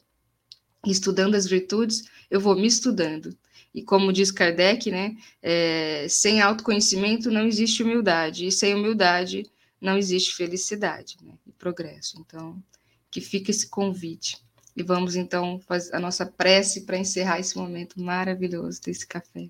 Estudando 0.87 1.35
as 1.35 1.47
virtudes, 1.47 2.05
eu 2.31 2.41
vou 2.41 2.55
me 2.55 2.67
estudando. 2.67 3.37
E 3.75 3.83
como 3.83 4.13
diz 4.13 4.31
Kardec, 4.31 4.91
né, 4.91 5.17
é, 5.43 6.07
sem 6.09 6.41
autoconhecimento 6.41 7.31
não 7.31 7.47
existe 7.47 7.83
humildade, 7.83 8.47
e 8.47 8.53
sem 8.53 8.75
humildade 8.75 9.51
não 9.81 9.99
existe 9.99 10.35
felicidade 10.35 11.17
né, 11.23 11.35
e 11.45 11.53
progresso. 11.53 12.19
Então, 12.21 12.63
que 13.11 13.21
fica 13.21 13.51
esse 13.51 13.69
convite. 13.69 14.43
E 14.77 14.83
vamos 14.83 15.15
então 15.15 15.61
fazer 15.61 15.95
a 15.95 16.01
nossa 16.01 16.27
prece 16.27 16.83
para 16.83 16.99
encerrar 16.99 17.39
esse 17.39 17.57
momento 17.57 18.01
maravilhoso 18.01 18.81
desse 18.81 19.07
café. 19.07 19.49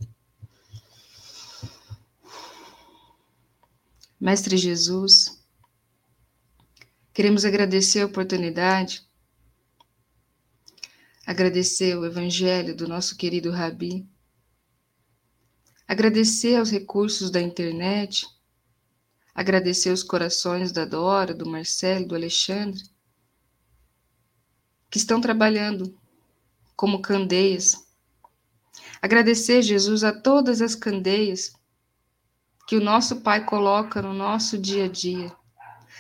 Mestre 4.21 4.57
Jesus, 4.57 5.43
queremos 7.13 7.45
agradecer 7.45 8.01
a 8.01 8.07
oportunidade, 8.07 9.07
agradecer 11.27 11.97
o 11.97 12.05
Evangelho 12.05 12.75
do 12.75 12.89
nosso 12.89 13.17
querido 13.17 13.51
Rabi, 13.51 14.07
agradecer 15.87 16.57
aos 16.57 16.71
recursos 16.71 17.31
da 17.31 17.41
internet, 17.41 18.27
agradecer 19.35 19.91
os 19.91 20.03
corações 20.03 20.73
da 20.73 20.85
Dora, 20.85 21.35
do 21.35 21.47
Marcelo, 21.47 22.09
do 22.09 22.15
Alexandre, 22.15 22.83
que 24.91 24.99
estão 24.99 25.21
trabalhando 25.21 25.99
como 26.77 27.03
candeias. 27.03 27.85
Agradecer, 29.03 29.63
Jesus, 29.63 30.05
a 30.05 30.13
todas 30.13 30.63
as 30.63 30.75
candeias 30.75 31.53
que 32.67 32.77
o 32.77 32.81
nosso 32.81 33.21
Pai 33.21 33.45
coloca 33.45 34.01
no 34.01 34.15
nosso 34.15 34.57
dia 34.57 34.85
a 34.85 34.89
dia. 34.89 35.35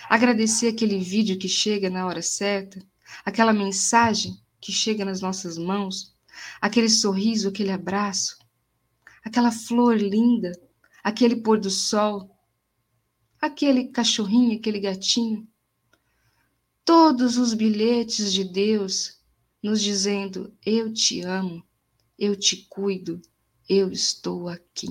Agradecer 0.09 0.68
aquele 0.68 0.99
vídeo 0.99 1.39
que 1.39 1.49
chega 1.49 1.91
na 1.91 2.07
hora 2.07 2.22
certa, 2.22 2.80
aquela 3.24 3.53
mensagem 3.53 4.39
que 4.61 4.72
chega 4.72 5.05
nas 5.05 5.20
nossas 5.20 5.59
mãos, 5.59 6.14
aquele 6.61 6.89
sorriso, 6.89 7.49
aquele 7.49 7.70
abraço, 7.70 8.39
aquela 9.25 9.51
flor 9.51 9.97
linda, 9.97 10.53
aquele 11.03 11.37
pôr 11.37 11.59
do 11.59 11.70
sol, 11.70 12.37
aquele 13.41 13.89
cachorrinho, 13.89 14.59
aquele 14.59 14.79
gatinho 14.79 15.49
todos 16.85 17.39
os 17.39 17.55
bilhetes 17.55 18.33
de 18.33 18.45
Deus 18.45 19.18
nos 19.62 19.81
dizendo: 19.81 20.55
Eu 20.64 20.93
te 20.93 21.22
amo, 21.22 21.64
eu 22.18 22.37
te 22.37 22.66
cuido, 22.68 23.20
eu 23.68 23.91
estou 23.91 24.49
aqui. 24.49 24.89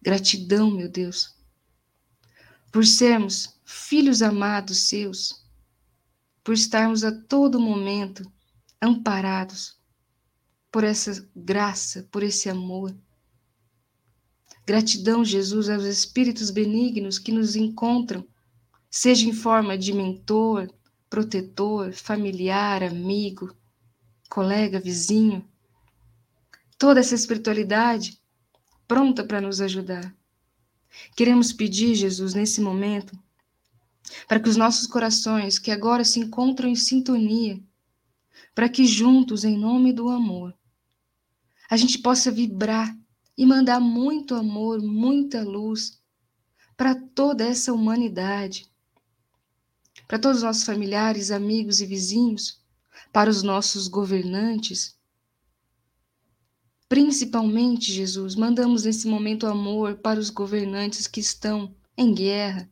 Gratidão, 0.00 0.70
meu 0.70 0.88
Deus, 0.88 1.36
por 2.70 2.86
sermos 2.86 3.60
filhos 3.64 4.22
amados 4.22 4.88
seus, 4.88 5.44
por 6.42 6.54
estarmos 6.54 7.04
a 7.04 7.12
todo 7.12 7.60
momento 7.60 8.30
amparados 8.80 9.80
por 10.72 10.82
essa 10.84 11.28
graça, 11.36 12.08
por 12.10 12.22
esse 12.22 12.48
amor. 12.48 12.96
Gratidão, 14.66 15.22
Jesus, 15.22 15.68
aos 15.68 15.84
espíritos 15.84 16.48
benignos 16.48 17.18
que 17.18 17.30
nos 17.30 17.54
encontram 17.54 18.26
seja 18.90 19.28
em 19.28 19.34
forma 19.34 19.76
de 19.76 19.92
mentor, 19.92 20.72
protetor, 21.10 21.92
familiar, 21.92 22.82
amigo, 22.82 23.54
colega, 24.30 24.80
vizinho. 24.80 25.46
Toda 26.78 27.00
essa 27.00 27.14
espiritualidade 27.14 28.18
pronta 28.88 29.22
para 29.22 29.42
nos 29.42 29.60
ajudar. 29.60 30.14
Queremos 31.14 31.52
pedir, 31.52 31.94
Jesus, 31.94 32.32
nesse 32.32 32.62
momento, 32.62 33.18
para 34.26 34.40
que 34.40 34.48
os 34.48 34.56
nossos 34.56 34.86
corações, 34.86 35.58
que 35.58 35.70
agora 35.70 36.02
se 36.02 36.18
encontram 36.18 36.68
em 36.68 36.74
sintonia, 36.74 37.62
para 38.54 38.68
que 38.68 38.86
juntos, 38.86 39.44
em 39.44 39.56
nome 39.56 39.92
do 39.92 40.08
amor, 40.08 40.54
a 41.72 41.76
gente 41.78 41.98
possa 42.00 42.30
vibrar 42.30 42.94
e 43.34 43.46
mandar 43.46 43.80
muito 43.80 44.34
amor, 44.34 44.82
muita 44.82 45.42
luz 45.42 45.98
para 46.76 46.94
toda 46.94 47.46
essa 47.46 47.72
humanidade, 47.72 48.70
para 50.06 50.18
todos 50.18 50.36
os 50.36 50.42
nossos 50.42 50.64
familiares, 50.64 51.30
amigos 51.30 51.80
e 51.80 51.86
vizinhos, 51.86 52.62
para 53.10 53.30
os 53.30 53.42
nossos 53.42 53.88
governantes. 53.88 54.98
Principalmente, 56.90 57.90
Jesus, 57.90 58.34
mandamos 58.34 58.84
nesse 58.84 59.08
momento 59.08 59.46
amor 59.46 59.94
para 59.94 60.20
os 60.20 60.28
governantes 60.28 61.06
que 61.06 61.20
estão 61.20 61.74
em 61.96 62.12
guerra, 62.12 62.70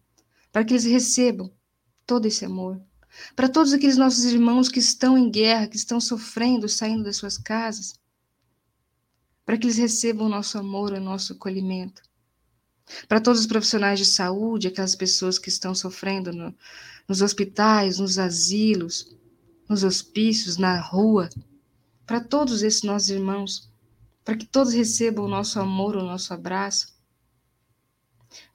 para 0.53 0.63
que 0.63 0.75
eles 0.75 0.85
recebam 0.85 1.51
todo 2.05 2.27
esse 2.27 2.45
amor. 2.45 2.79
Para 3.35 3.49
todos 3.49 3.73
aqueles 3.73 3.97
nossos 3.97 4.25
irmãos 4.27 4.69
que 4.69 4.79
estão 4.79 5.17
em 5.17 5.31
guerra, 5.31 5.69
que 5.69 5.77
estão 5.77 5.99
sofrendo, 5.99 6.69
saindo 6.69 7.05
das 7.05 7.17
suas 7.17 7.39
casas, 7.39 7.99
para 9.51 9.59
que 9.59 9.67
eles 9.67 9.79
recebam 9.79 10.29
o 10.29 10.31
nosso 10.31 10.57
amor, 10.59 10.93
o 10.93 11.01
nosso 11.01 11.33
acolhimento. 11.33 12.03
Para 13.09 13.21
todos 13.21 13.41
os 13.41 13.47
profissionais 13.49 13.99
de 13.99 14.07
saúde, 14.07 14.69
aquelas 14.69 14.95
pessoas 14.95 15.41
que 15.41 15.49
estão 15.49 15.75
sofrendo 15.75 16.33
no, 16.33 16.55
nos 17.09 17.21
hospitais, 17.21 17.99
nos 17.99 18.17
asilos, 18.17 19.13
nos 19.69 19.83
hospícios, 19.83 20.57
na 20.57 20.81
rua, 20.81 21.29
para 22.07 22.21
todos 22.21 22.63
esses 22.63 22.85
nossos 22.85 23.11
irmãos, 23.11 23.69
para 24.25 24.37
que 24.37 24.47
todos 24.47 24.73
recebam 24.73 25.25
o 25.25 25.29
nosso 25.29 25.59
amor, 25.59 25.97
o 25.97 26.05
nosso 26.05 26.33
abraço. 26.33 26.95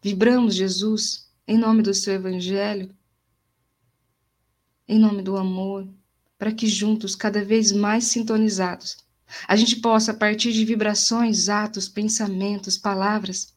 Vibramos, 0.01 0.55
Jesus, 0.55 1.29
em 1.45 1.57
nome 1.57 1.83
do 1.83 1.93
seu 1.93 2.13
Evangelho, 2.13 2.89
em 4.87 4.97
nome 4.97 5.21
do 5.21 5.35
amor, 5.35 5.85
para 6.37 6.53
que 6.53 6.67
juntos, 6.67 7.15
cada 7.15 7.43
vez 7.43 7.73
mais 7.73 8.05
sintonizados, 8.05 9.04
a 9.47 9.55
gente 9.55 9.77
possa, 9.77 10.11
a 10.11 10.15
partir 10.15 10.53
de 10.53 10.65
vibrações, 10.65 11.49
atos, 11.49 11.89
pensamentos, 11.89 12.77
palavras, 12.77 13.55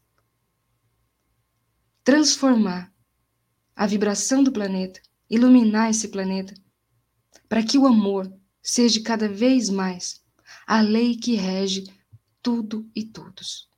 transformar 2.02 2.92
a 3.76 3.86
vibração 3.86 4.42
do 4.42 4.50
planeta, 4.50 5.00
iluminar 5.28 5.90
esse 5.90 6.08
planeta, 6.08 6.54
para 7.48 7.62
que 7.62 7.78
o 7.78 7.86
amor 7.86 8.32
seja 8.62 9.02
cada 9.02 9.28
vez 9.28 9.68
mais 9.68 10.22
a 10.66 10.80
lei 10.80 11.16
que 11.16 11.34
rege 11.34 11.84
tudo 12.42 12.90
e 12.94 13.04
todos. 13.04 13.68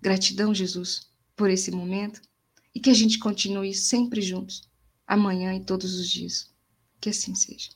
Gratidão, 0.00 0.54
Jesus, 0.54 1.10
por 1.36 1.50
esse 1.50 1.70
momento 1.70 2.20
e 2.74 2.80
que 2.80 2.90
a 2.90 2.94
gente 2.94 3.18
continue 3.18 3.74
sempre 3.74 4.22
juntos, 4.22 4.62
amanhã 5.06 5.54
e 5.54 5.64
todos 5.64 5.94
os 5.94 6.08
dias. 6.08 6.54
Que 7.00 7.10
assim 7.10 7.34
seja. 7.34 7.70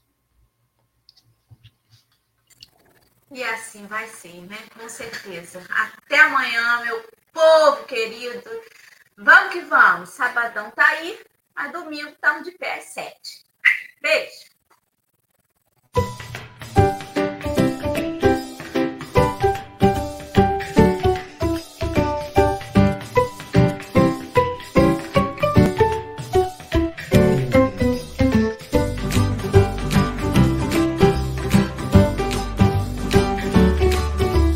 E 3.34 3.42
assim 3.42 3.84
vai 3.88 4.06
ser, 4.06 4.46
né? 4.46 4.56
Com 4.78 4.88
certeza. 4.88 5.60
Até 5.68 6.20
amanhã, 6.20 6.82
meu 6.84 7.04
povo 7.32 7.84
querido. 7.84 8.48
Vamos 9.16 9.52
que 9.52 9.60
vamos. 9.62 10.10
Sabadão 10.10 10.70
tá 10.70 10.86
aí. 10.86 11.20
Mas 11.52 11.72
domingo 11.72 12.10
estamos 12.10 12.44
de 12.44 12.52
pé 12.52 12.74
às 12.78 12.84
sete. 12.84 13.44
Beijo. 14.00 14.53